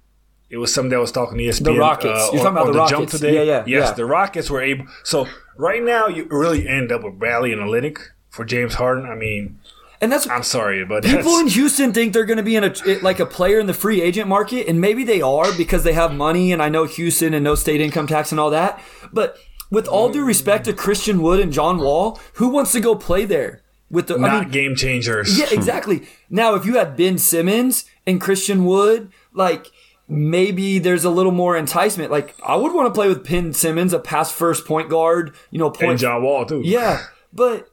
It 0.50 0.56
was 0.56 0.72
something 0.72 0.90
that 0.90 0.98
was 1.00 1.12
talking 1.12 1.36
to 1.36 1.44
ESPN. 1.44 1.64
The 1.64 1.74
Rockets. 1.74 2.32
You're 2.32 2.46
on- 2.46 2.54
talking 2.54 2.56
about 2.56 2.66
on 2.68 2.72
the 2.72 2.86
Jump 2.86 3.10
today. 3.10 3.34
Yeah, 3.34 3.42
yeah, 3.42 3.64
Yes, 3.66 3.88
yeah. 3.88 3.92
the 3.94 4.06
Rockets 4.06 4.48
were 4.48 4.62
able. 4.62 4.86
So 5.04 5.26
right 5.58 5.82
now, 5.82 6.06
you 6.08 6.26
really 6.30 6.66
end 6.66 6.90
up 6.90 7.02
with 7.04 7.18
Bradley 7.18 7.52
and 7.52 7.60
Olynyk 7.60 7.98
for 8.30 8.46
James 8.46 8.74
Harden. 8.74 9.04
I 9.04 9.14
mean, 9.14 9.58
And 10.00 10.12
that's 10.12 10.28
I'm 10.28 10.44
sorry, 10.44 10.84
but 10.84 11.02
people 11.02 11.38
in 11.38 11.48
Houston 11.48 11.92
think 11.92 12.12
they're 12.12 12.24
going 12.24 12.36
to 12.36 12.42
be 12.42 12.54
in 12.54 12.64
a 12.64 12.72
like 13.02 13.18
a 13.18 13.26
player 13.26 13.58
in 13.58 13.66
the 13.66 13.74
free 13.74 14.00
agent 14.00 14.28
market, 14.28 14.68
and 14.68 14.80
maybe 14.80 15.02
they 15.02 15.20
are 15.20 15.52
because 15.56 15.82
they 15.82 15.92
have 15.92 16.14
money. 16.14 16.52
And 16.52 16.62
I 16.62 16.68
know 16.68 16.84
Houston 16.84 17.34
and 17.34 17.42
no 17.42 17.54
state 17.54 17.80
income 17.80 18.06
tax 18.06 18.30
and 18.30 18.40
all 18.40 18.50
that. 18.50 18.80
But 19.12 19.36
with 19.70 19.88
all 19.88 20.08
due 20.08 20.24
respect 20.24 20.66
to 20.66 20.72
Christian 20.72 21.20
Wood 21.20 21.40
and 21.40 21.52
John 21.52 21.78
Wall, 21.78 22.20
who 22.34 22.48
wants 22.48 22.72
to 22.72 22.80
go 22.80 22.94
play 22.94 23.24
there? 23.24 23.62
With 23.90 24.08
the, 24.08 24.18
not 24.18 24.30
I 24.30 24.40
mean, 24.40 24.50
game 24.50 24.76
changers. 24.76 25.38
yeah, 25.38 25.46
exactly. 25.50 26.06
Now, 26.28 26.54
if 26.54 26.66
you 26.66 26.76
had 26.76 26.94
Ben 26.94 27.16
Simmons 27.16 27.86
and 28.06 28.20
Christian 28.20 28.66
Wood, 28.66 29.10
like 29.32 29.66
maybe 30.06 30.78
there's 30.78 31.04
a 31.04 31.10
little 31.10 31.32
more 31.32 31.56
enticement. 31.56 32.10
Like 32.10 32.34
I 32.44 32.54
would 32.54 32.74
want 32.74 32.86
to 32.86 32.96
play 32.96 33.08
with 33.08 33.26
Ben 33.26 33.52
Simmons, 33.54 33.94
a 33.94 33.98
pass 33.98 34.30
first 34.30 34.66
point 34.66 34.90
guard. 34.90 35.34
You 35.50 35.58
know, 35.58 35.70
point 35.70 35.92
and 35.92 35.98
John 35.98 36.22
Wall 36.22 36.44
too. 36.44 36.60
Yeah, 36.64 37.02
but 37.32 37.70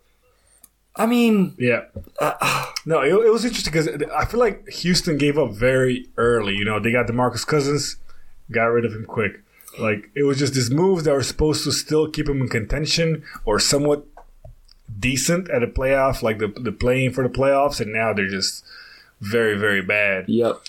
I 0.97 1.05
mean, 1.05 1.55
Yeah. 1.58 1.86
Uh, 2.19 2.67
no, 2.86 3.01
it, 3.01 3.10
it 3.10 3.31
was 3.31 3.45
interesting 3.45 3.71
because 3.71 3.89
I 4.15 4.25
feel 4.25 4.39
like 4.39 4.67
Houston 4.69 5.17
gave 5.17 5.38
up 5.38 5.51
very 5.51 6.08
early. 6.17 6.55
You 6.55 6.65
know, 6.65 6.79
they 6.79 6.91
got 6.91 7.08
DeMarcus 7.08 7.45
Cousins, 7.45 7.97
got 8.51 8.65
rid 8.65 8.86
of 8.86 8.93
him 8.93 9.05
quick. 9.05 9.41
Like, 9.77 10.10
it 10.15 10.23
was 10.23 10.39
just 10.39 10.53
these 10.53 10.71
moves 10.71 11.03
that 11.03 11.13
were 11.13 11.23
supposed 11.23 11.65
to 11.65 11.71
still 11.71 12.10
keep 12.10 12.29
him 12.29 12.41
in 12.41 12.47
contention 12.47 13.23
or 13.43 13.60
somewhat 13.60 14.05
decent 14.99 15.49
at 15.49 15.63
a 15.63 15.67
playoff, 15.67 16.21
like 16.21 16.39
the, 16.39 16.47
the 16.47 16.71
playing 16.71 17.12
for 17.12 17.27
the 17.27 17.34
playoffs, 17.34 17.81
and 17.81 17.91
now 17.91 18.13
they're 18.13 18.27
just 18.27 18.63
very, 19.19 19.58
very 19.58 19.81
bad. 19.81 20.29
yep. 20.29 20.62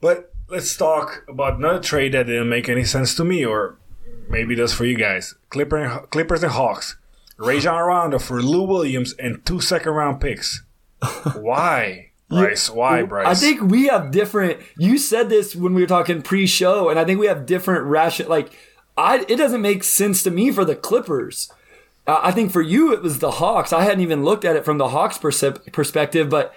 But 0.00 0.32
let's 0.48 0.76
talk 0.76 1.24
about 1.28 1.58
another 1.58 1.78
trade 1.78 2.12
that 2.12 2.26
didn't 2.26 2.48
make 2.48 2.68
any 2.68 2.84
sense 2.84 3.14
to 3.14 3.24
me, 3.24 3.44
or 3.44 3.76
maybe 4.28 4.56
does 4.56 4.74
for 4.74 4.84
you 4.84 4.96
guys. 4.96 5.34
Clipper, 5.50 6.06
Clippers 6.10 6.42
and 6.42 6.52
Hawks. 6.52 6.96
Rajon 7.42 7.82
Rondo 7.82 8.18
for 8.18 8.40
Lou 8.40 8.62
Williams 8.62 9.14
and 9.14 9.44
two 9.44 9.60
second 9.60 9.92
round 9.92 10.20
picks. 10.20 10.62
Why, 11.34 12.10
Bryce? 12.28 12.70
Why, 12.70 13.02
Bryce? 13.02 13.26
I 13.26 13.34
think 13.34 13.62
we 13.62 13.88
have 13.88 14.10
different. 14.10 14.60
You 14.78 14.96
said 14.96 15.28
this 15.28 15.56
when 15.56 15.74
we 15.74 15.82
were 15.82 15.88
talking 15.88 16.22
pre-show, 16.22 16.88
and 16.88 16.98
I 16.98 17.04
think 17.04 17.18
we 17.18 17.26
have 17.26 17.44
different 17.46 17.84
ration. 17.86 18.28
Like, 18.28 18.52
I 18.96 19.24
it 19.28 19.36
doesn't 19.36 19.60
make 19.60 19.82
sense 19.82 20.22
to 20.22 20.30
me 20.30 20.50
for 20.52 20.64
the 20.64 20.76
Clippers. 20.76 21.52
Uh, 22.06 22.20
I 22.22 22.32
think 22.32 22.52
for 22.52 22.62
you 22.62 22.92
it 22.92 23.02
was 23.02 23.18
the 23.18 23.32
Hawks. 23.32 23.72
I 23.72 23.82
hadn't 23.82 24.00
even 24.00 24.24
looked 24.24 24.44
at 24.44 24.56
it 24.56 24.64
from 24.64 24.78
the 24.78 24.88
Hawks 24.88 25.18
perspective, 25.18 26.28
but 26.28 26.54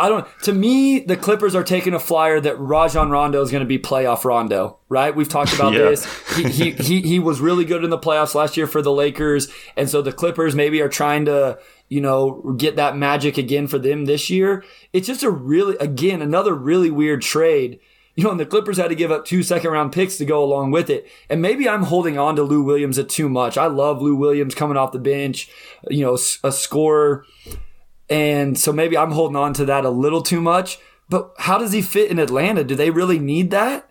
I 0.00 0.08
don't. 0.08 0.26
To 0.44 0.52
me, 0.52 1.00
the 1.00 1.16
Clippers 1.16 1.54
are 1.56 1.64
taking 1.64 1.92
a 1.92 1.98
flyer 1.98 2.40
that 2.40 2.56
Rajon 2.58 3.10
Rondo 3.10 3.42
is 3.42 3.50
going 3.50 3.62
to 3.62 3.66
be 3.66 3.78
playoff 3.80 4.24
Rondo. 4.24 4.78
Right? 4.88 5.14
We've 5.14 5.28
talked 5.28 5.52
about 5.54 5.72
Yeah. 5.74 5.80
this. 5.90 6.06
He, 6.36 6.44
he 6.44 6.70
he 6.72 7.00
he 7.02 7.18
was 7.18 7.40
really 7.40 7.64
good 7.64 7.82
in 7.82 7.90
the 7.90 7.98
playoffs 7.98 8.34
last 8.34 8.56
year 8.56 8.66
for 8.68 8.80
the 8.80 8.92
Lakers, 8.92 9.48
and 9.76 9.90
so 9.90 10.00
the 10.00 10.12
Clippers 10.12 10.54
maybe 10.54 10.80
are 10.80 10.88
trying 10.88 11.24
to 11.24 11.58
you 11.88 12.00
know 12.00 12.54
get 12.56 12.76
that 12.76 12.96
magic 12.96 13.38
again 13.38 13.66
for 13.66 13.78
them 13.78 14.04
this 14.04 14.30
year. 14.30 14.62
It's 14.92 15.06
just 15.08 15.22
a 15.24 15.30
really 15.30 15.76
again 15.78 16.22
another 16.22 16.54
really 16.54 16.90
weird 16.90 17.22
trade. 17.22 17.80
You 18.14 18.24
know, 18.24 18.30
and 18.32 18.40
the 18.40 18.46
Clippers 18.46 18.78
had 18.78 18.88
to 18.88 18.96
give 18.96 19.12
up 19.12 19.24
two 19.24 19.44
second 19.44 19.70
round 19.70 19.92
picks 19.92 20.16
to 20.18 20.24
go 20.24 20.42
along 20.42 20.72
with 20.72 20.90
it. 20.90 21.06
And 21.30 21.40
maybe 21.40 21.68
I'm 21.68 21.84
holding 21.84 22.18
on 22.18 22.34
to 22.34 22.42
Lou 22.42 22.62
Williams 22.62 22.98
at 22.98 23.08
too 23.08 23.28
much. 23.28 23.56
I 23.56 23.66
love 23.66 24.02
Lou 24.02 24.16
Williams 24.16 24.56
coming 24.56 24.76
off 24.76 24.90
the 24.90 24.98
bench, 24.98 25.48
you 25.88 26.04
know, 26.04 26.18
a 26.42 26.50
scorer. 26.50 27.24
And 28.10 28.58
so 28.58 28.72
maybe 28.72 28.96
I'm 28.96 29.12
holding 29.12 29.36
on 29.36 29.52
to 29.54 29.64
that 29.66 29.84
a 29.84 29.90
little 29.90 30.22
too 30.22 30.40
much. 30.40 30.78
But 31.10 31.32
how 31.38 31.58
does 31.58 31.72
he 31.72 31.82
fit 31.82 32.10
in 32.10 32.18
Atlanta? 32.18 32.64
Do 32.64 32.74
they 32.74 32.90
really 32.90 33.18
need 33.18 33.50
that? 33.50 33.90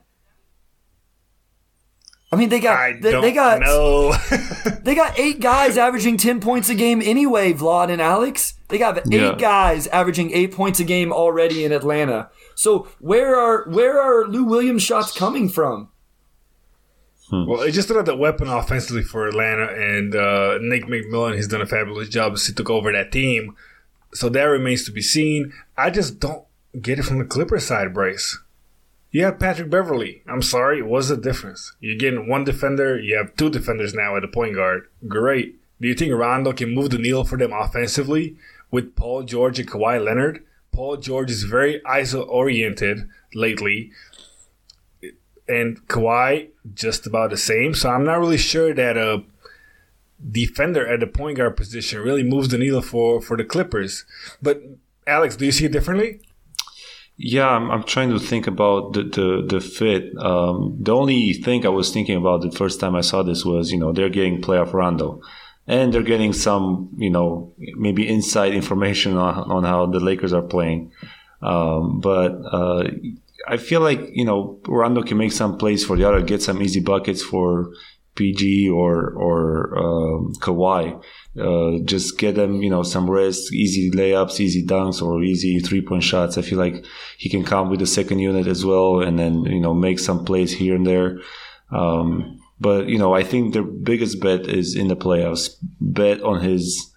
I 2.32 2.36
mean, 2.36 2.50
they 2.50 2.60
got 2.60 2.78
I 2.78 2.94
they, 3.00 3.12
don't 3.12 3.22
they 3.22 3.32
got 3.32 3.62
know. 3.62 4.12
they 4.84 4.96
got 4.96 5.18
eight 5.18 5.40
guys 5.40 5.78
averaging 5.78 6.18
ten 6.18 6.40
points 6.42 6.68
a 6.70 6.76
game 6.76 7.02
anyway. 7.02 7.54
Vlad 7.54 7.90
and 7.90 8.02
Alex, 8.02 8.56
they 8.68 8.78
got 8.78 8.98
eight 9.00 9.06
Yeah. 9.14 9.36
guys 9.38 9.88
averaging 9.88 10.32
eight 10.32 10.52
points 10.52 10.80
a 10.80 10.84
game 10.84 11.12
already 11.14 11.64
in 11.64 11.72
Atlanta. 11.72 12.30
So 12.56 12.88
where 13.00 13.36
are 13.36 13.70
where 13.70 14.00
are 14.02 14.26
Lou 14.28 14.44
Williams 14.44 14.84
shots 14.84 15.18
coming 15.18 15.48
from? 15.48 15.90
well, 17.32 17.62
it's 17.62 17.76
just 17.76 17.90
another 17.92 18.16
weapon 18.16 18.48
offensively 18.48 19.04
for 19.04 19.28
Atlanta, 19.28 19.66
and 19.68 20.16
uh, 20.16 20.58
Nick 20.62 20.86
McMillan 20.86 21.36
has 21.36 21.46
done 21.48 21.62
a 21.62 21.66
fabulous 21.66 22.08
job 22.08 22.32
as 22.34 22.48
he 22.48 22.54
took 22.54 22.70
over 22.70 22.90
that 22.94 23.12
team. 23.12 23.54
So 24.14 24.30
that 24.30 24.44
remains 24.44 24.86
to 24.86 24.92
be 24.92 25.02
seen. 25.02 25.54
I 25.78 25.90
just 25.90 26.20
don't 26.20 26.44
get 26.82 27.00
it 27.00 27.04
from 27.04 27.20
the 27.20 27.26
Clippers 27.26 27.66
side, 27.66 27.94
Bryce. 27.94 28.40
You 29.12 29.24
have 29.24 29.40
Patrick 29.40 29.70
Beverley. 29.70 30.22
I'm 30.28 30.42
sorry, 30.42 30.82
what's 30.82 31.10
the 31.10 31.18
difference? 31.18 31.74
You're 31.80 31.98
getting 31.98 32.28
one 32.28 32.44
defender, 32.44 33.00
you 33.00 33.16
have 33.16 33.36
two 33.36 33.50
defenders 33.50 33.94
now 33.94 34.16
at 34.16 34.22
the 34.22 34.28
point 34.28 34.56
guard. 34.56 34.88
Great. 35.08 35.60
Do 35.80 35.88
you 35.88 35.96
think 35.96 36.14
Rondo 36.14 36.54
can 36.54 36.74
move 36.74 36.90
the 36.90 36.98
needle 36.98 37.24
for 37.24 37.38
them 37.38 37.54
offensively 37.54 38.36
with 38.72 38.96
Paul 38.96 39.24
George 39.24 39.60
and 39.60 39.70
Kawhi 39.70 40.04
Leonard? 40.04 40.44
Paul 40.72 40.98
George 40.98 41.32
is 41.32 41.44
very 41.44 41.80
ISO 41.82 42.28
oriented 42.28 43.08
lately, 43.34 43.92
and 45.48 45.88
Kawhi 45.88 46.50
just 46.74 47.08
about 47.08 47.30
the 47.30 47.38
same. 47.38 47.74
So 47.74 47.90
I'm 47.90 48.04
not 48.04 48.20
really 48.20 48.38
sure 48.38 48.74
that 48.74 48.98
a 48.98 49.24
defender 50.32 50.86
at 50.88 51.00
the 51.00 51.08
point 51.08 51.38
guard 51.38 51.56
position 51.56 52.02
really 52.02 52.24
moves 52.24 52.50
the 52.50 52.58
needle 52.58 52.82
for 52.82 53.22
for 53.22 53.38
the 53.38 53.44
Clippers. 53.44 54.06
But 54.42 54.62
Alex, 55.06 55.36
do 55.36 55.46
you 55.46 55.52
see 55.52 55.66
it 55.66 55.72
differently? 55.72 56.22
Yeah, 57.20 57.48
I'm, 57.48 57.72
I'm 57.72 57.84
trying 57.84 58.10
to 58.10 58.20
think 58.20 58.46
about 58.46 58.94
the 58.94 59.04
the, 59.04 59.46
the 59.48 59.62
fit. 59.62 60.16
Um, 60.18 60.78
the 60.80 60.96
only 60.96 61.34
thing 61.34 61.66
I 61.66 61.70
was 61.70 61.92
thinking 61.92 62.16
about 62.16 62.42
the 62.42 62.52
first 62.52 62.80
time 62.80 62.96
I 62.96 63.02
saw 63.02 63.24
this 63.24 63.44
was, 63.44 63.72
you 63.72 63.80
know, 63.80 63.92
they're 63.92 64.10
getting 64.10 64.42
playoff 64.42 64.74
Rondo, 64.74 65.22
and 65.66 65.92
they're 65.92 66.04
getting 66.04 66.34
some, 66.34 66.90
you 66.98 67.10
know, 67.10 67.54
maybe 67.58 68.08
inside 68.08 68.54
information 68.54 69.18
on, 69.18 69.52
on 69.52 69.64
how 69.64 69.88
the 69.88 70.00
Lakers 70.00 70.32
are 70.32 70.44
playing. 70.44 70.92
Um, 71.42 72.00
but 72.02 72.40
uh, 72.52 72.84
I 73.48 73.58
feel 73.58 73.82
like 73.82 74.10
you 74.12 74.26
know 74.26 74.60
Rondo 74.68 75.02
can 75.02 75.18
make 75.18 75.32
some 75.32 75.58
plays 75.58 75.86
for 75.86 75.98
the 75.98 76.08
other, 76.08 76.22
get 76.22 76.42
some 76.44 76.62
easy 76.62 76.82
buckets 76.82 77.24
for 77.24 77.72
PG 78.18 78.70
or 78.70 79.12
or 79.12 79.78
um, 79.78 80.34
Kawhi. 80.40 81.02
Uh, 81.40 81.84
just 81.86 82.18
get 82.18 82.36
them, 82.36 82.64
you 82.64 82.70
know, 82.70 82.84
some 82.84 83.10
rest, 83.10 83.54
easy 83.54 83.92
layups, 83.92 84.40
easy 84.40 84.66
dunks, 84.66 85.02
or 85.02 85.24
easy 85.24 85.60
three 85.60 85.82
point 85.82 86.04
shots. 86.04 86.38
I 86.38 86.42
feel 86.42 86.58
like 86.58 86.84
he 87.18 87.30
can 87.30 87.44
come 87.44 87.70
with 87.70 87.80
the 87.80 87.88
second 87.88 88.20
unit 88.20 88.48
as 88.48 88.66
well, 88.66 89.02
and 89.02 89.18
then 89.18 89.44
you 89.44 89.62
know 89.62 89.74
make 89.74 90.00
some 90.00 90.26
plays 90.26 90.52
here 90.52 90.76
and 90.76 90.86
there. 90.86 91.20
Um, 91.72 92.40
but 92.60 92.88
you 92.88 92.98
know, 92.98 93.14
I 93.14 93.24
think 93.24 93.54
the 93.54 93.62
biggest 93.62 94.20
bet 94.20 94.48
is 94.48 94.76
in 94.76 94.88
the 94.88 94.96
playoffs. 94.96 95.56
Bet 95.80 96.22
on 96.22 96.42
his 96.42 96.94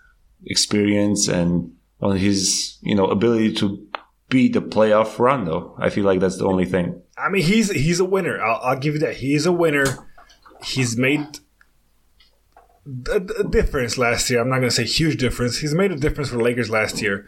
experience 0.47 1.29
and 1.29 1.73
on 2.01 2.17
his 2.17 2.79
you 2.81 2.95
know 2.95 3.07
ability 3.07 3.53
to 3.57 3.87
be 4.31 4.49
the 4.49 4.63
playoff 4.63 5.19
run. 5.19 5.45
Though 5.45 5.77
I 5.79 5.91
feel 5.91 6.05
like 6.05 6.21
that's 6.21 6.39
the 6.39 6.47
only 6.47 6.65
thing. 6.65 7.03
I 7.19 7.29
mean, 7.29 7.43
he's 7.43 7.71
he's 7.71 8.01
a 8.01 8.05
winner. 8.05 8.41
I'll, 8.41 8.61
I'll 8.63 8.79
give 8.79 8.95
you 8.95 9.01
that. 9.01 9.17
He's 9.17 9.45
a 9.45 9.53
winner. 9.53 9.85
He's 10.63 10.97
made 10.97 11.39
a, 13.11 13.17
a 13.17 13.45
difference 13.45 13.99
last 13.99 14.29
year. 14.31 14.41
I'm 14.41 14.49
not 14.49 14.57
going 14.59 14.69
to 14.71 14.75
say 14.75 14.85
huge 14.85 15.19
difference. 15.19 15.59
He's 15.59 15.75
made 15.75 15.93
a 15.93 15.97
difference 15.97 16.31
for 16.31 16.41
Lakers 16.43 16.71
last 16.71 17.01
year. 17.03 17.27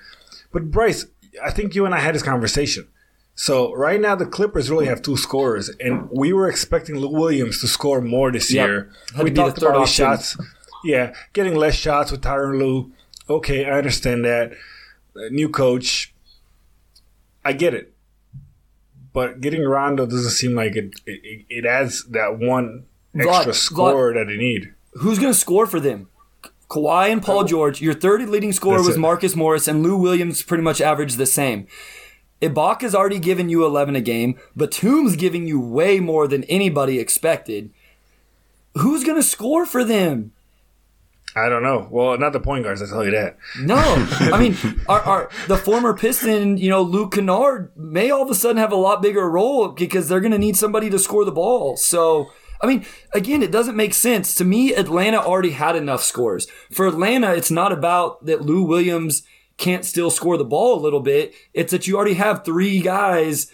But 0.52 0.70
Bryce, 0.70 1.06
I 1.42 1.50
think 1.50 1.74
you 1.74 1.86
and 1.86 1.94
I 1.94 2.00
had 2.00 2.14
this 2.14 2.22
conversation. 2.22 2.88
So 3.34 3.74
right 3.74 4.00
now 4.00 4.14
the 4.14 4.26
Clippers 4.26 4.70
really 4.70 4.86
have 4.86 5.00
two 5.00 5.16
scorers, 5.16 5.70
and 5.80 6.08
we 6.10 6.32
were 6.34 6.48
expecting 6.48 6.96
Lou 6.96 7.08
Williams 7.08 7.60
to 7.62 7.68
score 7.68 8.00
more 8.02 8.30
this 8.30 8.52
Yep. 8.52 8.66
year. 8.68 8.90
Had 9.16 9.24
We 9.24 9.30
the 9.30 9.36
talked 9.36 9.58
about 9.58 9.80
his 9.80 9.90
shots. 9.90 10.36
Yeah, 10.84 11.14
getting 11.32 11.54
less 11.54 11.74
shots 11.74 12.10
with 12.12 12.20
Tyronn 12.22 12.58
Lue. 12.58 12.92
Okay, 13.30 13.64
I 13.64 13.78
understand 13.78 14.24
that. 14.26 14.52
Uh, 15.16 15.28
new 15.30 15.48
coach. 15.48 16.12
I 17.44 17.52
get 17.54 17.72
it. 17.72 17.94
But 19.14 19.40
getting 19.40 19.64
Rondo 19.64 20.06
doesn't 20.06 20.30
seem 20.32 20.54
like 20.54 20.74
it. 20.76 20.92
It, 21.06 21.46
it 21.48 21.64
adds 21.66 22.04
that 22.10 22.38
one 22.38 22.84
Vlad- 23.14 23.36
extra 23.36 23.54
scorer 23.54 24.14
that 24.14 24.26
they 24.26 24.36
need. 24.36 24.74
Who's 24.94 25.18
going 25.18 25.32
to 25.32 25.38
score 25.38 25.66
for 25.66 25.80
them? 25.80 26.08
Kawhi 26.68 27.10
and 27.10 27.22
Paul 27.22 27.44
George. 27.44 27.82
Your 27.82 27.92
third 27.92 28.26
leading 28.28 28.52
scorer 28.52 28.78
That's 28.78 28.88
was 28.88 28.96
it. 28.96 29.00
Marcus 29.00 29.36
Morris, 29.36 29.68
and 29.68 29.82
Lou 29.82 29.96
Williams 29.96 30.42
pretty 30.42 30.62
much 30.62 30.80
averaged 30.80 31.18
the 31.18 31.26
same. 31.26 31.66
Ibaka's 32.40 32.94
already 32.94 33.18
given 33.18 33.48
you 33.48 33.64
11 33.64 33.94
a 33.94 34.00
game. 34.00 34.38
Batum's 34.56 35.16
giving 35.16 35.46
you 35.46 35.60
way 35.60 36.00
more 36.00 36.26
than 36.26 36.44
anybody 36.44 36.98
expected. 36.98 37.70
Who's 38.74 39.04
going 39.04 39.16
to 39.16 39.22
score 39.22 39.66
for 39.66 39.84
them? 39.84 40.32
I 41.34 41.48
don't 41.48 41.62
know. 41.62 41.88
Well, 41.90 42.18
not 42.18 42.32
the 42.32 42.40
point 42.40 42.64
guards. 42.64 42.82
I 42.82 42.86
tell 42.86 43.04
you 43.04 43.10
that. 43.12 43.38
No, 43.60 43.76
I 43.76 44.38
mean, 44.38 44.56
our, 44.88 45.00
our 45.00 45.30
the 45.48 45.56
former 45.56 45.94
Piston, 45.94 46.58
you 46.58 46.68
know, 46.68 46.82
Luke 46.82 47.12
Kennard 47.12 47.70
may 47.76 48.10
all 48.10 48.22
of 48.22 48.30
a 48.30 48.34
sudden 48.34 48.58
have 48.58 48.72
a 48.72 48.76
lot 48.76 49.00
bigger 49.00 49.28
role 49.30 49.68
because 49.68 50.08
they're 50.08 50.20
going 50.20 50.32
to 50.32 50.38
need 50.38 50.56
somebody 50.56 50.90
to 50.90 50.98
score 50.98 51.24
the 51.24 51.32
ball. 51.32 51.76
So, 51.76 52.30
I 52.62 52.66
mean, 52.66 52.86
again, 53.12 53.42
it 53.42 53.50
doesn't 53.50 53.76
make 53.76 53.92
sense 53.92 54.36
to 54.36 54.44
me. 54.44 54.72
Atlanta 54.72 55.18
already 55.18 55.50
had 55.50 55.74
enough 55.74 56.02
scores 56.02 56.46
for 56.70 56.86
Atlanta. 56.86 57.34
It's 57.34 57.50
not 57.50 57.72
about 57.72 58.24
that 58.24 58.42
Lou 58.42 58.62
Williams 58.62 59.24
can't 59.58 59.84
still 59.84 60.10
score 60.10 60.36
the 60.36 60.44
ball 60.44 60.78
a 60.78 60.80
little 60.80 61.00
bit. 61.00 61.34
It's 61.52 61.72
that 61.72 61.86
you 61.86 61.96
already 61.96 62.14
have 62.14 62.44
three 62.44 62.80
guys. 62.80 63.52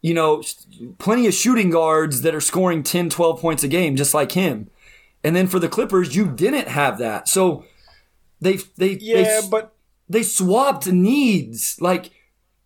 You 0.00 0.14
know, 0.14 0.42
plenty 0.98 1.26
of 1.26 1.34
shooting 1.34 1.70
guards 1.70 2.22
that 2.22 2.34
are 2.34 2.40
scoring 2.40 2.82
10, 2.82 3.10
12 3.10 3.40
points 3.40 3.62
a 3.62 3.68
game, 3.68 3.96
just 3.96 4.14
like 4.14 4.32
him. 4.32 4.70
And 5.22 5.34
then 5.34 5.48
for 5.48 5.58
the 5.58 5.68
Clippers, 5.68 6.14
you 6.14 6.26
didn't 6.26 6.68
have 6.68 6.98
that. 6.98 7.28
So 7.28 7.64
they 8.40 8.58
they 8.76 8.92
Yeah, 9.00 9.40
they, 9.40 9.48
but 9.50 9.74
they 10.08 10.22
swapped 10.22 10.86
needs. 10.86 11.80
Like 11.80 12.10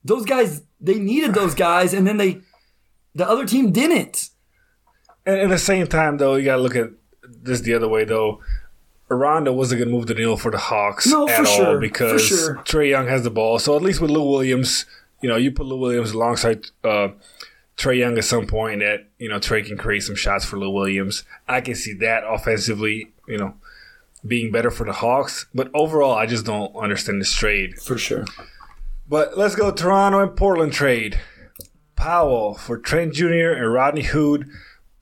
those 0.05 0.25
guys, 0.25 0.63
they 0.81 0.99
needed 0.99 1.35
those 1.35 1.55
guys, 1.55 1.95
and 1.95 2.07
then 2.07 2.17
they, 2.17 2.43
the 3.15 3.29
other 3.29 3.47
team 3.47 3.73
didn't. 3.73 4.31
At, 5.27 5.39
at 5.39 5.49
the 5.49 5.59
same 5.59 5.87
time, 5.87 6.17
though, 6.19 6.37
you 6.37 6.45
got 6.45 6.57
to 6.57 6.63
look 6.63 6.77
at 6.77 6.91
this 7.23 7.61
the 7.61 7.75
other 7.75 7.89
way, 7.89 8.05
though. 8.05 8.41
Rondo 9.09 9.53
wasn't 9.53 9.81
to 9.81 9.87
move 9.87 10.07
the 10.07 10.15
needle 10.15 10.37
for 10.37 10.53
the 10.53 10.59
Hawks 10.59 11.07
No, 11.09 11.29
at 11.29 11.35
for 11.35 11.49
all 11.49 11.57
sure, 11.57 11.81
because 11.81 12.25
sure. 12.25 12.55
Trae 12.59 12.91
Young 12.91 13.09
has 13.09 13.25
the 13.25 13.31
ball. 13.31 13.59
So 13.59 13.75
at 13.75 13.83
least 13.83 14.01
with 14.01 14.11
Lou 14.11 14.23
Williams, 14.23 14.87
you 15.21 15.29
know, 15.29 15.37
you 15.37 15.51
put 15.51 15.67
Lou 15.67 15.79
Williams 15.79 16.13
alongside 16.13 16.67
uh, 16.85 17.09
Trae 17.77 17.99
Young 17.99 18.17
at 18.19 18.25
some 18.25 18.47
point 18.47 18.81
that, 18.81 19.09
you 19.19 19.29
know, 19.29 19.41
Trae 19.41 19.67
can 19.67 19.77
create 19.77 20.05
some 20.05 20.15
shots 20.15 20.45
for 20.45 20.59
Lou 20.59 20.71
Williams. 20.71 21.25
I 21.49 21.61
can 21.61 21.75
see 21.75 21.93
that 21.95 22.23
offensively, 22.25 23.11
you 23.27 23.37
know, 23.37 23.55
being 24.25 24.53
better 24.53 24.71
for 24.71 24.87
the 24.87 24.93
Hawks. 24.93 25.47
But 25.53 25.71
overall, 25.75 26.15
I 26.15 26.27
just 26.27 26.47
don't 26.47 26.75
understand 26.77 27.21
this 27.21 27.35
trade. 27.35 27.81
For 27.81 27.99
sure. 27.99 28.25
But 29.09 29.37
let's 29.37 29.57
go 29.57 29.73
Toronto 29.73 30.21
and 30.21 30.37
Portland 30.37 30.73
trade. 30.73 31.19
Powell 31.97 32.55
for 32.55 32.79
Trent 32.79 33.15
Jr. 33.15 33.51
and 33.51 33.73
Rodney 33.73 34.03
Hood. 34.03 34.49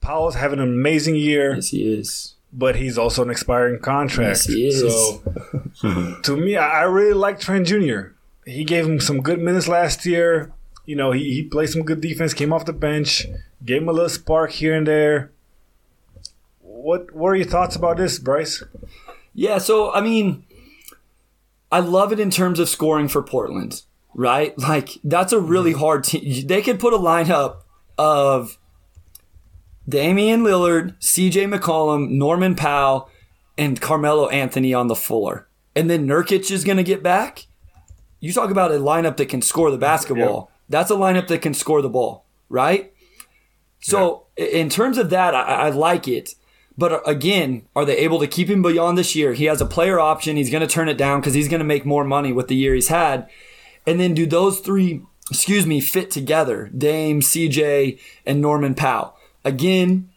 Powell's 0.01 0.35
having 0.35 0.59
an 0.59 0.69
amazing 0.69 1.15
year 1.15 1.55
Yes, 1.55 1.69
he 1.69 1.93
is. 1.93 2.35
but 2.51 2.75
he's 2.75 2.97
also 2.97 3.23
an 3.23 3.29
expiring 3.29 3.79
contract. 3.79 4.29
Yes, 4.29 4.45
he 4.45 4.67
is. 4.67 4.79
So 4.79 6.15
to 6.23 6.37
me, 6.37 6.57
I 6.57 6.81
I 6.81 6.83
really 6.83 7.13
like 7.13 7.39
Trent 7.39 7.67
Jr. 7.67 8.13
He 8.45 8.63
gave 8.63 8.85
him 8.85 8.99
some 8.99 9.21
good 9.21 9.39
minutes 9.39 9.67
last 9.67 10.05
year. 10.05 10.51
You 10.85 10.95
know, 10.95 11.11
he, 11.11 11.33
he 11.33 11.43
played 11.43 11.69
some 11.69 11.83
good 11.83 12.01
defense, 12.01 12.33
came 12.33 12.51
off 12.51 12.65
the 12.65 12.73
bench, 12.73 13.27
gave 13.63 13.81
him 13.83 13.89
a 13.89 13.91
little 13.91 14.09
spark 14.09 14.51
here 14.51 14.73
and 14.73 14.87
there. 14.87 15.31
What 16.61 17.13
what 17.13 17.29
are 17.29 17.35
your 17.35 17.45
thoughts 17.45 17.75
about 17.75 17.97
this, 17.97 18.17
Bryce? 18.17 18.63
Yeah, 19.33 19.59
so 19.59 19.93
I 19.93 20.01
mean, 20.01 20.45
I 21.71 21.79
love 21.79 22.11
it 22.11 22.19
in 22.19 22.31
terms 22.31 22.59
of 22.59 22.69
scoring 22.69 23.07
for 23.07 23.21
Portland, 23.21 23.83
right? 24.13 24.57
Like 24.57 24.97
that's 25.03 25.33
a 25.33 25.39
really 25.39 25.71
mm-hmm. 25.71 25.79
hard 25.79 26.03
team. 26.05 26.47
They 26.47 26.61
could 26.61 26.79
put 26.79 26.93
a 26.93 26.97
lineup 26.97 27.57
of 27.97 28.57
Damian 29.89 30.43
Lillard, 30.43 30.97
CJ 30.99 31.53
McCollum, 31.53 32.11
Norman 32.11 32.55
Powell, 32.55 33.09
and 33.57 33.81
Carmelo 33.81 34.29
Anthony 34.29 34.73
on 34.73 34.87
the 34.87 34.95
floor. 34.95 35.49
And 35.75 35.89
then 35.89 36.07
Nurkic 36.07 36.51
is 36.51 36.63
going 36.63 36.77
to 36.77 36.83
get 36.83 37.03
back. 37.03 37.47
You 38.19 38.33
talk 38.33 38.51
about 38.51 38.71
a 38.71 38.75
lineup 38.75 39.17
that 39.17 39.27
can 39.27 39.41
score 39.41 39.71
the 39.71 39.77
basketball. 39.77 40.51
That's 40.67 40.91
a 40.91 40.95
lineup 40.95 41.27
that 41.27 41.41
can 41.41 41.53
score 41.53 41.81
the 41.81 41.89
ball, 41.89 42.25
right? 42.49 42.93
So, 43.81 44.27
in 44.35 44.69
terms 44.69 44.97
of 44.97 45.09
that, 45.09 45.33
I, 45.33 45.41
I 45.41 45.69
like 45.69 46.07
it. 46.07 46.35
But 46.77 46.91
uh, 46.93 47.01
again, 47.05 47.65
are 47.75 47.85
they 47.85 47.97
able 47.97 48.19
to 48.19 48.27
keep 48.27 48.49
him 48.49 48.61
beyond 48.61 48.97
this 48.97 49.15
year? 49.15 49.33
He 49.33 49.45
has 49.45 49.61
a 49.61 49.65
player 49.65 49.99
option. 49.99 50.37
He's 50.37 50.49
going 50.49 50.65
to 50.65 50.73
turn 50.73 50.89
it 50.89 50.97
down 50.97 51.19
because 51.19 51.33
he's 51.33 51.49
going 51.49 51.59
to 51.59 51.65
make 51.65 51.85
more 51.85 52.03
money 52.03 52.31
with 52.31 52.47
the 52.47 52.55
year 52.55 52.73
he's 52.73 52.87
had. 52.87 53.29
And 53.85 53.99
then 53.99 54.13
do 54.13 54.25
those 54.25 54.59
three, 54.59 55.01
excuse 55.29 55.65
me, 55.65 55.81
fit 55.81 56.11
together? 56.11 56.69
Dame, 56.77 57.21
CJ, 57.21 57.99
and 58.25 58.41
Norman 58.41 58.75
Powell. 58.75 59.17
Again, 59.45 60.09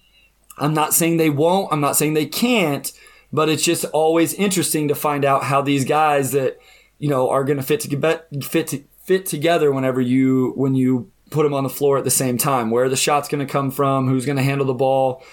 I'm 0.59 0.75
not 0.75 0.95
saying 0.95 1.17
they 1.17 1.31
won't. 1.31 1.73
I'm 1.73 1.81
not 1.81 1.97
saying 1.97 2.15
they 2.15 2.27
can't. 2.27 2.93
But 3.33 3.49
it's 3.49 3.63
just 3.65 3.87
always 3.87 4.35
interesting 4.35 4.89
to 4.89 4.95
find 4.95 5.25
out 5.25 5.45
how 5.45 5.63
these 5.63 5.87
guys 5.87 6.33
that 6.33 6.59
you 6.99 7.09
know 7.09 7.31
are 7.31 7.45
going 7.45 7.57
to 7.57 7.63
fit 7.63 7.81
to 7.81 8.23
fit 8.43 8.67
to, 8.69 8.85
fit 9.03 9.27
together 9.27 9.73
whenever 9.73 10.01
you 10.01 10.53
when 10.55 10.75
you 10.75 11.11
put 11.31 11.45
them 11.45 11.55
on 11.55 11.63
the 11.65 11.71
floor 11.71 11.97
at 11.97 12.05
the 12.05 12.11
same 12.11 12.37
time. 12.37 12.71
Where 12.71 12.91
the 12.91 12.97
shot's 12.97 13.29
going 13.29 13.45
to 13.45 13.51
come 13.51 13.71
from? 13.71 14.09
Who's 14.09 14.27
going 14.27 14.37
to 14.37 14.43
handle 14.43 14.67
the 14.67 14.75
ball? 14.75 15.25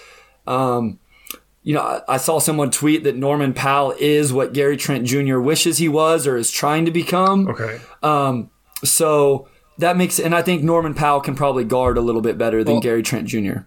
Um, 0.46 0.98
you 1.62 1.74
know, 1.74 1.82
I, 1.82 2.14
I 2.14 2.16
saw 2.16 2.38
someone 2.38 2.70
tweet 2.70 3.04
that 3.04 3.16
Norman 3.16 3.52
Powell 3.52 3.94
is 3.98 4.32
what 4.32 4.54
Gary 4.54 4.78
Trent 4.78 5.06
Jr. 5.06 5.38
wishes 5.38 5.76
he 5.76 5.88
was 5.88 6.26
or 6.26 6.38
is 6.38 6.50
trying 6.50 6.86
to 6.86 6.90
become. 6.90 7.48
Okay. 7.48 7.80
Um, 8.02 8.50
so 8.82 9.46
that 9.76 9.98
makes, 9.98 10.18
and 10.18 10.34
I 10.34 10.40
think 10.40 10.62
Norman 10.62 10.94
Powell 10.94 11.20
can 11.20 11.34
probably 11.34 11.64
guard 11.64 11.98
a 11.98 12.00
little 12.00 12.22
bit 12.22 12.38
better 12.38 12.64
than 12.64 12.76
Well- 12.76 12.82
Gary 12.82 13.02
Trent 13.02 13.28
Jr. 13.28 13.58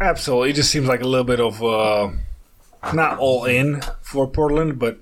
Absolutely. 0.00 0.50
It 0.50 0.56
just 0.56 0.70
seems 0.70 0.86
like 0.86 1.00
a 1.00 1.06
little 1.08 1.24
bit 1.24 1.40
of 1.40 1.62
uh, 1.62 2.10
not 2.92 3.18
all 3.18 3.44
in 3.44 3.82
for 4.02 4.26
Portland, 4.26 4.78
but 4.78 4.98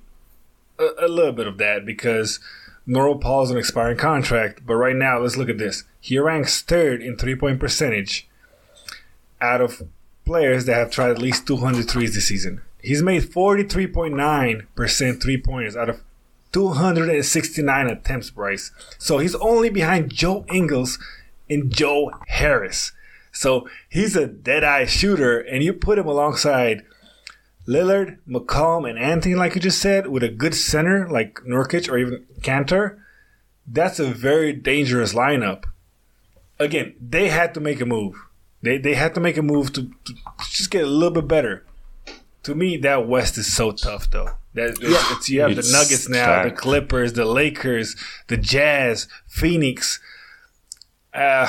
a, 0.79 0.89
a 0.99 1.07
little 1.07 1.33
bit 1.33 1.47
of 1.47 1.57
that 1.57 1.85
because 1.85 2.39
Norman 2.85 3.19
Powell 3.19 3.43
is 3.43 3.51
an 3.51 3.57
expiring 3.57 3.97
contract. 3.97 4.65
But 4.65 4.75
right 4.75 4.95
now, 4.95 5.19
let's 5.19 5.37
look 5.37 5.49
at 5.49 5.57
this. 5.57 5.83
He 5.99 6.17
ranks 6.17 6.61
third 6.61 7.01
in 7.01 7.17
three 7.17 7.35
point 7.35 7.59
percentage 7.59 8.27
out 9.41 9.59
of 9.61 9.83
players 10.25 10.65
that 10.65 10.75
have 10.75 10.91
tried 10.91 11.11
at 11.11 11.19
least 11.19 11.45
200 11.47 11.89
threes 11.89 12.15
this 12.15 12.27
season. 12.27 12.61
He's 12.81 13.01
made 13.01 13.23
43.9% 13.23 15.21
three 15.21 15.37
pointers 15.37 15.75
out 15.75 15.89
of 15.89 16.01
269 16.51 17.87
attempts, 17.87 18.29
Bryce. 18.29 18.71
So 18.97 19.17
he's 19.17 19.35
only 19.35 19.69
behind 19.69 20.13
Joe 20.13 20.45
Ingles 20.51 20.99
and 21.49 21.71
Joe 21.71 22.11
Harris. 22.27 22.91
So 23.35 23.67
he's 23.89 24.15
a 24.15 24.25
dead 24.27 24.63
eye 24.63 24.85
shooter, 24.85 25.39
and 25.39 25.61
you 25.63 25.73
put 25.73 25.99
him 25.99 26.07
alongside 26.07 26.83
Lillard, 27.67 28.17
McCollum, 28.27 28.89
and 28.89 28.97
Anthony, 28.97 29.35
like 29.35 29.55
you 29.55 29.61
just 29.61 29.79
said, 29.79 30.07
with 30.07 30.23
a 30.23 30.29
good 30.29 30.55
center 30.55 31.07
like 31.09 31.35
Nurkic 31.47 31.89
or 31.91 31.97
even 31.97 32.25
Kanter. 32.41 32.97
That's 33.67 33.99
a 33.99 34.05
very 34.11 34.53
dangerous 34.53 35.13
lineup. 35.13 35.65
Again, 36.59 36.95
they 37.01 37.27
had 37.29 37.53
to 37.55 37.59
make 37.59 37.81
a 37.81 37.85
move. 37.85 38.15
They 38.61 38.77
they 38.77 38.95
had 38.95 39.13
to 39.15 39.19
make 39.19 39.37
a 39.37 39.41
move 39.41 39.73
to, 39.73 39.83
to 40.05 40.13
just 40.49 40.71
get 40.71 40.83
a 40.85 40.87
little 40.87 41.11
bit 41.13 41.27
better. 41.27 41.65
To 42.43 42.55
me, 42.55 42.77
that 42.77 43.07
West 43.07 43.37
is 43.37 43.51
so 43.53 43.71
tough, 43.71 44.09
though. 44.11 44.29
That 44.53 44.69
it's, 44.69 44.81
it's- 44.81 45.29
you 45.29 45.41
have 45.41 45.51
It's 45.51 45.69
the 45.69 45.77
Nuggets 45.77 46.07
now, 46.07 46.43
the. 46.43 46.51
Clippers, 46.51 47.13
the 47.13 47.25
Lakers, 47.25 47.95
the 48.27 48.37
Jazz, 48.37 49.07
Phoenix. 49.27 49.99
Uh, 51.13 51.47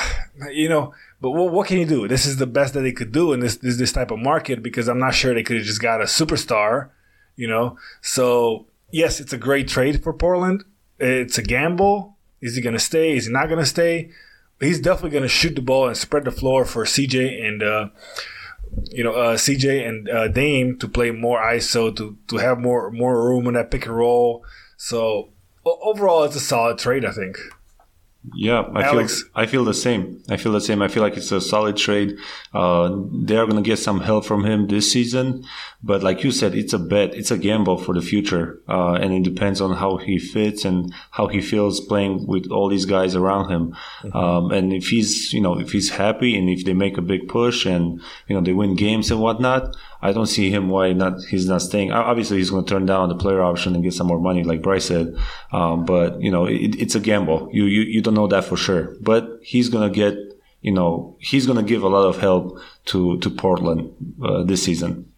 you 0.51 0.67
know, 0.69 0.93
but 1.19 1.31
what, 1.31 1.51
what 1.51 1.67
can 1.67 1.77
you 1.77 1.85
do? 1.85 2.07
This 2.07 2.25
is 2.25 2.37
the 2.37 2.47
best 2.47 2.73
that 2.73 2.81
they 2.81 2.91
could 2.91 3.11
do 3.11 3.33
in 3.33 3.39
this, 3.39 3.57
this 3.57 3.77
this 3.77 3.91
type 3.91 4.11
of 4.11 4.19
market 4.19 4.61
because 4.61 4.87
I'm 4.87 4.99
not 4.99 5.15
sure 5.15 5.33
they 5.33 5.43
could 5.43 5.57
have 5.57 5.65
just 5.65 5.81
got 5.81 6.01
a 6.01 6.05
superstar. 6.05 6.89
You 7.35 7.47
know, 7.47 7.77
so 8.01 8.67
yes, 8.91 9.19
it's 9.19 9.33
a 9.33 9.37
great 9.37 9.67
trade 9.67 10.03
for 10.03 10.13
Portland. 10.13 10.63
It's 10.99 11.37
a 11.37 11.43
gamble. 11.43 12.17
Is 12.41 12.55
he 12.55 12.61
going 12.61 12.73
to 12.73 12.79
stay? 12.79 13.15
Is 13.15 13.27
he 13.27 13.31
not 13.31 13.47
going 13.47 13.59
to 13.59 13.65
stay? 13.65 14.11
He's 14.59 14.79
definitely 14.79 15.11
going 15.11 15.23
to 15.23 15.29
shoot 15.29 15.55
the 15.55 15.61
ball 15.61 15.87
and 15.87 15.95
spread 15.95 16.23
the 16.23 16.31
floor 16.31 16.65
for 16.65 16.83
CJ 16.83 17.45
and 17.47 17.61
uh, 17.61 17.89
you 18.85 19.03
know 19.03 19.13
uh, 19.13 19.35
CJ 19.35 19.87
and 19.87 20.09
uh, 20.09 20.27
Dame 20.27 20.77
to 20.79 20.87
play 20.87 21.11
more 21.11 21.39
ISO 21.39 21.95
to 21.95 22.17
to 22.27 22.37
have 22.37 22.59
more 22.59 22.91
more 22.91 23.23
room 23.23 23.47
in 23.47 23.53
that 23.53 23.71
pick 23.71 23.85
and 23.85 23.95
roll. 23.95 24.43
So 24.77 25.29
overall, 25.65 26.23
it's 26.23 26.35
a 26.35 26.39
solid 26.39 26.77
trade, 26.77 27.05
I 27.05 27.11
think. 27.11 27.37
Yeah, 28.33 28.61
I 28.75 28.83
Alex? 28.83 29.21
feel 29.21 29.31
I 29.35 29.45
feel 29.45 29.63
the 29.63 29.73
same. 29.73 30.21
I 30.29 30.35
feel 30.35 30.51
the 30.51 30.59
same. 30.59 30.81
I 30.81 30.89
feel 30.89 31.01
like 31.01 31.15
it's 31.15 31.31
a 31.31 31.39
solid 31.39 31.77
trade. 31.77 32.17
Uh, 32.53 32.89
they're 33.23 33.45
going 33.45 33.55
to 33.63 33.67
get 33.69 33.77
some 33.79 34.01
help 34.01 34.25
from 34.25 34.43
him 34.45 34.67
this 34.67 34.91
season, 34.91 35.45
but 35.81 36.03
like 36.03 36.23
you 36.25 36.31
said, 36.31 36.53
it's 36.53 36.73
a 36.73 36.79
bet. 36.79 37.13
It's 37.13 37.31
a 37.31 37.37
gamble 37.37 37.77
for 37.77 37.93
the 37.93 38.01
future, 38.01 38.59
uh, 38.67 38.93
and 38.93 39.13
it 39.13 39.23
depends 39.23 39.61
on 39.61 39.77
how 39.77 39.95
he 39.97 40.19
fits 40.19 40.65
and 40.65 40.93
how 41.11 41.27
he 41.27 41.39
feels 41.41 41.79
playing 41.79 42.27
with 42.27 42.51
all 42.51 42.67
these 42.67 42.85
guys 42.85 43.15
around 43.15 43.49
him. 43.49 43.75
Um, 44.13 44.51
and 44.51 44.73
if 44.73 44.87
he's 44.87 45.31
you 45.31 45.39
know 45.39 45.57
if 45.57 45.71
he's 45.71 45.91
happy 45.91 46.37
and 46.37 46.49
if 46.49 46.65
they 46.65 46.73
make 46.73 46.97
a 46.97 47.01
big 47.01 47.29
push 47.29 47.65
and 47.65 48.01
you 48.27 48.35
know 48.35 48.41
they 48.41 48.51
win 48.53 48.75
games 48.75 49.09
and 49.09 49.21
whatnot, 49.21 49.73
I 50.01 50.11
don't 50.11 50.27
see 50.27 50.49
him 50.51 50.69
why 50.69 50.93
not 50.93 51.13
he's 51.29 51.47
not 51.47 51.61
staying. 51.61 51.91
Obviously, 51.91 52.37
he's 52.37 52.49
going 52.51 52.65
to 52.65 52.69
turn 52.69 52.85
down 52.85 53.09
the 53.09 53.15
player 53.15 53.41
option 53.41 53.73
and 53.73 53.83
get 53.83 53.93
some 53.93 54.07
more 54.07 54.19
money, 54.19 54.43
like 54.43 54.61
Bryce 54.61 54.85
said. 54.85 55.15
Um, 55.51 55.85
but 55.85 56.21
you 56.21 56.29
know, 56.31 56.45
it, 56.45 56.75
it's 56.79 56.95
a 56.95 56.99
gamble. 56.99 57.49
You, 57.51 57.65
you 57.65 57.81
you 57.81 58.01
don't 58.01 58.13
know 58.13 58.27
that 58.27 58.43
for 58.45 58.57
sure. 58.57 58.95
But 59.01 59.39
he's 59.41 59.69
going 59.69 59.91
to 59.91 59.95
get 59.95 60.15
you 60.61 60.71
know 60.71 61.17
he's 61.19 61.45
going 61.45 61.57
to 61.57 61.63
give 61.63 61.83
a 61.83 61.87
lot 61.87 62.05
of 62.07 62.19
help 62.19 62.59
to 62.85 63.17
to 63.19 63.29
Portland 63.29 63.91
uh, 64.23 64.43
this 64.43 64.63
season. 64.63 65.11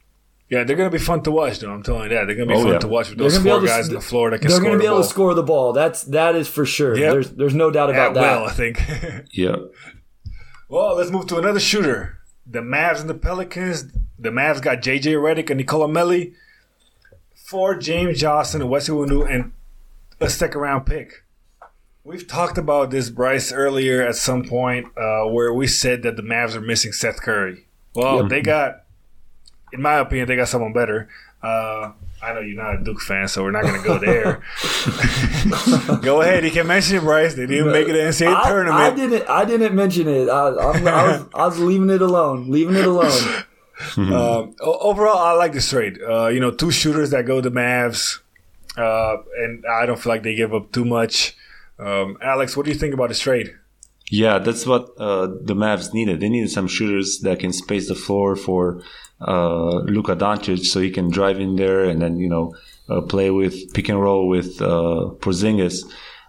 Yeah, 0.51 0.63
they're 0.63 0.75
gonna 0.75 0.89
be 0.89 0.97
fun 0.97 1.21
to 1.25 1.31
watch, 1.31 1.59
though. 1.59 1.69
I'm 1.71 1.83
telling 1.83 2.05
you 2.09 2.09
that 2.09 2.25
they're 2.25 2.35
gonna 2.35 2.47
be 2.47 2.55
Oh, 2.55 2.63
fun 2.63 2.71
yeah. 2.71 2.79
to 2.79 2.87
watch 2.87 3.09
with 3.11 3.19
those 3.19 3.37
four 3.37 3.47
able 3.51 3.61
to 3.61 3.67
guys 3.67 3.83
s- 3.85 3.89
on 3.89 3.93
the 3.93 4.01
floor 4.01 4.31
that 4.31 4.39
can 4.39 4.47
They're 4.47 4.57
score 4.57 4.69
going 4.69 4.73
to 4.73 4.77
the 4.79 4.81
be 4.81 4.87
able 4.87 4.95
ball. 4.95 5.03
to 5.03 5.09
score 5.09 5.33
the 5.35 5.43
ball. 5.43 5.73
That's 5.73 6.03
that 6.05 6.35
is 6.35 6.47
for 6.47 6.65
sure. 6.65 6.97
Yep. 6.97 7.11
There's 7.13 7.29
there's 7.35 7.53
no 7.53 7.69
doubt 7.69 7.91
about 7.91 8.07
At 8.07 8.13
that. 8.15 8.39
will, 8.41 8.47
I 8.47 8.51
think. 8.51 8.81
Yeah. 9.31 9.57
well, 10.67 10.95
let's 10.95 11.11
move 11.11 11.27
to 11.27 11.37
another 11.37 11.59
shooter. 11.59 12.17
The 12.47 12.61
Mavs 12.61 12.99
and 13.01 13.09
the 13.09 13.13
Pelicans. 13.13 13.91
The 14.19 14.29
Mavs 14.29 14.61
got 14.61 14.79
JJ 14.79 15.13
Redick 15.13 15.49
and 15.49 15.57
Nicolo 15.57 15.87
Melli 15.87 16.33
for 17.33 17.75
James 17.75 18.19
Johnson 18.19 18.61
and 18.61 18.69
Wesley 18.69 18.95
Iwundu 18.95 19.33
and 19.33 19.53
a 20.19 20.29
second 20.29 20.59
round 20.59 20.85
pick. 20.85 21.23
We've 22.03 22.27
talked 22.27 22.57
about 22.57 22.91
this, 22.91 23.09
Bryce, 23.09 23.51
earlier 23.51 24.01
at 24.01 24.15
some 24.15 24.43
point 24.43 24.87
uh, 24.97 25.25
where 25.25 25.53
we 25.53 25.67
said 25.67 26.03
that 26.03 26.15
the 26.15 26.21
Mavs 26.21 26.55
are 26.55 26.61
missing 26.61 26.91
Seth 26.91 27.21
Curry. 27.21 27.65
Well, 27.93 28.27
they 28.27 28.41
got, 28.41 28.83
in 29.71 29.81
my 29.81 29.95
opinion, 29.95 30.27
they 30.27 30.35
got 30.35 30.47
someone 30.47 30.73
better. 30.73 31.09
Uh, 31.41 31.91
I 32.21 32.33
know 32.33 32.41
you're 32.41 32.61
not 32.61 32.81
a 32.81 32.83
Duke 32.83 32.99
fan, 32.99 33.27
so 33.27 33.43
we're 33.43 33.51
not 33.51 33.63
going 33.63 33.81
to 33.81 33.87
go 33.87 33.97
there. 33.97 34.41
go 36.01 36.21
ahead, 36.21 36.43
you 36.43 36.51
can 36.51 36.67
mention 36.67 36.97
it, 36.97 37.01
Bryce. 37.01 37.33
They 37.33 37.45
didn't 37.45 37.71
make 37.71 37.87
it 37.87 37.93
to 37.93 37.97
the 37.97 37.99
NCAA 37.99 38.35
I, 38.35 38.49
tournament. 38.49 38.81
I 38.81 38.95
didn't 38.95 39.29
I 39.29 39.45
didn't 39.45 39.75
mention 39.75 40.07
it. 40.07 40.29
I, 40.29 40.47
I, 40.47 41.07
was, 41.07 41.25
I 41.33 41.45
was 41.45 41.59
leaving 41.59 41.89
it 41.89 42.01
alone. 42.01 42.49
Leaving 42.51 42.75
it 42.75 42.85
alone. 42.85 43.43
Um, 43.97 44.55
overall, 44.59 45.17
I 45.17 45.33
like 45.33 45.53
this 45.53 45.69
trade. 45.69 45.99
Uh, 46.01 46.27
you 46.27 46.39
know, 46.39 46.51
two 46.51 46.71
shooters 46.71 47.11
that 47.11 47.25
go 47.25 47.41
to 47.41 47.49
Mavs, 47.49 48.19
uh, 48.77 49.17
and 49.37 49.63
I 49.65 49.85
don't 49.85 49.99
feel 49.99 50.11
like 50.11 50.23
they 50.23 50.35
give 50.35 50.53
up 50.53 50.71
too 50.71 50.85
much. 50.85 51.35
Um, 51.77 52.17
Alex, 52.21 52.57
what 52.57 52.65
do 52.65 52.71
you 52.71 52.77
think 52.77 52.93
about 52.93 53.09
this 53.09 53.19
trade? 53.19 53.55
Yeah, 54.11 54.39
that's 54.39 54.65
what 54.65 54.89
uh, 54.97 55.27
the 55.27 55.55
Mavs 55.55 55.93
needed. 55.93 56.19
They 56.19 56.29
needed 56.29 56.49
some 56.49 56.67
shooters 56.67 57.19
that 57.19 57.39
can 57.39 57.53
space 57.53 57.87
the 57.87 57.95
floor 57.95 58.35
for 58.35 58.81
uh, 59.21 59.79
Luka 59.81 60.15
Doncic, 60.15 60.65
so 60.65 60.79
he 60.81 60.89
can 60.89 61.09
drive 61.09 61.39
in 61.39 61.55
there 61.55 61.83
and 61.85 62.01
then 62.01 62.17
you 62.17 62.29
know 62.29 62.55
uh, 62.89 63.01
play 63.01 63.29
with 63.29 63.73
pick 63.73 63.87
and 63.89 64.01
roll 64.01 64.27
with 64.27 64.61
uh, 64.61 65.11
Porzingis. 65.19 65.83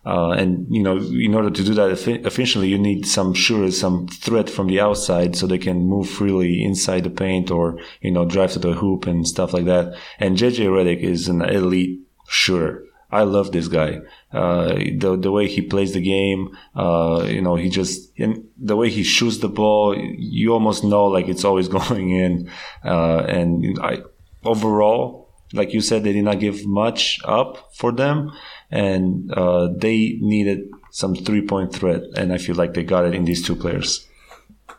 Uh, 0.05 0.31
and 0.31 0.67
you 0.71 0.83
know, 0.83 0.97
in 0.97 1.35
order 1.35 1.51
to 1.51 1.63
do 1.65 1.75
that 1.75 1.91
effi- 1.91 2.23
efficiently, 2.25 2.69
you 2.69 2.79
need 2.79 3.07
some 3.07 3.35
sure 3.35 3.71
some 3.71 4.07
threat 4.09 4.49
from 4.49 4.67
the 4.67 4.81
outside, 4.81 5.37
so 5.37 5.47
they 5.47 5.59
can 5.59 5.87
move 5.87 6.09
freely 6.09 6.63
inside 6.65 7.05
the 7.05 7.11
paint 7.11 7.51
or 7.51 7.79
you 8.01 8.11
know 8.11 8.25
drive 8.25 8.53
to 8.53 8.59
the 8.59 8.73
hoop 8.73 9.07
and 9.07 9.29
stuff 9.29 9.53
like 9.53 9.67
that. 9.67 9.95
And 10.19 10.37
JJ 10.37 10.67
Redick 10.69 11.01
is 11.01 11.29
an 11.29 11.43
elite 11.43 12.01
shooter. 12.29 12.85
I 13.13 13.25
love 13.25 13.53
this 13.53 13.69
guy. 13.69 14.01
Uh, 14.33 14.75
the 14.97 15.19
the 15.21 15.33
way 15.33 15.49
he 15.49 15.63
plays 15.63 15.93
the 15.93 16.01
game, 16.01 16.57
uh, 16.77 17.27
you 17.29 17.43
know, 17.43 17.57
he 17.57 17.69
just 17.69 18.13
and 18.19 18.49
the 18.57 18.77
way 18.77 18.89
he 18.89 19.03
shoots 19.03 19.39
the 19.39 19.49
ball, 19.49 19.97
you 19.97 20.53
almost 20.53 20.85
know 20.85 21.07
like 21.07 21.29
it's 21.29 21.45
always 21.45 21.69
going 21.79 22.11
in. 22.11 22.51
Uh, 22.85 23.19
and 23.19 23.79
I 23.83 24.03
overall, 24.45 25.29
like 25.53 25.75
you 25.75 25.81
said, 25.81 26.05
they 26.05 26.13
did 26.13 26.25
not 26.25 26.39
give 26.41 26.67
much 26.67 27.19
up 27.25 27.73
for 27.75 27.91
them, 27.91 28.33
and 28.71 29.33
uh, 29.33 29.69
they 29.77 30.19
needed 30.21 30.69
some 30.91 31.15
three 31.15 31.43
point 31.47 31.73
threat, 31.75 32.03
and 32.17 32.33
I 32.33 32.39
feel 32.39 32.55
like 32.57 32.75
they 32.75 32.83
got 32.85 33.05
it 33.05 33.15
in 33.15 33.25
these 33.25 33.45
two 33.47 33.57
players. 33.57 34.07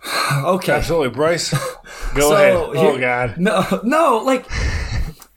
Okay. 0.43 0.71
Absolutely, 0.73 1.09
Bryce. 1.09 1.51
Go 2.15 2.29
So, 2.29 2.33
ahead. 2.33 2.55
Oh 2.55 2.97
God. 2.99 3.37
No, 3.37 3.81
no, 3.83 4.17
like, 4.25 4.45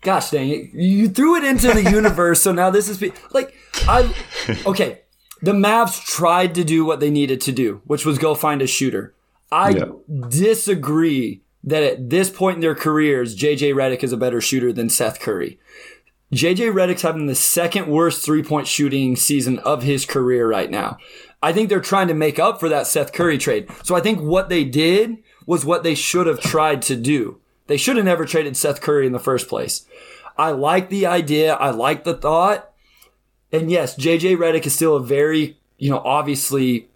gosh 0.00 0.30
dang 0.30 0.48
it, 0.48 0.72
you 0.72 1.08
threw 1.08 1.36
it 1.36 1.44
into 1.44 1.68
the 1.72 1.82
universe. 1.90 2.40
So 2.40 2.52
now 2.52 2.70
this 2.70 2.88
is 2.88 2.98
be- 2.98 3.12
like, 3.32 3.54
I 3.86 4.12
okay. 4.66 5.00
The 5.42 5.52
Mavs 5.52 6.02
tried 6.06 6.54
to 6.54 6.64
do 6.64 6.86
what 6.86 7.00
they 7.00 7.10
needed 7.10 7.42
to 7.42 7.52
do, 7.52 7.82
which 7.84 8.06
was 8.06 8.16
go 8.18 8.34
find 8.34 8.62
a 8.62 8.66
shooter. 8.66 9.12
I 9.52 9.70
Yeah. 9.70 9.84
disagree 10.28 11.42
that 11.64 11.82
at 11.82 12.08
this 12.10 12.30
point 12.30 12.56
in 12.56 12.60
their 12.62 12.74
careers, 12.74 13.36
JJ 13.36 13.74
Redick 13.74 14.02
is 14.02 14.12
a 14.12 14.16
better 14.16 14.40
shooter 14.40 14.72
than 14.72 14.88
Seth 14.88 15.20
Curry. 15.20 15.58
JJ 16.34 16.72
Redick's 16.72 17.02
having 17.02 17.26
the 17.26 17.34
second 17.34 17.86
worst 17.86 18.24
three 18.24 18.42
point 18.42 18.66
shooting 18.66 19.16
season 19.16 19.58
of 19.60 19.82
his 19.82 20.04
career 20.04 20.48
right 20.48 20.70
now. 20.70 20.98
I 21.42 21.52
think 21.52 21.68
they're 21.68 21.80
trying 21.80 22.08
to 22.08 22.14
make 22.14 22.38
up 22.38 22.58
for 22.58 22.68
that 22.68 22.86
Seth 22.86 23.12
Curry 23.12 23.38
trade. 23.38 23.68
So 23.82 23.94
I 23.94 24.00
think 24.00 24.20
what 24.20 24.48
they 24.48 24.64
did 24.64 25.18
was 25.46 25.64
what 25.64 25.82
they 25.82 25.94
should 25.94 26.26
have 26.26 26.40
tried 26.40 26.82
to 26.82 26.96
do. 26.96 27.38
They 27.66 27.76
should 27.76 27.96
have 27.96 28.04
never 28.04 28.24
traded 28.24 28.56
Seth 28.56 28.80
Curry 28.80 29.06
in 29.06 29.12
the 29.12 29.18
first 29.18 29.48
place. 29.48 29.86
I 30.36 30.50
like 30.50 30.88
the 30.88 31.06
idea. 31.06 31.54
I 31.54 31.70
like 31.70 32.04
the 32.04 32.14
thought. 32.14 32.72
And 33.52 33.70
yes, 33.70 33.94
JJ 33.96 34.36
Redick 34.36 34.66
is 34.66 34.74
still 34.74 34.96
a 34.96 35.02
very, 35.02 35.58
you 35.78 35.90
know, 35.90 36.02
obviously 36.04 36.88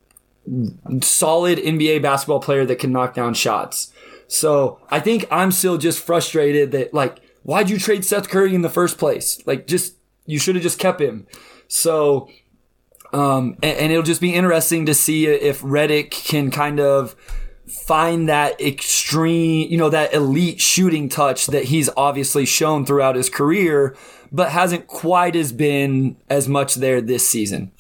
solid 1.03 1.59
NBA 1.59 2.03
basketball 2.03 2.41
player 2.41 2.65
that 2.67 2.79
can 2.79 2.91
knock 2.91 3.15
down 3.15 3.35
shots. 3.35 3.93
So 4.27 4.81
I 4.91 5.01
think 5.01 5.27
I'm 5.31 5.53
still 5.53 5.79
just 5.79 6.05
frustrated 6.05 6.73
that 6.73 6.93
like, 6.93 7.21
why'd 7.49 7.71
you 7.71 7.79
trade 7.79 8.05
Seth 8.05 8.29
Curry 8.29 8.55
in 8.55 8.61
the 8.61 8.69
first 8.69 8.99
place? 8.99 9.41
Like, 9.47 9.67
just 9.67 9.95
you 10.27 10.39
should 10.39 10.55
have 10.55 10.63
just 10.63 10.79
kept 10.79 11.01
him. 11.01 11.27
So, 11.67 12.29
um, 13.15 13.57
and, 13.63 13.79
and 13.79 13.91
it'll 13.91 14.03
just 14.03 14.21
be 14.21 14.35
interesting 14.35 14.85
to 14.85 14.93
see 14.93 15.27
if 15.27 15.63
Redick 15.63 16.11
can 16.11 16.51
kind 16.51 16.79
of 16.79 17.17
find 17.87 18.29
that 18.29 18.61
extreme, 18.61 19.71
you 19.71 19.79
know, 19.79 19.89
that 19.89 20.13
elite 20.13 20.61
shooting 20.61 21.09
touch 21.09 21.47
that 21.47 21.65
he's 21.65 21.89
obviously 21.97 22.45
shown 22.45 22.85
throughout 22.85 23.17
his 23.17 23.31
career, 23.31 23.97
but 24.31 24.51
hasn't 24.51 24.87
quite 24.87 25.35
as 25.35 25.51
been 25.51 26.19
as 26.29 26.51
much 26.51 26.75
there 26.75 27.01
this 27.01 27.27
season. 27.27 27.73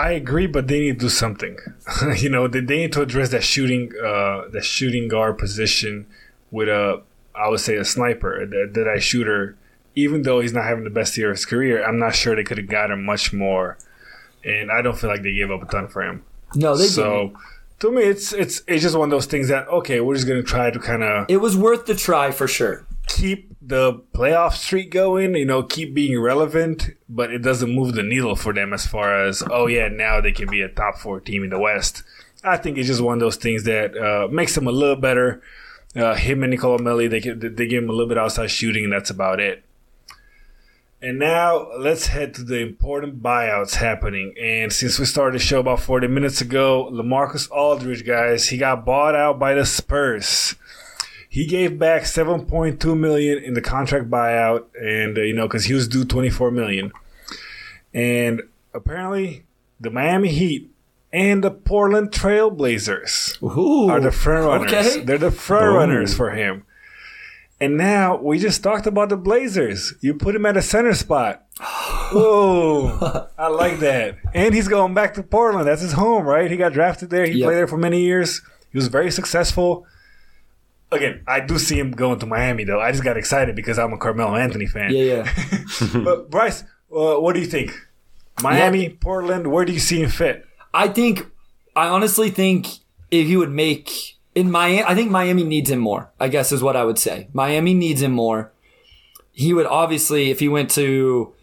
I 0.00 0.12
agree, 0.12 0.46
but 0.46 0.66
they 0.66 0.80
need 0.80 0.98
to 0.98 1.06
do 1.06 1.08
something. 1.10 1.58
you 2.16 2.30
know, 2.30 2.48
they, 2.48 2.60
they 2.60 2.78
need 2.78 2.92
to 2.94 3.02
address 3.02 3.28
that 3.30 3.44
shooting, 3.44 3.92
uh, 4.02 4.48
that 4.48 4.64
shooting 4.64 5.08
guard 5.08 5.36
position 5.36 6.06
with 6.50 6.68
a, 6.68 7.02
I 7.34 7.48
would 7.48 7.60
say, 7.60 7.76
a 7.76 7.84
sniper, 7.84 8.46
that, 8.46 8.72
that 8.74 8.88
I 8.88 8.98
shooter. 8.98 9.56
Even 9.94 10.22
though 10.22 10.40
he's 10.40 10.54
not 10.54 10.64
having 10.64 10.84
the 10.84 10.90
best 10.90 11.18
year 11.18 11.30
of 11.30 11.36
his 11.36 11.44
career, 11.44 11.84
I'm 11.84 11.98
not 11.98 12.14
sure 12.14 12.34
they 12.34 12.44
could 12.44 12.56
have 12.56 12.68
gotten 12.68 13.04
much 13.04 13.32
more. 13.32 13.76
And 14.42 14.70
I 14.70 14.80
don't 14.80 14.96
feel 14.96 15.10
like 15.10 15.22
they 15.22 15.34
gave 15.34 15.50
up 15.50 15.62
a 15.62 15.66
ton 15.66 15.88
for 15.88 16.02
him. 16.02 16.24
No, 16.54 16.76
they 16.76 16.86
so 16.86 17.02
didn't. 17.02 17.34
So 17.34 17.40
to 17.80 17.92
me, 17.92 18.02
it's 18.02 18.32
it's 18.32 18.62
it's 18.66 18.82
just 18.82 18.96
one 18.96 19.08
of 19.08 19.10
those 19.10 19.26
things 19.26 19.48
that 19.48 19.68
okay, 19.68 20.00
we're 20.00 20.14
just 20.14 20.28
gonna 20.28 20.42
try 20.42 20.70
to 20.70 20.78
kind 20.78 21.02
of 21.02 21.26
It 21.28 21.38
was 21.38 21.56
worth 21.56 21.86
the 21.86 21.94
try 21.94 22.30
for 22.30 22.46
sure. 22.46 22.86
Keep 23.10 23.56
the 23.60 24.02
playoff 24.14 24.54
streak 24.54 24.90
going, 24.90 25.34
you 25.34 25.44
know, 25.44 25.62
keep 25.62 25.94
being 25.94 26.18
relevant, 26.20 26.90
but 27.08 27.30
it 27.30 27.40
doesn't 27.40 27.74
move 27.74 27.94
the 27.94 28.02
needle 28.02 28.36
for 28.36 28.52
them 28.52 28.72
as 28.72 28.86
far 28.86 29.26
as, 29.26 29.42
oh, 29.50 29.66
yeah, 29.66 29.88
now 29.88 30.20
they 30.20 30.32
can 30.32 30.48
be 30.48 30.62
a 30.62 30.68
top 30.68 30.96
four 30.96 31.20
team 31.20 31.44
in 31.44 31.50
the 31.50 31.58
West. 31.58 32.02
I 32.42 32.56
think 32.56 32.78
it's 32.78 32.88
just 32.88 33.02
one 33.02 33.14
of 33.14 33.20
those 33.20 33.36
things 33.36 33.64
that 33.64 33.96
uh, 33.96 34.28
makes 34.28 34.54
them 34.54 34.66
a 34.66 34.72
little 34.72 34.96
better. 34.96 35.42
Uh, 35.94 36.14
him 36.14 36.42
and 36.42 36.50
Nicolo 36.52 36.78
Melli, 36.78 37.10
they, 37.10 37.20
they 37.20 37.66
give 37.66 37.82
him 37.82 37.90
a 37.90 37.92
little 37.92 38.08
bit 38.08 38.16
outside 38.16 38.50
shooting, 38.50 38.84
and 38.84 38.92
that's 38.92 39.10
about 39.10 39.40
it. 39.40 39.64
And 41.02 41.18
now 41.18 41.70
let's 41.78 42.08
head 42.08 42.34
to 42.34 42.44
the 42.44 42.58
important 42.58 43.22
buyouts 43.22 43.76
happening. 43.76 44.34
And 44.40 44.72
since 44.72 44.98
we 44.98 45.06
started 45.06 45.40
the 45.40 45.44
show 45.44 45.60
about 45.60 45.80
40 45.80 46.08
minutes 46.08 46.40
ago, 46.42 46.90
LaMarcus 46.92 47.50
Aldridge, 47.50 48.06
guys, 48.06 48.48
he 48.50 48.58
got 48.58 48.84
bought 48.84 49.14
out 49.14 49.38
by 49.38 49.54
the 49.54 49.64
Spurs 49.64 50.56
he 51.32 51.46
gave 51.46 51.78
back 51.78 52.02
7.2 52.02 52.98
million 52.98 53.38
in 53.38 53.54
the 53.54 53.60
contract 53.60 54.10
buyout 54.10 54.64
and 54.80 55.16
uh, 55.16 55.20
you 55.22 55.32
know 55.32 55.46
because 55.46 55.64
he 55.66 55.74
was 55.74 55.86
due 55.88 56.04
24 56.04 56.50
million 56.50 56.90
and 57.94 58.42
apparently 58.74 59.44
the 59.80 59.90
miami 59.90 60.28
heat 60.28 60.70
and 61.12 61.42
the 61.44 61.50
portland 61.50 62.10
trailblazers 62.10 63.40
Ooh, 63.42 63.88
are 63.88 64.00
the 64.00 64.10
front 64.12 64.46
runners 64.46 64.72
okay. 64.96 65.04
they're 65.04 65.18
the 65.18 65.30
front 65.30 65.66
Oh. 65.66 65.74
runners 65.76 66.14
for 66.14 66.30
him 66.30 66.64
and 67.60 67.76
now 67.76 68.16
we 68.16 68.38
just 68.38 68.62
talked 68.62 68.86
about 68.86 69.08
the 69.10 69.16
blazers 69.16 69.94
you 70.00 70.14
put 70.14 70.34
him 70.34 70.46
at 70.46 70.56
a 70.56 70.62
center 70.62 70.94
spot 70.94 71.46
Whoa, 72.12 73.28
I 73.38 73.46
like 73.46 73.78
that. 73.80 74.16
And 74.34 74.52
he's 74.52 74.66
going 74.66 74.94
back 74.94 75.14
to 75.14 75.22
Portland. 75.22 75.68
That's 75.68 75.80
his 75.82 75.92
home, 75.92 76.24
right? 76.24 76.50
He 76.50 76.56
got 76.56 76.72
drafted 76.72 77.08
there. 77.10 77.24
He 77.24 77.38
Yep. 77.38 77.46
played 77.46 77.56
there 77.56 77.68
for 77.68 77.76
many 77.76 78.02
years. 78.02 78.42
He 78.72 78.78
was 78.78 78.88
very 78.88 79.12
successful 79.12 79.86
again, 80.92 81.22
I 81.26 81.40
do 81.40 81.58
see 81.58 81.78
him 81.78 81.92
going 81.92 82.18
to 82.20 82.26
Miami 82.26 82.64
though. 82.64 82.80
I 82.80 82.92
just 82.92 83.04
got 83.04 83.16
excited 83.16 83.56
because 83.56 83.78
I'm 83.78 83.92
a 83.92 83.98
Carmelo 83.98 84.36
Anthony 84.36 84.66
fan. 84.66 84.92
Yeah, 84.92 85.02
yeah. 85.02 85.86
but 86.04 86.30
Bryce, 86.30 86.62
uh, 86.94 87.16
what 87.16 87.34
do 87.34 87.40
you 87.40 87.46
think? 87.46 87.72
Miami, 88.42 88.84
yeah. 88.84 88.92
Portland, 89.00 89.50
where 89.50 89.64
do 89.64 89.72
you 89.72 89.80
see 89.80 90.02
him 90.02 90.10
fit? 90.10 90.46
I 90.72 90.88
think, 90.88 91.26
I 91.76 91.88
honestly 91.88 92.30
think 92.30 92.68
if 93.10 93.26
he 93.26 93.36
would 93.36 93.50
make 93.50 94.18
in 94.34 94.50
Miami, 94.50 94.84
I 94.84 94.94
think 94.94 95.10
Miami 95.10 95.44
needs 95.44 95.70
him 95.70 95.80
more. 95.80 96.10
I 96.18 96.28
guess 96.28 96.52
is 96.52 96.62
what 96.62 96.76
I 96.76 96.84
would 96.84 96.98
say. 96.98 97.28
Miami 97.32 97.74
needs 97.74 98.02
him 98.02 98.12
more. 98.12 98.52
He 99.32 99.52
would 99.52 99.66
obviously, 99.66 100.30
if 100.30 100.40
he 100.40 100.48
went 100.48 100.70
to, 100.72 101.34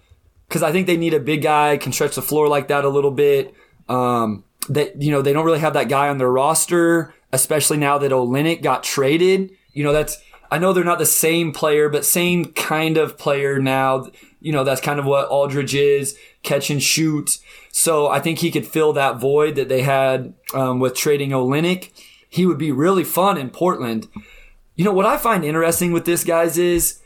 because 0.47 0.63
I 0.63 0.71
think 0.71 0.87
they 0.87 0.97
need 0.97 1.13
a 1.13 1.19
big 1.19 1.41
guy 1.41 1.77
can 1.77 1.91
stretch 1.91 2.15
the 2.15 2.21
floor 2.21 2.47
like 2.47 2.67
that 2.69 2.85
a 2.85 2.89
little 2.89 3.11
bit. 3.11 3.53
Um, 3.89 4.43
that 4.69 5.01
you 5.01 5.11
know 5.11 5.21
they 5.21 5.33
don't 5.33 5.45
really 5.45 5.59
have 5.59 5.73
that 5.73 5.89
guy 5.89 6.09
on 6.09 6.17
their 6.17 6.31
roster, 6.31 7.13
especially 7.31 7.77
now 7.77 7.97
that 7.97 8.11
Olynyk 8.11 8.61
got 8.61 8.83
traded. 8.83 9.51
You 9.73 9.83
know 9.83 9.93
that's 9.93 10.17
I 10.49 10.59
know 10.59 10.73
they're 10.73 10.83
not 10.83 10.99
the 10.99 11.05
same 11.05 11.51
player, 11.51 11.89
but 11.89 12.05
same 12.05 12.45
kind 12.53 12.97
of 12.97 13.17
player 13.17 13.59
now. 13.59 14.09
You 14.39 14.51
know 14.51 14.63
that's 14.63 14.81
kind 14.81 14.99
of 14.99 15.05
what 15.05 15.27
Aldridge 15.29 15.75
is, 15.75 16.17
catch 16.43 16.69
and 16.69 16.81
shoot. 16.81 17.37
So 17.71 18.07
I 18.07 18.19
think 18.19 18.39
he 18.39 18.51
could 18.51 18.65
fill 18.65 18.93
that 18.93 19.19
void 19.19 19.55
that 19.55 19.69
they 19.69 19.83
had 19.83 20.33
um, 20.53 20.79
with 20.79 20.95
trading 20.95 21.31
Olynyk. 21.31 21.91
He 22.29 22.45
would 22.45 22.57
be 22.57 22.71
really 22.71 23.03
fun 23.03 23.37
in 23.37 23.49
Portland. 23.49 24.07
You 24.75 24.85
know 24.85 24.93
what 24.93 25.05
I 25.05 25.17
find 25.17 25.43
interesting 25.43 25.91
with 25.91 26.05
this 26.05 26.23
guys 26.23 26.57
is 26.57 27.01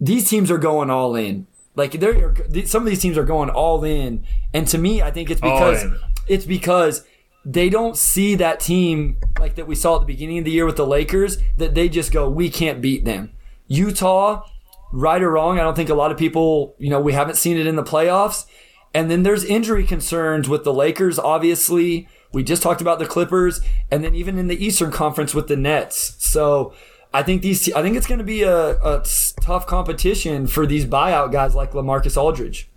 these 0.00 0.28
teams 0.28 0.50
are 0.50 0.58
going 0.58 0.90
all 0.90 1.14
in. 1.14 1.46
Like 1.76 1.92
they're 1.92 2.34
some 2.66 2.82
of 2.82 2.88
these 2.88 3.00
teams 3.00 3.16
are 3.16 3.24
going 3.24 3.50
all 3.50 3.84
in, 3.84 4.24
and 4.52 4.66
to 4.68 4.78
me, 4.78 5.02
I 5.02 5.10
think 5.10 5.30
it's 5.30 5.40
because 5.40 5.84
it's 6.26 6.44
because 6.44 7.04
they 7.44 7.70
don't 7.70 7.96
see 7.96 8.34
that 8.34 8.60
team 8.60 9.16
like 9.38 9.54
that 9.54 9.66
we 9.66 9.74
saw 9.74 9.96
at 9.96 10.00
the 10.00 10.06
beginning 10.06 10.38
of 10.38 10.44
the 10.44 10.50
year 10.50 10.66
with 10.66 10.76
the 10.76 10.86
Lakers 10.86 11.38
that 11.56 11.74
they 11.74 11.88
just 11.88 12.12
go, 12.12 12.28
we 12.28 12.50
can't 12.50 12.82
beat 12.82 13.04
them. 13.04 13.32
Utah, 13.66 14.46
right 14.92 15.22
or 15.22 15.30
wrong, 15.30 15.58
I 15.58 15.62
don't 15.62 15.76
think 15.76 15.88
a 15.88 15.94
lot 15.94 16.10
of 16.10 16.18
people, 16.18 16.74
you 16.78 16.90
know, 16.90 17.00
we 17.00 17.12
haven't 17.12 17.36
seen 17.36 17.56
it 17.56 17.66
in 17.66 17.76
the 17.76 17.82
playoffs. 17.82 18.46
And 18.92 19.10
then 19.10 19.22
there's 19.22 19.44
injury 19.44 19.84
concerns 19.84 20.48
with 20.48 20.64
the 20.64 20.72
Lakers, 20.72 21.18
obviously. 21.18 22.08
We 22.32 22.42
just 22.42 22.62
talked 22.62 22.80
about 22.80 22.98
the 22.98 23.06
Clippers, 23.06 23.60
and 23.90 24.02
then 24.04 24.14
even 24.14 24.38
in 24.38 24.48
the 24.48 24.64
Eastern 24.64 24.90
Conference 24.90 25.34
with 25.34 25.48
the 25.48 25.56
Nets. 25.56 26.16
So 26.18 26.74
I 27.14 27.22
think 27.22 27.42
these, 27.42 27.72
I 27.72 27.82
think 27.82 27.96
it's 27.96 28.06
going 28.06 28.18
to 28.18 28.24
be 28.24 28.42
a, 28.42 28.80
a 28.82 29.04
tough 29.40 29.66
competition 29.66 30.46
for 30.46 30.66
these 30.66 30.86
buyout 30.86 31.32
guys 31.32 31.54
like 31.54 31.72
LaMarcus 31.72 32.16
Aldridge. 32.16 32.69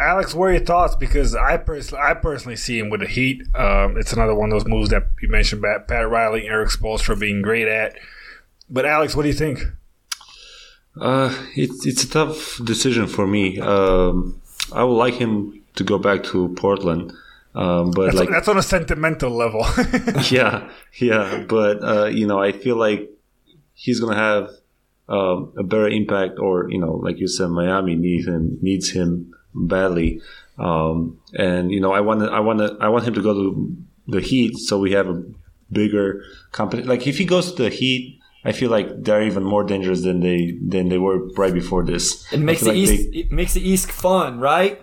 Alex, 0.00 0.32
what 0.32 0.46
are 0.46 0.52
your 0.52 0.64
thoughts? 0.64 0.94
Because 0.94 1.34
I 1.34 1.56
personally, 1.56 2.02
I 2.02 2.14
personally 2.14 2.56
see 2.56 2.78
him 2.78 2.88
with 2.88 3.00
the 3.00 3.08
Heat. 3.08 3.42
Um, 3.56 3.96
it's 3.96 4.12
another 4.12 4.34
one 4.34 4.52
of 4.52 4.60
those 4.60 4.68
moves 4.68 4.90
that 4.90 5.08
you 5.20 5.28
mentioned, 5.28 5.62
Pat, 5.62 5.88
Pat 5.88 6.08
Riley, 6.08 6.46
Erik 6.46 6.70
Spoelstra 6.70 7.18
being 7.18 7.42
great 7.42 7.66
at. 7.66 7.96
But 8.70 8.86
Alex, 8.86 9.16
what 9.16 9.22
do 9.22 9.28
you 9.28 9.34
think? 9.34 9.60
Uh, 11.00 11.34
it's 11.56 11.86
it's 11.86 12.04
a 12.04 12.08
tough 12.08 12.60
decision 12.64 13.06
for 13.06 13.26
me. 13.26 13.58
Um, 13.60 14.40
I 14.72 14.84
would 14.84 14.94
like 14.94 15.14
him 15.14 15.62
to 15.76 15.84
go 15.84 15.98
back 15.98 16.22
to 16.24 16.48
Portland, 16.56 17.12
um, 17.54 17.90
but 17.90 18.06
that's, 18.06 18.16
like 18.16 18.30
that's 18.30 18.48
on 18.48 18.58
a 18.58 18.62
sentimental 18.62 19.30
level. 19.30 19.64
yeah, 20.30 20.70
yeah, 21.00 21.44
but 21.48 21.82
uh, 21.82 22.06
you 22.06 22.26
know, 22.26 22.40
I 22.40 22.52
feel 22.52 22.76
like 22.76 23.10
he's 23.74 24.00
gonna 24.00 24.16
have 24.16 24.50
um, 25.08 25.52
a 25.56 25.62
better 25.62 25.88
impact, 25.88 26.38
or 26.38 26.70
you 26.70 26.78
know, 26.78 26.92
like 26.92 27.18
you 27.18 27.28
said, 27.28 27.48
Miami 27.48 27.94
needs 27.96 28.26
him 28.26 28.58
needs 28.60 28.90
him 28.90 29.34
badly. 29.54 30.20
Um, 30.58 31.20
and 31.34 31.70
you 31.70 31.80
know, 31.80 31.92
I 31.92 32.00
want 32.00 32.20
to, 32.20 32.26
I 32.26 32.40
want 32.40 32.58
to, 32.58 32.76
I 32.80 32.88
want 32.88 33.06
him 33.06 33.14
to 33.14 33.22
go 33.22 33.34
to 33.34 33.76
the 34.08 34.20
Heat 34.20 34.56
so 34.56 34.78
we 34.78 34.92
have 34.92 35.08
a 35.08 35.22
bigger 35.70 36.24
company. 36.52 36.82
Like 36.82 37.06
if 37.06 37.18
he 37.18 37.24
goes 37.24 37.52
to 37.52 37.62
the 37.62 37.70
Heat, 37.70 38.20
I 38.44 38.52
feel 38.52 38.70
like 38.70 39.04
they're 39.04 39.22
even 39.22 39.44
more 39.44 39.64
dangerous 39.64 40.02
than 40.02 40.20
they 40.20 40.58
than 40.62 40.88
they 40.88 40.98
were 40.98 41.28
right 41.34 41.52
before 41.52 41.84
this. 41.84 42.30
It 42.32 42.40
makes 42.40 42.60
the 42.60 42.68
like 42.68 42.76
East 42.76 43.12
they, 43.12 43.18
it 43.18 43.32
makes 43.32 43.54
the 43.54 43.68
East 43.68 43.90
fun, 43.90 44.40
right? 44.40 44.80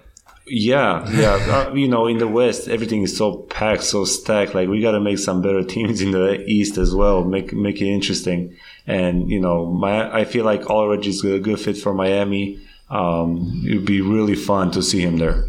Yeah, 0.47 1.09
yeah. 1.09 1.33
uh, 1.69 1.73
you 1.73 1.87
know, 1.87 2.05
in 2.07 2.19
the 2.19 2.27
West, 2.27 2.67
everything 2.67 3.01
is 3.01 3.17
so 3.17 3.37
packed, 3.37 3.83
so 3.83 4.05
stacked. 4.05 4.53
Like 4.53 4.69
we 4.69 4.81
got 4.81 4.91
to 4.91 4.99
make 4.99 5.17
some 5.17 5.41
better 5.41 5.63
teams 5.63 6.01
in 6.01 6.11
the 6.11 6.43
East 6.45 6.77
as 6.77 6.93
well. 6.93 7.23
Make 7.23 7.53
make 7.53 7.81
it 7.81 7.87
interesting. 7.87 8.55
And 8.85 9.29
you 9.29 9.39
know, 9.39 9.65
my 9.65 10.13
I 10.13 10.25
feel 10.25 10.45
like 10.45 10.69
Aldridge 10.69 11.07
is 11.07 11.23
a 11.23 11.39
good 11.39 11.59
fit 11.59 11.77
for 11.77 11.93
Miami 11.93 12.59
um, 12.89 13.63
it 13.67 13.75
would 13.75 13.85
be 13.85 14.01
really 14.01 14.35
fun 14.35 14.71
to 14.71 14.81
see 14.81 15.01
him 15.01 15.17
there. 15.17 15.47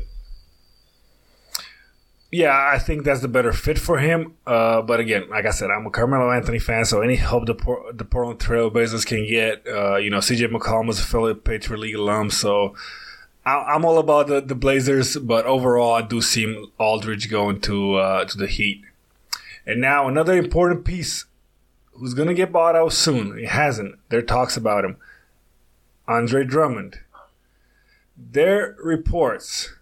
Yeah, 2.32 2.70
I 2.72 2.78
think 2.78 3.04
that's 3.04 3.20
the 3.20 3.28
better 3.28 3.52
fit 3.52 3.78
for 3.78 3.98
him. 3.98 4.34
Uh, 4.46 4.82
but 4.82 4.98
again, 5.00 5.28
like 5.30 5.46
I 5.46 5.50
said, 5.50 5.70
I'm 5.70 5.86
a 5.86 5.90
Carmelo 5.90 6.30
Anthony 6.30 6.58
fan, 6.58 6.84
so 6.84 7.00
any 7.00 7.16
help 7.16 7.46
the, 7.46 7.54
Por- 7.54 7.92
the 7.92 8.04
Portland 8.04 8.40
can 9.06 9.26
get, 9.26 9.66
uh, 9.66 9.96
you 9.96 10.10
know, 10.10 10.18
CJ 10.18 10.52
McCollum 10.52 10.90
is 10.90 10.98
a 10.98 11.04
fellow 11.04 11.32
Patriot 11.34 11.78
League 11.78 11.94
alum, 11.94 12.30
so 12.30 12.74
I- 13.44 13.74
am 13.74 13.84
all 13.84 13.98
about 13.98 14.26
the, 14.26 14.40
the 14.40 14.56
Blazers. 14.56 15.16
But 15.16 15.46
overall, 15.46 15.94
I 15.94 16.02
do 16.02 16.20
see 16.20 16.68
Aldridge 16.78 17.30
going 17.30 17.60
to 17.62 17.94
uh, 17.94 18.24
to 18.24 18.36
the 18.36 18.48
Heat. 18.48 18.82
And 19.64 19.80
now 19.80 20.08
another 20.08 20.36
important 20.36 20.84
piece, 20.84 21.24
who's 21.92 22.14
gonna 22.14 22.34
get 22.34 22.52
bought 22.52 22.76
out 22.76 22.92
soon? 22.92 23.38
He 23.38 23.44
hasn't. 23.44 23.98
There 24.08 24.22
talks 24.22 24.56
about 24.56 24.84
him. 24.84 24.96
Andre 26.08 26.44
Drummond 26.44 27.00
there 28.16 28.70
are 28.70 28.76
reports 28.82 29.74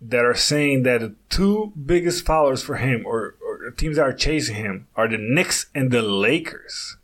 that 0.00 0.24
are 0.24 0.34
saying 0.34 0.82
that 0.82 1.00
the 1.00 1.14
two 1.28 1.72
biggest 1.86 2.24
followers 2.24 2.62
for 2.62 2.76
him 2.76 3.04
or, 3.06 3.36
or 3.40 3.70
teams 3.72 3.96
that 3.96 4.02
are 4.02 4.12
chasing 4.12 4.56
him 4.56 4.88
are 4.96 5.08
the 5.08 5.18
Knicks 5.18 5.66
and 5.74 5.90
the 5.90 6.02
Lakers. 6.02 6.96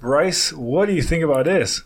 Bryce, 0.00 0.52
what 0.52 0.86
do 0.86 0.94
you 0.94 1.02
think 1.02 1.22
about 1.22 1.44
this? 1.44 1.82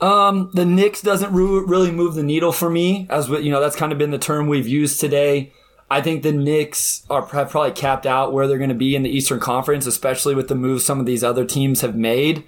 Um, 0.00 0.50
the 0.54 0.64
Knicks 0.64 1.02
doesn't 1.02 1.32
really 1.32 1.90
move 1.90 2.14
the 2.14 2.22
needle 2.22 2.52
for 2.52 2.70
me, 2.70 3.06
as 3.10 3.28
you 3.28 3.50
know. 3.50 3.60
That's 3.60 3.76
kind 3.76 3.92
of 3.92 3.98
been 3.98 4.10
the 4.10 4.18
term 4.18 4.48
we've 4.48 4.68
used 4.68 4.98
today. 4.98 5.52
I 5.90 6.00
think 6.00 6.22
the 6.22 6.32
Knicks 6.32 7.04
are 7.10 7.22
probably 7.22 7.72
capped 7.72 8.06
out 8.06 8.32
where 8.32 8.46
they're 8.46 8.58
going 8.58 8.70
to 8.70 8.74
be 8.74 8.94
in 8.94 9.02
the 9.02 9.10
Eastern 9.10 9.40
Conference, 9.40 9.86
especially 9.86 10.34
with 10.34 10.48
the 10.48 10.54
moves 10.54 10.84
some 10.84 11.00
of 11.00 11.06
these 11.06 11.24
other 11.24 11.44
teams 11.44 11.82
have 11.82 11.96
made. 11.96 12.44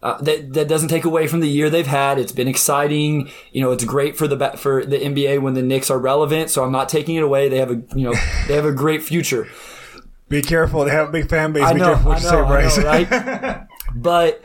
Uh, 0.00 0.16
that 0.22 0.52
that 0.52 0.68
doesn't 0.68 0.88
take 0.88 1.04
away 1.04 1.26
from 1.26 1.40
the 1.40 1.48
year 1.48 1.68
they've 1.68 1.86
had. 1.86 2.18
It's 2.18 2.30
been 2.30 2.46
exciting. 2.46 3.30
You 3.52 3.62
know, 3.62 3.72
it's 3.72 3.84
great 3.84 4.16
for 4.16 4.28
the 4.28 4.50
for 4.56 4.84
the 4.84 4.96
NBA 4.96 5.42
when 5.42 5.54
the 5.54 5.62
Knicks 5.62 5.90
are 5.90 5.98
relevant. 5.98 6.50
So 6.50 6.62
I'm 6.62 6.70
not 6.70 6.88
taking 6.88 7.16
it 7.16 7.24
away. 7.24 7.48
They 7.48 7.58
have 7.58 7.70
a 7.70 7.82
you 7.96 8.04
know 8.04 8.14
they 8.46 8.54
have 8.54 8.64
a 8.64 8.72
great 8.72 9.02
future. 9.02 9.48
Be 10.28 10.42
careful. 10.42 10.84
They 10.84 10.90
have 10.92 11.08
a 11.08 11.12
big 11.12 11.28
fan 11.28 11.52
base. 11.52 11.64
I 11.64 11.72
Be 11.72 11.80
know, 11.80 11.86
careful 11.86 12.10
what 12.10 12.24
I 12.24 12.30
know, 12.30 12.38
you 12.38 12.44
say, 12.44 12.48
Bryce. 12.48 12.78
Know, 12.78 12.84
right? 12.84 13.66
but 13.94 14.42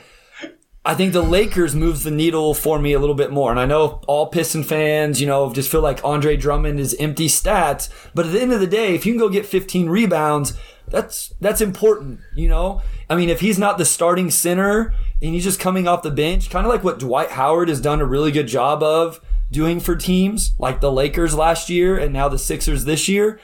I 0.86 0.95
think 0.95 1.14
the 1.14 1.22
Lakers 1.22 1.76
moves 1.76 2.04
the 2.04 2.12
needle 2.12 2.54
for 2.54 2.80
me 2.80 2.93
a 2.93 2.99
little 2.99 3.16
bit 3.16 3.32
more. 3.32 3.51
And 3.51 3.60
I 3.60 3.66
know 3.66 4.01
all 4.08 4.28
Piston 4.28 4.64
fans, 4.64 5.22
you 5.22 5.28
know, 5.28 5.54
just 5.54 5.72
feel 5.72 5.82
like 5.82 6.04
Andre 6.04 6.36
Drummond 6.36 6.80
is 6.80 6.95
empty 6.99 7.28
stats. 7.28 7.89
But 8.14 8.26
at 8.26 8.32
the 8.32 8.41
end 8.41 8.51
of 8.54 8.60
the 8.60 8.68
day, 8.68 8.95
if 8.95 9.06
you 9.06 9.14
can 9.14 9.20
go 9.20 9.30
get 9.30 9.45
15 9.45 9.89
rebounds, 9.89 10.54
that's 10.88 11.34
that's 11.39 11.62
important, 11.62 12.20
you 12.36 12.49
know. 12.49 12.82
I 13.10 13.16
mean, 13.16 13.30
if 13.30 13.39
he's 13.39 13.58
not 13.58 13.78
the 13.78 13.86
starting 13.86 14.30
center 14.30 14.93
and 15.24 15.34
he's 15.34 15.45
just 15.45 15.59
coming 15.59 15.88
off 15.88 16.03
the 16.03 16.11
bench, 16.11 16.49
kind 16.49 16.65
of 16.65 16.71
like 16.71 16.84
what 16.84 16.99
Dwight 16.99 17.32
Howard 17.32 17.69
has 17.69 17.80
done 17.80 18.01
a 18.01 18.05
really 18.05 18.32
good 18.32 18.47
job 18.47 18.84
of 18.84 19.21
doing 19.51 19.80
for 19.80 19.95
teams 19.95 20.53
like 20.59 20.82
the 20.82 20.91
Lakers 20.91 21.34
last 21.34 21.69
year 21.69 21.97
and 21.97 22.11
now 22.11 22.28
the 22.28 22.38
Sixers 22.38 22.84
this 22.84 23.07
year. 23.07 23.39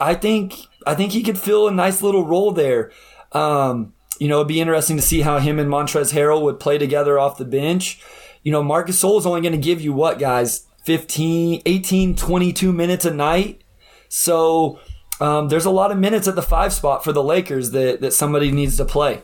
I 0.00 0.14
think 0.14 0.54
I 0.86 0.94
think 0.94 1.12
he 1.12 1.22
could 1.22 1.38
fill 1.38 1.68
a 1.68 1.72
nice 1.72 2.00
little 2.00 2.24
role 2.24 2.52
there. 2.52 2.90
Um, 3.32 3.92
you 4.18 4.28
know, 4.28 4.36
it'd 4.36 4.48
be 4.48 4.62
interesting 4.62 4.96
to 4.96 5.02
see 5.02 5.20
how 5.20 5.38
him 5.38 5.58
and 5.58 5.70
Montrezl 5.70 6.14
Harrell 6.14 6.42
would 6.42 6.58
play 6.58 6.78
together 6.78 7.18
off 7.18 7.36
the 7.36 7.44
bench. 7.44 8.02
You 8.42 8.50
know, 8.50 8.62
Marcus 8.62 9.02
Gasol 9.02 9.18
is 9.18 9.26
only 9.26 9.42
going 9.42 9.52
to 9.52 9.58
give 9.58 9.82
you 9.82 9.92
what, 9.92 10.18
guys? 10.18 10.66
15, 10.84 11.60
18, 11.66 12.16
22 12.16 12.72
minutes 12.72 13.04
a 13.04 13.12
night. 13.12 13.62
So 14.08 14.80
um, 15.20 15.50
there's 15.50 15.66
a 15.66 15.70
lot 15.70 15.92
of 15.92 15.98
minutes 15.98 16.26
at 16.26 16.34
the 16.34 16.42
five 16.42 16.72
spot 16.72 17.04
for 17.04 17.12
the 17.12 17.22
Lakers 17.22 17.72
that, 17.72 18.00
that 18.00 18.14
somebody 18.14 18.50
needs 18.50 18.78
to 18.78 18.86
play. 18.86 19.22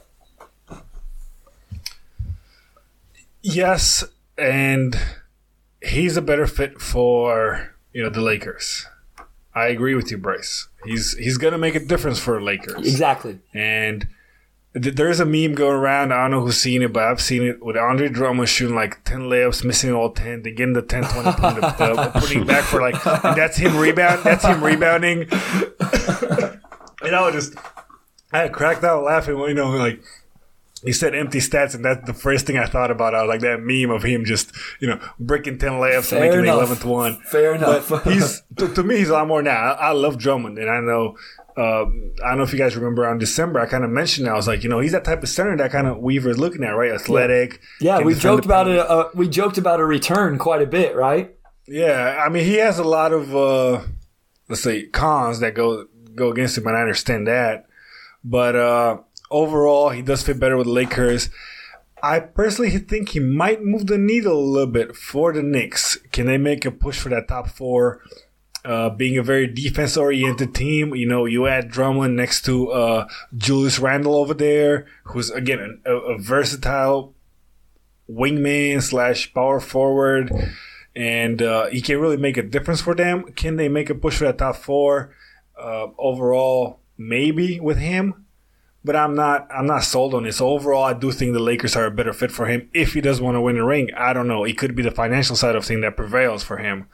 Yes, 3.48 4.02
and 4.36 4.98
he's 5.80 6.16
a 6.16 6.22
better 6.22 6.48
fit 6.48 6.80
for 6.80 7.76
you 7.92 8.02
know 8.02 8.10
the 8.10 8.20
Lakers. 8.20 8.86
I 9.54 9.66
agree 9.68 9.94
with 9.94 10.10
you, 10.10 10.18
Bryce. 10.18 10.68
He's 10.84 11.16
he's 11.16 11.38
gonna 11.38 11.56
make 11.56 11.76
a 11.76 11.80
difference 11.80 12.18
for 12.18 12.42
Lakers. 12.42 12.76
Exactly. 12.78 13.38
And 13.54 14.08
th- 14.74 14.96
there's 14.96 15.20
a 15.20 15.24
meme 15.24 15.54
going 15.54 15.76
around. 15.76 16.12
I 16.12 16.22
don't 16.22 16.32
know 16.32 16.40
who's 16.40 16.60
seen 16.60 16.82
it, 16.82 16.92
but 16.92 17.04
I've 17.04 17.20
seen 17.20 17.44
it 17.44 17.64
with 17.64 17.76
Andre 17.76 18.08
Drummond 18.08 18.48
shooting 18.48 18.74
like 18.74 19.04
ten 19.04 19.20
layups, 19.20 19.64
missing 19.64 19.92
all 19.92 20.10
ten, 20.10 20.42
then 20.42 20.56
getting 20.56 20.72
the 20.74 20.82
10, 20.82 21.04
20 21.04 21.32
point 21.40 21.58
of 21.58 21.80
uh, 21.80 22.10
putting 22.20 22.42
it 22.42 22.48
back 22.48 22.64
for 22.64 22.80
like 22.80 23.00
that's 23.04 23.56
him 23.56 23.76
rebound. 23.76 24.24
That's 24.24 24.44
him 24.44 24.62
rebounding. 24.62 25.20
and 25.30 27.14
I 27.14 27.30
was 27.30 27.32
just 27.32 27.54
I 28.32 28.48
cracked 28.48 28.82
out 28.82 29.04
laughing. 29.04 29.38
You 29.38 29.54
know, 29.54 29.70
like 29.70 30.02
he 30.86 30.92
said 30.92 31.14
empty 31.14 31.40
stats, 31.40 31.74
and 31.74 31.84
that's 31.84 32.06
the 32.06 32.14
first 32.14 32.46
thing 32.46 32.56
I 32.56 32.66
thought 32.66 32.90
about. 32.90 33.14
I 33.14 33.22
was 33.22 33.28
like 33.28 33.40
that 33.40 33.60
meme 33.60 33.90
of 33.90 34.02
him 34.02 34.24
just, 34.24 34.52
you 34.80 34.88
know, 34.88 35.00
breaking 35.18 35.58
10 35.58 35.72
layups 35.72 36.10
Fair 36.10 36.22
and 36.22 36.30
making 36.30 36.44
enough. 36.54 36.68
the 36.68 36.74
11th 36.76 36.84
one. 36.84 37.20
Fair 37.22 37.54
enough. 37.54 37.88
But 37.88 38.04
he's, 38.12 38.42
to, 38.58 38.72
to, 38.72 38.82
me, 38.82 38.96
he's 38.96 39.08
a 39.08 39.14
lot 39.14 39.26
more 39.26 39.42
now. 39.42 39.72
I, 39.72 39.88
I 39.88 39.92
love 39.92 40.16
Drummond, 40.16 40.58
and 40.58 40.70
I 40.70 40.80
know, 40.80 41.16
uh, 41.56 41.86
I 42.24 42.28
don't 42.28 42.38
know 42.38 42.44
if 42.44 42.52
you 42.52 42.58
guys 42.58 42.76
remember 42.76 43.06
on 43.06 43.18
December, 43.18 43.60
I 43.60 43.66
kind 43.66 43.84
of 43.84 43.90
mentioned 43.90 44.26
that. 44.26 44.32
I 44.32 44.36
was 44.36 44.46
like, 44.46 44.62
you 44.62 44.68
know, 44.68 44.80
he's 44.80 44.92
that 44.92 45.04
type 45.04 45.22
of 45.22 45.28
center 45.28 45.56
that 45.56 45.72
kind 45.72 45.86
of 45.86 45.98
Weaver's 45.98 46.38
looking 46.38 46.62
at, 46.64 46.70
right? 46.70 46.92
Athletic. 46.92 47.60
Yeah, 47.80 48.00
we 48.00 48.14
joked 48.14 48.44
about 48.44 48.68
it. 48.68 48.78
Uh, 48.78 49.08
we 49.14 49.28
joked 49.28 49.58
about 49.58 49.80
a 49.80 49.84
return 49.84 50.38
quite 50.38 50.62
a 50.62 50.66
bit, 50.66 50.94
right? 50.94 51.36
Yeah, 51.68 52.22
I 52.24 52.28
mean 52.28 52.44
he 52.44 52.54
has 52.54 52.78
a 52.78 52.84
lot 52.84 53.12
of 53.12 53.34
uh 53.34 53.82
let's 54.48 54.62
say 54.62 54.86
cons 54.86 55.40
that 55.40 55.54
go 55.54 55.86
go 56.14 56.30
against 56.30 56.56
him, 56.56 56.66
and 56.66 56.76
I 56.76 56.80
understand 56.80 57.26
that. 57.26 57.66
But 58.22 58.54
uh 58.54 58.98
overall, 59.30 59.90
he 59.90 60.02
does 60.02 60.22
fit 60.22 60.38
better 60.38 60.56
with 60.56 60.66
Lakers. 60.66 61.30
I 62.02 62.20
personally 62.20 62.70
think 62.70 63.10
he 63.10 63.20
might 63.20 63.62
move 63.62 63.86
the 63.86 63.98
needle 63.98 64.38
a 64.38 64.40
little 64.40 64.70
bit 64.70 64.94
for 64.94 65.32
the 65.32 65.42
Knicks. 65.42 65.96
Can 66.12 66.26
they 66.26 66.38
make 66.38 66.64
a 66.64 66.70
push 66.70 66.98
for 66.98 67.08
that 67.08 67.28
top 67.28 67.48
four? 67.48 68.02
Uh, 68.64 68.90
being 68.90 69.16
a 69.16 69.22
very 69.22 69.46
defense 69.46 69.96
oriented 69.96 70.52
team, 70.52 70.92
you 70.94 71.06
know, 71.06 71.24
you 71.24 71.46
add 71.46 71.70
Drummond 71.70 72.16
next 72.16 72.44
to 72.46 72.68
uh, 72.72 73.08
Julius 73.36 73.78
Randle 73.78 74.16
over 74.16 74.34
there, 74.34 74.86
who's 75.04 75.30
again 75.30 75.80
a, 75.86 75.94
a 75.94 76.18
versatile 76.18 77.14
wingman 78.10 78.82
slash 78.82 79.32
power 79.32 79.60
forward, 79.60 80.32
and 80.96 81.40
uh, 81.42 81.66
he 81.66 81.80
can 81.80 82.00
really 82.00 82.16
make 82.16 82.36
a 82.36 82.42
difference 82.42 82.80
for 82.80 82.94
them. 82.94 83.30
Can 83.34 83.54
they 83.54 83.68
make 83.68 83.88
a 83.88 83.94
push 83.94 84.18
for 84.18 84.24
that 84.24 84.38
top 84.38 84.56
four? 84.56 85.14
Uh, 85.56 85.86
overall, 85.96 86.80
maybe 86.98 87.60
with 87.60 87.78
him, 87.78 88.25
but 88.86 88.94
I'm 88.94 89.16
not. 89.16 89.48
I'm 89.50 89.66
not 89.66 89.82
sold 89.82 90.14
on 90.14 90.22
this. 90.22 90.40
Overall, 90.40 90.84
I 90.84 90.94
do 90.94 91.10
think 91.10 91.32
the 91.32 91.40
Lakers 91.40 91.74
are 91.74 91.86
a 91.86 91.90
better 91.90 92.12
fit 92.12 92.30
for 92.30 92.46
him 92.46 92.70
if 92.72 92.94
he 92.94 93.00
does 93.00 93.20
want 93.20 93.34
to 93.34 93.40
win 93.40 93.58
a 93.58 93.64
ring. 93.64 93.90
I 93.96 94.12
don't 94.12 94.28
know. 94.28 94.44
It 94.44 94.56
could 94.56 94.76
be 94.76 94.82
the 94.82 94.92
financial 94.92 95.34
side 95.34 95.56
of 95.56 95.64
things 95.64 95.82
that 95.82 95.96
prevails 95.96 96.44
for 96.44 96.58
him. 96.58 96.88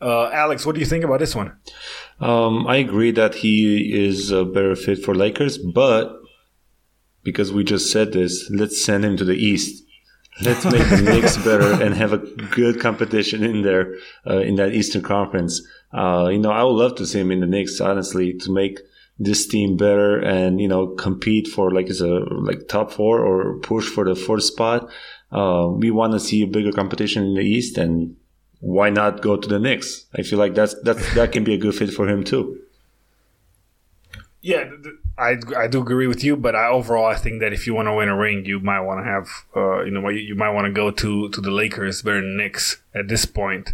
Uh, 0.00 0.30
Alex, 0.30 0.64
what 0.64 0.74
do 0.74 0.80
you 0.80 0.86
think 0.86 1.04
about 1.04 1.20
this 1.20 1.34
one? 1.34 1.52
Um, 2.20 2.66
I 2.66 2.76
agree 2.76 3.10
that 3.12 3.34
he 3.34 4.06
is 4.06 4.30
a 4.30 4.44
better 4.46 4.74
fit 4.74 5.04
for 5.04 5.14
Lakers, 5.14 5.58
but 5.58 6.18
because 7.22 7.52
we 7.52 7.64
just 7.64 7.92
said 7.92 8.12
this, 8.12 8.50
let's 8.50 8.82
send 8.82 9.04
him 9.04 9.18
to 9.18 9.24
the 9.24 9.36
East. 9.36 9.84
Let's 10.42 10.64
make 10.64 10.88
the 10.88 11.02
Knicks 11.02 11.36
better 11.44 11.82
and 11.82 11.94
have 11.94 12.12
a 12.12 12.18
good 12.18 12.80
competition 12.80 13.42
in 13.42 13.62
there 13.62 13.94
uh, 14.26 14.38
in 14.38 14.56
that 14.56 14.72
Eastern 14.72 15.02
Conference. 15.02 15.60
Uh, 15.92 16.28
you 16.30 16.38
know, 16.38 16.50
I 16.50 16.62
would 16.62 16.76
love 16.76 16.94
to 16.96 17.06
see 17.06 17.20
him 17.20 17.30
in 17.30 17.40
the 17.40 17.46
Knicks, 17.46 17.80
honestly, 17.80 18.34
to 18.34 18.52
make 18.52 18.78
this 19.18 19.46
team 19.46 19.76
better 19.76 20.18
and 20.18 20.60
you 20.60 20.68
know 20.68 20.88
compete 20.88 21.48
for 21.48 21.70
like 21.70 21.88
it's 21.88 22.00
a 22.00 22.06
like 22.06 22.68
top 22.68 22.92
four 22.92 23.20
or 23.20 23.58
push 23.60 23.86
for 23.86 24.04
the 24.04 24.14
fourth 24.14 24.44
spot. 24.44 24.88
Uh, 25.32 25.68
we 25.68 25.90
want 25.90 26.12
to 26.12 26.20
see 26.20 26.42
a 26.42 26.46
bigger 26.46 26.72
competition 26.72 27.24
in 27.24 27.34
the 27.34 27.42
East, 27.42 27.78
and 27.78 28.16
why 28.60 28.90
not 28.90 29.22
go 29.22 29.36
to 29.36 29.48
the 29.48 29.58
Knicks? 29.58 30.06
I 30.16 30.22
feel 30.22 30.38
like 30.38 30.54
that's 30.54 30.74
that's 30.82 31.14
that 31.14 31.32
can 31.32 31.44
be 31.44 31.54
a 31.54 31.58
good 31.58 31.74
fit 31.74 31.90
for 31.90 32.08
him 32.08 32.24
too. 32.24 32.60
Yeah, 34.42 34.70
I, 35.18 35.38
I 35.56 35.66
do 35.66 35.80
agree 35.80 36.06
with 36.06 36.22
you, 36.22 36.36
but 36.36 36.54
I 36.54 36.68
overall 36.68 37.06
I 37.06 37.16
think 37.16 37.40
that 37.40 37.52
if 37.52 37.66
you 37.66 37.74
want 37.74 37.88
to 37.88 37.94
win 37.94 38.08
a 38.08 38.16
ring, 38.16 38.44
you 38.44 38.60
might 38.60 38.82
want 38.82 39.04
to 39.04 39.10
have 39.10 39.28
uh, 39.56 39.82
you 39.82 39.90
know 39.90 40.08
you, 40.08 40.36
might 40.36 40.50
want 40.50 40.66
to 40.66 40.72
go 40.72 40.90
to 40.90 41.28
to 41.30 41.40
the 41.40 41.50
Lakers 41.50 42.02
better 42.02 42.20
than 42.20 42.36
Knicks 42.36 42.80
at 42.94 43.08
this 43.08 43.24
point. 43.24 43.72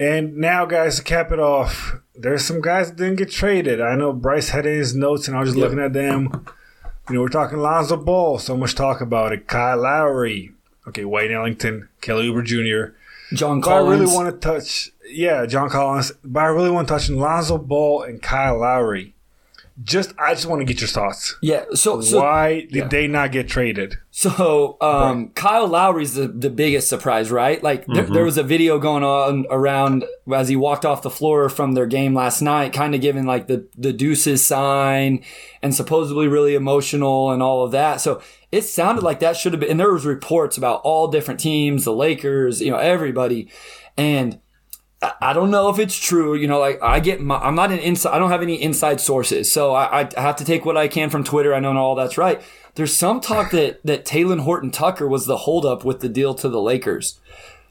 And 0.00 0.36
now, 0.36 0.64
guys, 0.64 0.96
to 0.96 1.02
cap 1.02 1.32
it 1.32 1.40
off, 1.40 1.96
there's 2.14 2.44
some 2.44 2.60
guys 2.60 2.88
that 2.88 2.96
didn't 2.96 3.16
get 3.16 3.30
traded. 3.30 3.80
I 3.80 3.96
know 3.96 4.12
Bryce 4.12 4.50
had 4.50 4.66
in 4.66 4.76
his 4.76 4.94
notes, 4.94 5.26
and 5.26 5.36
I 5.36 5.40
was 5.40 5.50
just 5.50 5.58
yep. 5.58 5.64
looking 5.64 5.84
at 5.84 5.92
them. 5.92 6.46
You 7.08 7.14
know, 7.14 7.22
we're 7.22 7.28
talking 7.28 7.58
Lonzo 7.58 7.96
Ball, 7.96 8.38
so 8.38 8.56
much 8.56 8.74
talk 8.74 9.00
about 9.00 9.32
it. 9.32 9.48
Kyle 9.48 9.78
Lowry, 9.78 10.52
okay, 10.86 11.04
Wayne 11.04 11.32
Ellington, 11.32 11.88
Kelly 12.00 12.28
Oubre 12.28 12.44
Jr., 12.44 12.94
John 13.34 13.60
Collins. 13.60 13.64
But 13.64 13.74
I 13.74 13.98
really 13.98 14.14
want 14.14 14.34
to 14.34 14.48
touch, 14.48 14.90
yeah, 15.10 15.46
John 15.46 15.68
Collins. 15.68 16.12
But 16.22 16.40
I 16.40 16.46
really 16.46 16.70
want 16.70 16.88
to 16.88 16.94
touch 16.94 17.10
Lonzo 17.10 17.58
Ball 17.58 18.02
and 18.02 18.22
Kyle 18.22 18.58
Lowry 18.58 19.14
just 19.82 20.12
I 20.18 20.34
just 20.34 20.46
want 20.46 20.60
to 20.60 20.64
get 20.64 20.80
your 20.80 20.88
thoughts. 20.88 21.36
Yeah. 21.40 21.64
So, 21.74 22.00
so 22.00 22.20
why 22.20 22.60
did 22.62 22.74
yeah. 22.74 22.88
they 22.88 23.06
not 23.06 23.32
get 23.32 23.48
traded? 23.48 23.96
So 24.10 24.76
um, 24.80 25.24
right. 25.24 25.34
Kyle 25.36 25.68
Lowry's 25.68 26.14
the, 26.14 26.26
the 26.26 26.50
biggest 26.50 26.88
surprise, 26.88 27.30
right? 27.30 27.62
Like 27.62 27.86
there, 27.86 28.02
mm-hmm. 28.02 28.12
there, 28.12 28.24
was 28.24 28.36
a 28.36 28.42
video 28.42 28.78
going 28.80 29.04
on 29.04 29.46
around 29.50 30.04
as 30.34 30.48
he 30.48 30.56
walked 30.56 30.84
off 30.84 31.02
the 31.02 31.10
floor 31.10 31.48
from 31.48 31.74
their 31.74 31.86
game 31.86 32.14
last 32.14 32.42
night, 32.42 32.72
kind 32.72 32.94
of 32.94 33.00
giving 33.00 33.26
like 33.26 33.46
the 33.46 33.68
the 33.76 33.92
deuces 33.92 34.44
sign 34.44 35.22
and 35.62 35.74
supposedly 35.74 36.26
really 36.26 36.56
emotional 36.56 37.30
and 37.30 37.42
all 37.42 37.64
of 37.64 37.70
that. 37.70 38.00
So 38.00 38.20
it 38.50 38.62
sounded 38.62 39.04
like 39.04 39.20
that 39.20 39.36
should 39.36 39.52
have 39.52 39.60
been. 39.60 39.70
And 39.70 39.78
there 39.78 39.92
was 39.92 40.04
reports 40.04 40.56
about 40.56 40.80
all 40.82 41.06
different 41.08 41.38
teams, 41.38 41.84
the 41.84 41.94
Lakers, 41.94 42.60
you 42.60 42.72
know, 42.72 42.78
everybody, 42.78 43.48
and 43.96 44.40
I 45.00 45.32
don't 45.32 45.50
know 45.52 45.68
if 45.68 45.78
it's 45.78 45.96
true. 45.96 46.34
You 46.34 46.48
know, 46.48 46.58
like 46.58 46.82
I 46.82 46.98
get 46.98 47.20
my, 47.20 47.38
I'm 47.38 47.54
not 47.54 47.70
an 47.70 47.78
inside, 47.78 48.14
I 48.14 48.18
don't 48.18 48.30
have 48.30 48.42
any 48.42 48.60
inside 48.60 49.00
sources. 49.00 49.50
So 49.50 49.74
I, 49.74 50.08
I 50.16 50.20
have 50.20 50.36
to 50.36 50.44
take 50.44 50.64
what 50.64 50.76
I 50.76 50.88
can 50.88 51.08
from 51.08 51.22
Twitter. 51.22 51.54
I 51.54 51.60
know 51.60 51.76
all 51.76 51.94
that's 51.94 52.18
right. 52.18 52.42
There's 52.74 52.94
some 52.94 53.20
talk 53.20 53.50
that, 53.52 53.80
that 53.84 54.04
Talen 54.04 54.40
Horton 54.40 54.70
Tucker 54.70 55.06
was 55.06 55.26
the 55.26 55.38
holdup 55.38 55.84
with 55.84 56.00
the 56.00 56.08
deal 56.08 56.34
to 56.34 56.48
the 56.48 56.60
Lakers. 56.60 57.20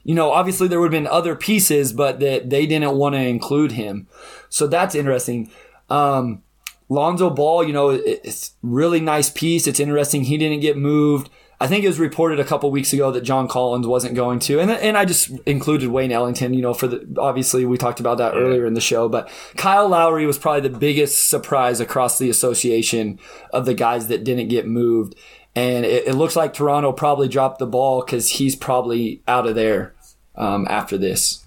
You 0.04 0.14
know, 0.14 0.30
obviously 0.30 0.68
there 0.68 0.80
would 0.80 0.92
have 0.92 1.02
been 1.02 1.10
other 1.10 1.34
pieces, 1.34 1.92
but 1.92 2.18
that 2.20 2.48
they 2.48 2.66
didn't 2.66 2.96
want 2.96 3.14
to 3.14 3.20
include 3.20 3.72
him. 3.72 4.06
So 4.48 4.66
that's 4.66 4.94
interesting. 4.94 5.50
Um, 5.90 6.42
Lonzo 6.88 7.28
Ball, 7.28 7.64
you 7.64 7.74
know, 7.74 7.90
it's 7.90 8.54
really 8.62 9.00
nice 9.00 9.28
piece. 9.28 9.66
It's 9.66 9.80
interesting. 9.80 10.24
He 10.24 10.38
didn't 10.38 10.60
get 10.60 10.78
moved. 10.78 11.28
I 11.60 11.66
think 11.66 11.84
it 11.84 11.88
was 11.88 11.98
reported 11.98 12.38
a 12.38 12.44
couple 12.44 12.70
weeks 12.70 12.92
ago 12.92 13.10
that 13.10 13.22
John 13.22 13.48
Collins 13.48 13.86
wasn't 13.86 14.14
going 14.14 14.38
to, 14.40 14.60
and 14.60 14.70
and 14.70 14.96
I 14.96 15.04
just 15.04 15.30
included 15.44 15.88
Wayne 15.88 16.12
Ellington. 16.12 16.54
You 16.54 16.62
know, 16.62 16.74
for 16.74 16.86
the 16.86 17.06
obviously 17.18 17.64
we 17.64 17.76
talked 17.76 17.98
about 17.98 18.18
that 18.18 18.34
earlier 18.34 18.64
in 18.64 18.74
the 18.74 18.80
show, 18.80 19.08
but 19.08 19.28
Kyle 19.56 19.88
Lowry 19.88 20.24
was 20.24 20.38
probably 20.38 20.68
the 20.68 20.78
biggest 20.78 21.28
surprise 21.28 21.80
across 21.80 22.18
the 22.18 22.30
association 22.30 23.18
of 23.52 23.66
the 23.66 23.74
guys 23.74 24.06
that 24.06 24.22
didn't 24.22 24.48
get 24.48 24.68
moved, 24.68 25.16
and 25.56 25.84
it, 25.84 26.06
it 26.06 26.14
looks 26.14 26.36
like 26.36 26.54
Toronto 26.54 26.92
probably 26.92 27.26
dropped 27.26 27.58
the 27.58 27.66
ball 27.66 28.02
because 28.04 28.28
he's 28.30 28.54
probably 28.54 29.22
out 29.26 29.46
of 29.46 29.56
there 29.56 29.94
um, 30.36 30.64
after 30.70 30.96
this. 30.96 31.44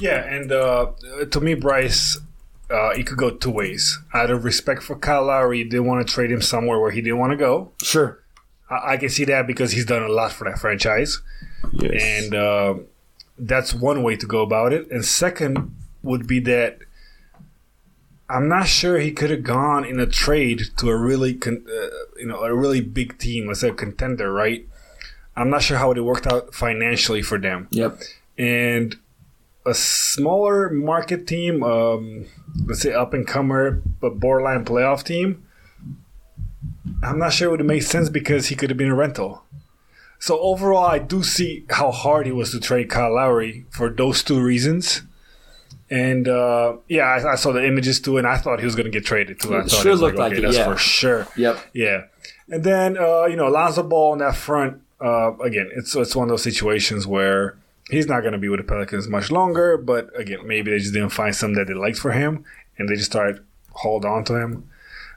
Yeah, 0.00 0.24
and 0.24 0.50
uh, 0.50 0.92
to 1.30 1.40
me, 1.40 1.54
Bryce, 1.54 2.18
uh, 2.70 2.90
it 2.90 3.06
could 3.06 3.18
go 3.18 3.30
two 3.30 3.50
ways. 3.50 3.98
Out 4.12 4.30
of 4.30 4.44
respect 4.44 4.82
for 4.82 4.96
Kyle 4.96 5.24
Lowry, 5.24 5.64
they 5.64 5.80
want 5.80 6.06
to 6.06 6.12
trade 6.12 6.30
him 6.30 6.42
somewhere 6.42 6.78
where 6.78 6.90
he 6.90 7.00
didn't 7.00 7.18
want 7.18 7.32
to 7.32 7.36
go. 7.36 7.72
Sure. 7.82 8.22
I, 8.70 8.92
I, 8.92 8.96
can 8.96 9.10
see 9.10 9.24
that 9.26 9.46
because 9.46 9.72
he's 9.72 9.86
done 9.86 10.02
a 10.02 10.08
lot 10.08 10.32
for 10.32 10.44
that 10.48 10.58
franchise. 10.58 11.20
Yes. 11.72 12.02
And 12.02 12.34
uh, 12.34 12.74
that's 13.38 13.74
one 13.74 14.02
way 14.02 14.16
to 14.16 14.26
go 14.26 14.42
about 14.42 14.72
it. 14.72 14.90
And 14.90 15.04
second 15.04 15.74
would 16.02 16.26
be 16.26 16.40
that 16.40 16.78
I'm 18.28 18.48
not 18.48 18.66
sure 18.66 18.98
he 18.98 19.12
could 19.12 19.30
have 19.30 19.42
gone 19.42 19.84
in 19.84 20.00
a 20.00 20.06
trade 20.06 20.62
to 20.78 20.88
a 20.88 20.96
really, 20.96 21.34
con- 21.34 21.66
uh, 21.68 21.88
you 22.16 22.26
know, 22.26 22.40
a 22.40 22.54
really 22.54 22.80
big 22.80 23.18
team, 23.18 23.46
let's 23.46 23.60
say 23.60 23.68
a 23.68 23.74
contender, 23.74 24.32
right? 24.32 24.66
I'm 25.36 25.50
not 25.50 25.62
sure 25.62 25.78
how 25.78 25.90
it 25.90 26.00
worked 26.00 26.26
out 26.26 26.54
financially 26.54 27.20
for 27.20 27.38
them. 27.38 27.68
Yep. 27.70 28.00
And 28.38 28.96
a 29.66 29.74
smaller 29.74 30.70
market 30.70 31.26
team, 31.26 31.62
um, 31.62 32.26
let's 32.66 32.82
say 32.82 32.92
up 32.92 33.14
and 33.14 33.26
comer 33.26 33.82
but 34.00 34.20
borderline 34.20 34.64
playoff 34.64 35.02
team, 35.02 35.44
I'm 37.02 37.18
not 37.18 37.32
sure 37.32 37.48
it 37.48 37.50
would 37.50 37.66
make 37.66 37.82
sense 37.82 38.08
because 38.08 38.48
he 38.48 38.54
could 38.54 38.70
have 38.70 38.76
been 38.76 38.90
a 38.90 38.94
rental. 38.94 39.44
So 40.18 40.38
overall, 40.40 40.84
I 40.84 40.98
do 40.98 41.22
see 41.22 41.64
how 41.70 41.90
hard 41.90 42.26
he 42.26 42.32
was 42.32 42.50
to 42.52 42.60
trade 42.60 42.88
Kyle 42.88 43.14
Lowry 43.14 43.66
for 43.70 43.90
those 43.90 44.22
two 44.22 44.40
reasons. 44.40 45.02
And 45.90 46.28
uh, 46.28 46.76
yeah, 46.88 47.02
I, 47.02 47.32
I, 47.32 47.34
saw 47.34 47.52
the 47.52 47.64
images 47.64 48.00
too, 48.00 48.16
and 48.16 48.26
I 48.26 48.38
thought 48.38 48.58
he 48.58 48.64
was 48.64 48.74
going 48.74 48.86
to 48.86 48.90
get 48.90 49.04
traded 49.04 49.38
too. 49.38 49.54
I 49.54 49.60
it 49.60 49.68
thought 49.68 49.82
sure 49.82 49.94
looked 49.94 50.16
like, 50.16 50.32
okay, 50.32 50.40
it, 50.40 50.42
that's 50.42 50.56
yeah. 50.56 50.64
for 50.64 50.78
sure. 50.78 51.28
Yep. 51.36 51.58
Yeah. 51.74 52.04
And 52.48 52.64
then 52.64 52.96
uh, 52.96 53.26
you 53.26 53.36
know, 53.36 53.48
Lonzo 53.48 53.82
Ball 53.82 54.12
on 54.12 54.18
that 54.18 54.34
front. 54.34 54.80
Uh, 54.98 55.36
again, 55.38 55.70
it's 55.76 55.94
it's 55.94 56.16
one 56.16 56.24
of 56.24 56.30
those 56.30 56.42
situations 56.42 57.06
where 57.06 57.58
he's 57.90 58.06
not 58.06 58.20
going 58.20 58.32
to 58.32 58.38
be 58.38 58.48
with 58.48 58.60
the 58.60 58.64
Pelicans 58.64 59.08
much 59.08 59.30
longer. 59.30 59.76
But 59.76 60.10
again, 60.18 60.46
maybe 60.46 60.70
they 60.70 60.78
just 60.78 60.94
didn't 60.94 61.10
find 61.10 61.34
something 61.34 61.56
that 61.56 61.66
they 61.66 61.74
liked 61.74 61.98
for 61.98 62.12
him, 62.12 62.44
and 62.78 62.88
they 62.88 62.94
just 62.94 63.10
started 63.10 63.44
hold 63.72 64.04
on 64.04 64.24
to 64.24 64.36
him. 64.36 64.70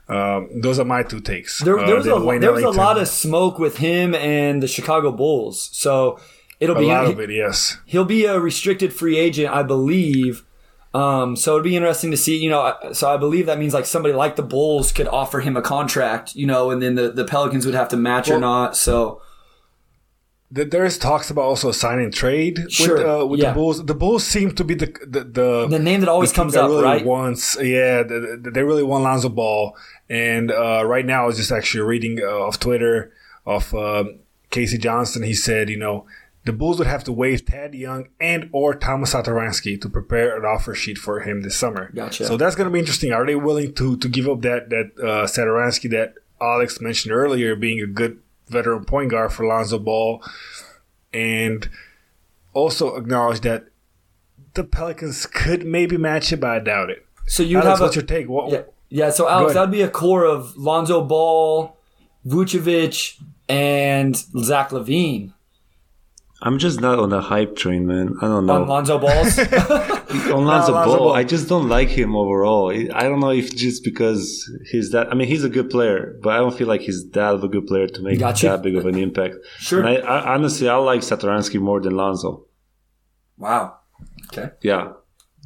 Um, 0.08 0.60
those 0.60 0.78
are 0.78 0.84
my 0.84 1.02
two 1.02 1.20
takes. 1.20 1.58
There, 1.58 1.76
there 1.76 1.96
uh, 1.96 1.96
was, 1.98 2.06
a, 2.06 2.38
there 2.38 2.52
was 2.52 2.64
a 2.64 2.70
lot 2.70 2.98
of 2.98 3.08
smoke 3.08 3.58
with 3.58 3.76
him 3.76 4.14
and 4.14 4.62
the 4.62 4.68
Chicago 4.68 5.12
Bulls. 5.12 5.68
So 5.72 6.18
it'll 6.60 6.76
a 6.76 6.80
be 6.80 6.86
a 6.86 6.88
lot 6.88 7.06
of 7.06 7.20
it. 7.20 7.30
Yes, 7.30 7.78
he'll 7.84 8.06
be 8.06 8.24
a 8.24 8.40
restricted 8.40 8.92
free 8.92 9.18
agent, 9.18 9.52
I 9.52 9.62
believe. 9.62 10.44
Um, 10.94 11.36
so 11.36 11.52
it'd 11.52 11.64
be 11.64 11.76
interesting 11.76 12.10
to 12.10 12.16
see, 12.16 12.38
you 12.38 12.48
know, 12.48 12.74
so 12.92 13.10
I 13.10 13.18
believe 13.18 13.44
that 13.46 13.58
means 13.58 13.74
like 13.74 13.84
somebody 13.84 14.14
like 14.14 14.36
the 14.36 14.42
Bulls 14.42 14.90
could 14.90 15.06
offer 15.06 15.40
him 15.40 15.56
a 15.56 15.62
contract, 15.62 16.34
you 16.34 16.46
know, 16.46 16.70
and 16.70 16.80
then 16.80 16.94
the, 16.94 17.10
the 17.10 17.26
Pelicans 17.26 17.66
would 17.66 17.74
have 17.74 17.90
to 17.90 17.96
match 17.98 18.28
well, 18.28 18.38
or 18.38 18.40
not. 18.40 18.76
So 18.76 19.20
there's 20.50 20.96
talks 20.96 21.30
about 21.30 21.42
also 21.42 21.72
signing 21.72 22.10
trade 22.10 22.58
with, 22.80 22.90
uh, 22.90 23.26
with 23.26 23.40
yeah. 23.40 23.50
the 23.50 23.54
Bulls. 23.54 23.84
The 23.84 23.94
Bulls 23.94 24.24
seem 24.24 24.54
to 24.54 24.64
be 24.64 24.74
the 24.74 24.86
the 25.06 25.24
the, 25.24 25.66
the 25.68 25.78
name 25.78 26.00
that 26.00 26.08
always 26.08 26.32
comes 26.32 26.56
up, 26.56 26.68
really 26.70 26.82
right? 26.82 27.04
Wants, 27.04 27.56
yeah, 27.60 28.02
they, 28.02 28.36
they 28.50 28.62
really 28.62 28.82
want 28.82 29.04
Lonzo 29.04 29.28
Ball, 29.28 29.76
and 30.08 30.50
uh, 30.50 30.84
right 30.86 31.04
now 31.04 31.24
I 31.24 31.26
was 31.26 31.36
just 31.36 31.52
actually 31.52 31.82
reading 31.82 32.20
uh, 32.22 32.46
off 32.46 32.58
Twitter 32.58 33.12
of 33.44 33.74
um, 33.74 34.20
K.C. 34.50 34.78
Johnson. 34.78 35.22
He 35.22 35.34
said, 35.34 35.68
you 35.68 35.76
know, 35.76 36.06
the 36.46 36.54
Bulls 36.54 36.78
would 36.78 36.88
have 36.88 37.04
to 37.04 37.12
waive 37.12 37.42
Thad 37.42 37.74
Young 37.74 38.08
and 38.18 38.48
or 38.50 38.74
Thomas 38.74 39.12
Satoransky 39.12 39.78
to 39.82 39.88
prepare 39.90 40.34
an 40.38 40.46
offer 40.46 40.74
sheet 40.74 40.96
for 40.96 41.20
him 41.20 41.42
this 41.42 41.56
summer. 41.56 41.90
Gotcha. 41.94 42.24
So 42.24 42.38
that's 42.38 42.56
going 42.56 42.68
to 42.68 42.72
be 42.72 42.78
interesting. 42.78 43.12
Are 43.12 43.26
they 43.26 43.36
willing 43.36 43.74
to 43.74 43.98
to 43.98 44.08
give 44.08 44.26
up 44.26 44.40
that 44.42 44.70
that 44.70 44.92
uh, 44.98 45.26
Satoransky 45.26 45.90
that 45.90 46.14
Alex 46.40 46.80
mentioned 46.80 47.12
earlier, 47.12 47.54
being 47.54 47.80
a 47.80 47.86
good 47.86 48.22
veteran 48.48 48.84
point 48.84 49.10
guard 49.10 49.32
for 49.32 49.46
Lonzo 49.46 49.78
Ball. 49.78 50.22
And 51.12 51.68
also 52.52 52.96
acknowledge 52.96 53.40
that 53.40 53.66
the 54.54 54.64
Pelicans 54.64 55.26
could 55.26 55.64
maybe 55.64 55.96
match 55.96 56.32
it, 56.32 56.40
but 56.40 56.50
I 56.50 56.58
doubt 56.58 56.90
it. 56.90 57.06
So 57.26 57.42
you 57.42 57.58
Alex, 57.58 57.68
have 57.68 57.80
what's 57.80 57.96
your 57.96 58.04
take? 58.04 58.28
What, 58.28 58.50
yeah, 58.50 58.62
yeah. 58.88 59.10
So 59.10 59.28
Alex, 59.28 59.54
that'd 59.54 59.70
be 59.70 59.82
a 59.82 59.88
core 59.88 60.24
of 60.24 60.56
Lonzo 60.56 61.04
Ball, 61.04 61.76
Vucevic, 62.26 63.22
and 63.48 64.16
Zach 64.16 64.70
LaVine 64.70 65.32
I'm 66.40 66.58
just 66.58 66.80
not 66.80 67.00
on 67.00 67.08
the 67.10 67.20
hype 67.20 67.56
train, 67.56 67.86
man. 67.86 68.14
I 68.22 68.26
don't 68.26 68.46
know. 68.46 68.62
on 68.62 68.68
Lonzo 68.68 68.98
Balls. 68.98 69.38
on 69.38 70.44
Lonzo 70.44 70.72
Lonzo 70.72 70.72
Ball, 70.72 70.98
Ball. 70.98 71.12
I 71.12 71.24
just 71.24 71.48
don't 71.48 71.68
like 71.68 71.88
him 71.88 72.14
overall. 72.14 72.70
I 72.70 73.02
don't 73.04 73.18
know 73.18 73.30
if 73.30 73.54
just 73.56 73.82
because 73.82 74.48
he's 74.70 74.92
that. 74.92 75.10
I 75.10 75.14
mean, 75.14 75.26
he's 75.26 75.42
a 75.42 75.48
good 75.48 75.68
player, 75.68 76.16
but 76.22 76.30
I 76.34 76.36
don't 76.36 76.56
feel 76.56 76.68
like 76.68 76.82
he's 76.82 77.10
that 77.10 77.34
of 77.34 77.42
a 77.42 77.48
good 77.48 77.66
player 77.66 77.88
to 77.88 78.02
make 78.02 78.20
Gotcha. 78.20 78.46
that 78.50 78.62
big 78.62 78.76
of 78.76 78.86
an 78.86 78.96
impact. 78.96 79.34
Sure. 79.58 79.80
And 79.80 79.88
I, 79.88 79.94
I, 79.96 80.34
honestly, 80.34 80.68
I 80.68 80.76
like 80.76 81.00
Satoransky 81.00 81.60
more 81.60 81.80
than 81.80 81.96
Lonzo. 81.96 82.46
wow. 83.36 83.74
Okay. 84.32 84.50
Yeah. 84.62 84.92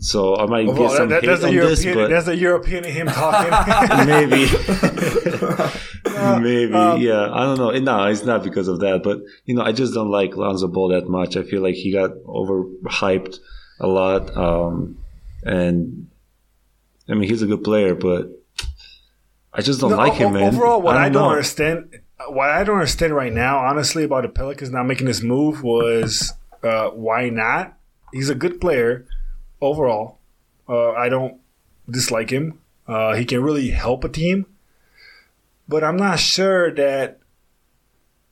So 0.00 0.36
I 0.36 0.46
might 0.46 0.66
Well, 0.66 0.76
get 0.76 0.90
some 0.96 1.08
that- 1.10 1.22
hate 1.22 1.28
that's, 1.28 1.42
a 1.44 1.48
on 1.48 1.54
this, 1.54 1.84
European, 1.84 2.04
but 2.04 2.10
that's 2.14 2.26
a 2.28 2.36
European 2.36 2.84
in 2.84 2.92
him 2.92 3.06
talking. 3.06 3.50
maybe, 4.06 4.46
maybe, 6.40 6.74
um, 6.74 7.00
yeah. 7.00 7.30
I 7.32 7.44
don't 7.44 7.58
know. 7.58 7.70
No, 7.78 8.06
it's 8.06 8.24
not 8.24 8.42
because 8.42 8.68
of 8.68 8.80
that, 8.80 9.02
but 9.04 9.20
you 9.44 9.54
know, 9.54 9.62
I 9.62 9.72
just 9.72 9.94
don't 9.94 10.10
like 10.10 10.36
Lonzo 10.36 10.66
Ball 10.68 10.88
that 10.88 11.08
much. 11.08 11.36
I 11.36 11.42
feel 11.44 11.62
like 11.62 11.74
he 11.74 11.92
got 11.92 12.10
overhyped 12.26 13.38
a 13.80 13.86
lot, 13.86 14.36
um, 14.36 14.98
and 15.44 16.08
I 17.08 17.14
mean, 17.14 17.28
he's 17.28 17.42
a 17.42 17.46
good 17.46 17.62
player, 17.64 17.94
but 17.94 18.28
I 19.52 19.62
just 19.62 19.80
don't 19.80 19.90
No, 19.90 19.96
like 19.96 20.14
him, 20.14 20.32
man. 20.32 20.54
Overall, 20.54 20.82
what 20.82 20.96
I 20.96 21.08
don't, 21.08 21.22
know. 21.22 21.30
understand, 21.30 22.00
what 22.28 22.50
I 22.50 22.64
don't 22.64 22.76
understand 22.76 23.14
right 23.14 23.32
now, 23.32 23.58
honestly, 23.58 24.02
about 24.04 24.22
the 24.22 24.28
Pelicans 24.30 24.70
not 24.70 24.84
making 24.84 25.06
this 25.06 25.22
move 25.22 25.62
was 25.62 26.32
uh, 26.62 26.88
why 26.90 27.28
not? 27.28 27.74
He's 28.12 28.30
a 28.30 28.34
good 28.34 28.60
player 28.60 29.06
overall. 29.62 30.18
Uh, 30.68 30.90
I 30.92 31.08
don't 31.08 31.40
dislike 31.88 32.30
him. 32.30 32.58
Uh, 32.86 33.14
he 33.14 33.24
can 33.24 33.42
really 33.42 33.70
help 33.70 34.04
a 34.04 34.08
team, 34.08 34.46
but 35.68 35.82
I'm 35.84 35.96
not 35.96 36.18
sure 36.18 36.70
that 36.74 37.18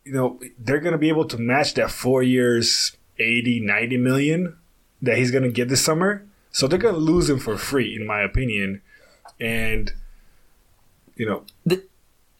you 0.04 0.12
know 0.12 0.40
they're 0.58 0.80
going 0.80 0.92
to 0.92 0.98
be 0.98 1.08
able 1.08 1.24
to 1.26 1.38
match 1.38 1.74
that 1.74 1.90
four 1.90 2.22
years, 2.22 2.96
80, 3.18 3.60
90 3.60 3.96
million 3.96 4.56
that 5.02 5.16
he's 5.18 5.30
going 5.30 5.44
to 5.44 5.50
get 5.50 5.68
this 5.68 5.82
summer. 5.84 6.26
So 6.50 6.66
they're 6.66 6.78
going 6.78 6.94
to 6.94 7.00
lose 7.00 7.30
him 7.30 7.38
for 7.38 7.56
free, 7.56 7.94
in 7.94 8.06
my 8.06 8.20
opinion. 8.22 8.82
And 9.38 9.92
you 11.16 11.26
know, 11.26 11.44
The- 11.64 11.84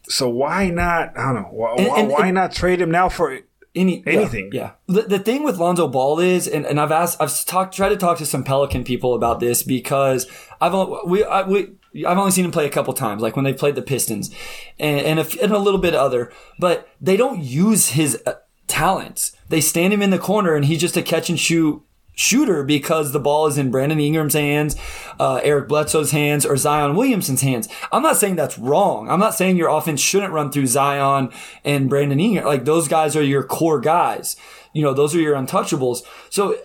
so 0.09 0.28
why 0.28 0.68
not? 0.70 1.16
I 1.16 1.32
don't 1.32 1.43
know. 1.43 1.49
Why, 1.53 1.74
And- 1.76 1.86
and- 1.88 2.09
why 2.09 2.26
and- 2.26 2.34
not 2.34 2.53
trade 2.53 2.80
him 2.80 2.91
now 2.91 3.09
for? 3.09 3.38
Any 3.75 4.03
Anything. 4.07 4.51
Yeah. 4.53 4.73
The, 4.87 5.03
the 5.03 5.18
thing 5.18 5.45
with 5.45 5.59
Lonzo 5.59 5.87
Ball 5.87 6.18
is, 6.18 6.49
and, 6.49 6.66
and 6.66 6.81
I've 6.81 6.91
asked, 6.91 7.21
I've 7.21 7.45
talked, 7.45 7.75
tried 7.75 7.91
to 7.91 7.97
talk 7.97 8.18
to 8.18 8.27
some 8.27 8.43
Pelican 8.43 8.83
people 8.83 9.14
about 9.14 9.39
this 9.39 9.62
because 9.62 10.27
I've 10.61 10.75
only, 10.75 10.99
we, 11.07 11.25
I, 11.25 11.43
we, 11.43 11.68
I've 12.05 12.18
only 12.18 12.33
seen 12.33 12.45
him 12.45 12.51
play 12.51 12.66
a 12.66 12.71
couple 12.71 12.93
times, 12.95 13.23
like 13.23 13.37
when 13.37 13.45
they 13.45 13.53
played 13.53 13.77
the 13.77 13.83
Pistons, 13.83 14.35
and 14.79 15.01
and 15.01 15.21
a, 15.21 15.43
and 15.43 15.53
a 15.53 15.59
little 15.59 15.81
bit 15.81 15.95
other, 15.95 16.33
but 16.59 16.89
they 17.01 17.16
don't 17.16 17.41
use 17.41 17.91
his 17.91 18.21
uh, 18.27 18.35
talents. 18.66 19.37
They 19.49 19.61
stand 19.61 19.93
him 19.93 20.03
in 20.03 20.11
the 20.11 20.18
corner, 20.18 20.55
and 20.55 20.64
he's 20.64 20.81
just 20.81 20.97
a 20.97 21.03
catch 21.03 21.29
and 21.31 21.39
shoot 21.39 21.83
shooter 22.21 22.62
because 22.62 23.12
the 23.12 23.18
ball 23.18 23.47
is 23.47 23.57
in 23.57 23.71
Brandon 23.71 23.99
Ingram's 23.99 24.35
hands, 24.35 24.77
uh, 25.18 25.41
Eric 25.43 25.68
Bledsoe's 25.68 26.11
hands, 26.11 26.45
or 26.45 26.57
Zion 26.57 26.95
Williamson's 26.95 27.41
hands. 27.41 27.68
I'm 27.91 28.03
not 28.03 28.18
saying 28.18 28.37
that's 28.37 28.59
wrong. 28.59 29.09
I'm 29.09 29.18
not 29.18 29.35
saying 29.35 29.57
your 29.57 29.71
offense 29.71 30.01
shouldn't 30.01 30.33
run 30.33 30.53
through 30.53 30.66
Zion 30.66 31.31
and 31.64 31.89
Brandon 31.89 32.21
Ingram. 32.21 32.45
Like 32.45 32.66
those 32.66 32.89
guys 32.89 33.16
are 33.16 33.23
your 33.23 33.43
core 33.43 33.81
guys. 33.81 34.37
You 34.75 34.83
know, 34.83 34.93
those 34.93 35.14
are 35.14 35.21
your 35.21 35.35
untouchables. 35.35 36.03
So 36.29 36.57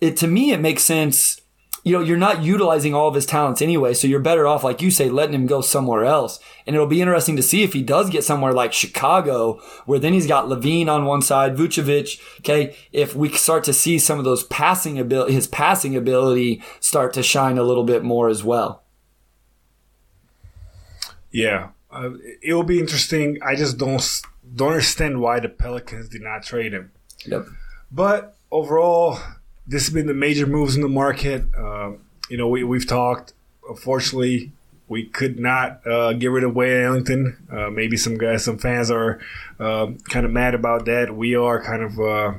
it 0.00 0.16
to 0.18 0.26
me 0.26 0.50
it 0.50 0.60
makes 0.60 0.82
sense. 0.82 1.40
You 1.84 1.92
know, 1.92 2.00
you're 2.00 2.16
not 2.16 2.42
utilizing 2.42 2.94
all 2.94 3.08
of 3.08 3.14
his 3.14 3.26
talents 3.26 3.60
anyway, 3.60 3.92
so 3.92 4.06
you're 4.06 4.18
better 4.18 4.46
off, 4.46 4.64
like 4.64 4.80
you 4.80 4.90
say, 4.90 5.10
letting 5.10 5.34
him 5.34 5.46
go 5.46 5.60
somewhere 5.60 6.06
else. 6.06 6.40
And 6.66 6.74
it'll 6.74 6.86
be 6.86 7.02
interesting 7.02 7.36
to 7.36 7.42
see 7.42 7.62
if 7.62 7.74
he 7.74 7.82
does 7.82 8.08
get 8.08 8.24
somewhere 8.24 8.54
like 8.54 8.72
Chicago, 8.72 9.60
where 9.84 9.98
then 9.98 10.14
he's 10.14 10.26
got 10.26 10.46
LaVine 10.46 10.88
on 10.88 11.04
one 11.04 11.20
side, 11.20 11.56
Vucevic. 11.56 12.18
Okay, 12.40 12.74
if 12.90 13.14
we 13.14 13.28
start 13.28 13.64
to 13.64 13.74
see 13.74 13.98
some 13.98 14.18
of 14.18 14.24
those 14.24 14.44
passing 14.44 14.98
ability, 14.98 15.34
his 15.34 15.46
passing 15.46 15.94
ability 15.94 16.62
start 16.80 17.12
to 17.12 17.22
shine 17.22 17.58
a 17.58 17.62
little 17.62 17.84
bit 17.84 18.02
more 18.02 18.30
as 18.30 18.42
well. 18.42 18.82
Yeah, 21.30 21.68
uh, 21.90 22.12
it 22.40 22.54
will 22.54 22.62
be 22.62 22.80
interesting. 22.80 23.38
I 23.44 23.56
just 23.56 23.76
don't 23.76 24.02
don't 24.54 24.70
understand 24.70 25.20
why 25.20 25.38
the 25.38 25.50
Pelicans 25.50 26.08
did 26.08 26.22
not 26.22 26.44
trade 26.44 26.72
him. 26.72 26.92
Yep. 27.26 27.46
But 27.92 28.36
overall, 28.50 29.18
this 29.66 29.86
has 29.86 29.94
been 29.94 30.06
the 30.06 30.14
major 30.14 30.46
moves 30.46 30.76
in 30.76 30.82
the 30.82 30.88
market. 30.88 31.44
Um, 31.56 31.98
you 32.28 32.36
know, 32.36 32.48
we 32.48 32.64
we've 32.64 32.86
talked. 32.86 33.32
Unfortunately, 33.68 34.52
we 34.88 35.04
could 35.06 35.38
not 35.38 35.86
uh, 35.86 36.12
get 36.12 36.30
rid 36.30 36.44
of 36.44 36.54
Wayne 36.54 36.82
Ellington. 36.84 37.36
Uh, 37.50 37.70
maybe 37.70 37.96
some 37.96 38.16
guys, 38.18 38.44
some 38.44 38.58
fans 38.58 38.90
are 38.90 39.20
um 39.58 39.98
kind 40.10 40.26
of 40.26 40.32
mad 40.32 40.54
about 40.54 40.84
that. 40.86 41.14
We 41.16 41.34
are 41.34 41.62
kind 41.62 41.82
of. 41.82 41.98
Uh, 41.98 42.34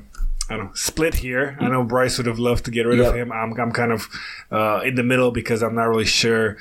I 0.47 0.57
don't 0.57 0.65
know, 0.67 0.71
split 0.75 1.15
here. 1.15 1.57
I 1.59 1.69
know 1.69 1.83
Bryce 1.83 2.17
would 2.19 2.27
have 2.27 2.37
loved 2.37 2.65
to 2.65 2.71
get 2.71 2.85
rid 2.85 2.99
Yep. 2.99 3.07
of 3.07 3.15
him. 3.15 3.31
I'm, 3.31 3.59
I'm 3.59 3.71
kind 3.71 3.91
of 3.91 4.07
uh, 4.51 4.81
in 4.85 4.93
the 4.93 5.01
middle 5.01 5.31
because 5.31 5.63
I'm 5.63 5.73
not 5.73 5.85
really 5.85 6.05
sure 6.05 6.57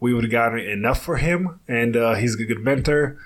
we 0.00 0.12
would 0.12 0.24
have 0.24 0.32
gotten 0.32 0.58
enough 0.58 1.00
for 1.00 1.18
him, 1.18 1.60
and 1.68 1.96
uh, 1.96 2.14
he's 2.14 2.34
a 2.34 2.44
good 2.44 2.58
mentor. 2.58 3.16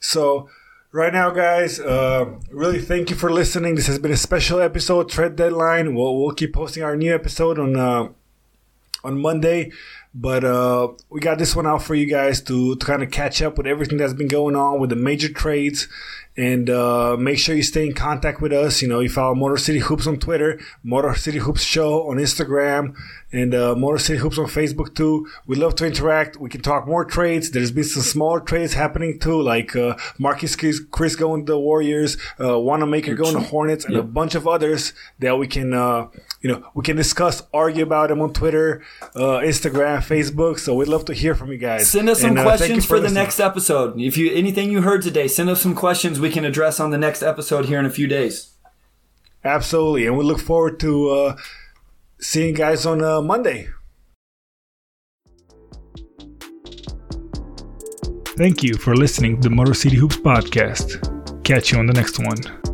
So, 0.00 0.50
right 0.92 1.12
now, 1.12 1.30
guys, 1.30 1.78
uh, 1.80 2.26
really 2.50 2.80
thank 2.80 3.10
you 3.10 3.16
for 3.16 3.30
listening. 3.30 3.74
This 3.74 3.86
has 3.86 3.98
been 3.98 4.12
a 4.12 4.16
special 4.16 4.60
episode, 4.60 5.08
Tread 5.08 5.36
Deadline. 5.36 5.94
We'll, 5.94 6.18
we'll 6.18 6.34
keep 6.34 6.52
posting 6.54 6.82
our 6.82 6.96
new 6.96 7.14
episode 7.14 7.58
on 7.58 7.76
uh, 7.76 8.08
on 9.04 9.20
Monday, 9.20 9.70
but 10.14 10.42
uh, 10.42 10.88
we 11.10 11.20
got 11.20 11.38
this 11.38 11.54
one 11.54 11.66
out 11.66 11.82
for 11.82 11.94
you 11.94 12.06
guys 12.06 12.40
to, 12.40 12.74
to 12.74 12.86
kind 12.86 13.02
of 13.02 13.10
catch 13.10 13.40
up 13.40 13.56
with 13.56 13.66
everything 13.66 13.98
that's 13.98 14.14
been 14.14 14.26
going 14.28 14.56
on 14.56 14.80
with 14.80 14.90
the 14.90 14.96
major 14.96 15.28
trades. 15.28 15.86
And 16.38 16.68
uh, 16.68 17.16
make 17.16 17.38
sure 17.38 17.54
you 17.54 17.62
stay 17.62 17.86
in 17.86 17.94
contact 17.94 18.42
with 18.42 18.52
us. 18.52 18.82
You 18.82 18.88
know, 18.88 19.00
you 19.00 19.08
follow 19.08 19.34
Motor 19.34 19.56
City 19.56 19.78
Hoops 19.78 20.06
on 20.06 20.18
Twitter, 20.18 20.60
Motor 20.82 21.14
City 21.14 21.38
Hoops 21.38 21.62
Show 21.62 22.10
on 22.10 22.18
Instagram, 22.18 22.94
and 23.32 23.54
uh, 23.54 23.74
Motor 23.74 23.98
City 23.98 24.18
Hoops 24.20 24.38
on 24.38 24.46
Facebook 24.46 24.94
too. 24.94 25.26
We 25.46 25.56
love 25.56 25.74
to 25.76 25.86
interact. 25.86 26.36
We 26.36 26.48
can 26.48 26.62
talk 26.62 26.86
more 26.86 27.04
trades. 27.04 27.50
There's 27.50 27.72
been 27.72 27.84
some 27.84 28.02
smaller 28.02 28.40
trades 28.40 28.74
happening 28.74 29.18
too, 29.18 29.40
like 29.42 29.74
uh, 29.74 29.94
Marquese 30.18 30.56
Chriss, 30.56 30.88
Chriss 30.88 31.18
going 31.18 31.44
to 31.46 31.52
the 31.52 31.58
Warriors, 31.58 32.16
uh, 32.40 32.58
Wanamaker 32.58 33.14
going 33.14 33.34
to 33.34 33.40
Hornets, 33.40 33.84
and 33.84 33.96
a 33.96 34.02
bunch 34.02 34.34
of 34.34 34.46
others 34.46 34.92
that 35.18 35.38
we 35.38 35.46
can, 35.46 35.74
uh, 35.74 36.06
you 36.40 36.50
know, 36.50 36.64
we 36.74 36.82
can 36.82 36.96
discuss, 36.96 37.42
argue 37.52 37.82
about 37.82 38.08
them 38.08 38.20
on 38.20 38.32
Twitter, 38.32 38.82
uh, 39.16 39.40
Instagram, 39.40 39.98
Facebook. 39.98 40.58
So 40.58 40.74
we'd 40.74 40.88
love 40.88 41.04
to 41.06 41.14
hear 41.14 41.34
from 41.34 41.50
you 41.50 41.58
guys. 41.58 41.90
Send 41.90 42.08
us 42.08 42.20
some 42.20 42.30
And, 42.30 42.38
uh, 42.38 42.42
questions 42.44 42.86
for, 42.86 43.00
the 43.00 43.10
next 43.10 43.40
episode. 43.40 44.00
If 44.00 44.16
you 44.16 44.32
anything 44.32 44.70
you 44.70 44.82
heard 44.82 45.02
today, 45.02 45.28
send 45.28 45.50
us 45.50 45.60
some 45.60 45.74
questions 45.74 46.20
we 46.20 46.30
can 46.30 46.44
address 46.44 46.80
on 46.80 46.90
the 46.90 46.98
next 46.98 47.22
episode 47.22 47.66
here 47.66 47.78
in 47.78 47.86
a 47.86 47.90
few 47.90 48.06
days. 48.06 48.52
Absolutely, 49.44 50.06
and 50.06 50.16
we 50.16 50.24
look 50.24 50.40
forward 50.40 50.80
to 50.80 51.08
uh, 51.10 51.36
seeing 52.20 52.48
you 52.48 52.54
guys 52.54 52.86
on 52.86 53.02
uh, 53.02 53.20
Monday. 53.20 53.68
Thank 58.36 58.62
you 58.62 58.74
for 58.74 58.94
listening 58.94 59.40
to 59.40 59.48
the 59.48 59.54
Motor 59.54 59.72
City 59.72 59.96
Hoops 59.96 60.16
podcast. 60.16 61.00
Catch 61.42 61.72
you 61.72 61.78
on 61.78 61.86
the 61.86 61.94
next 61.94 62.18
one. 62.18 62.65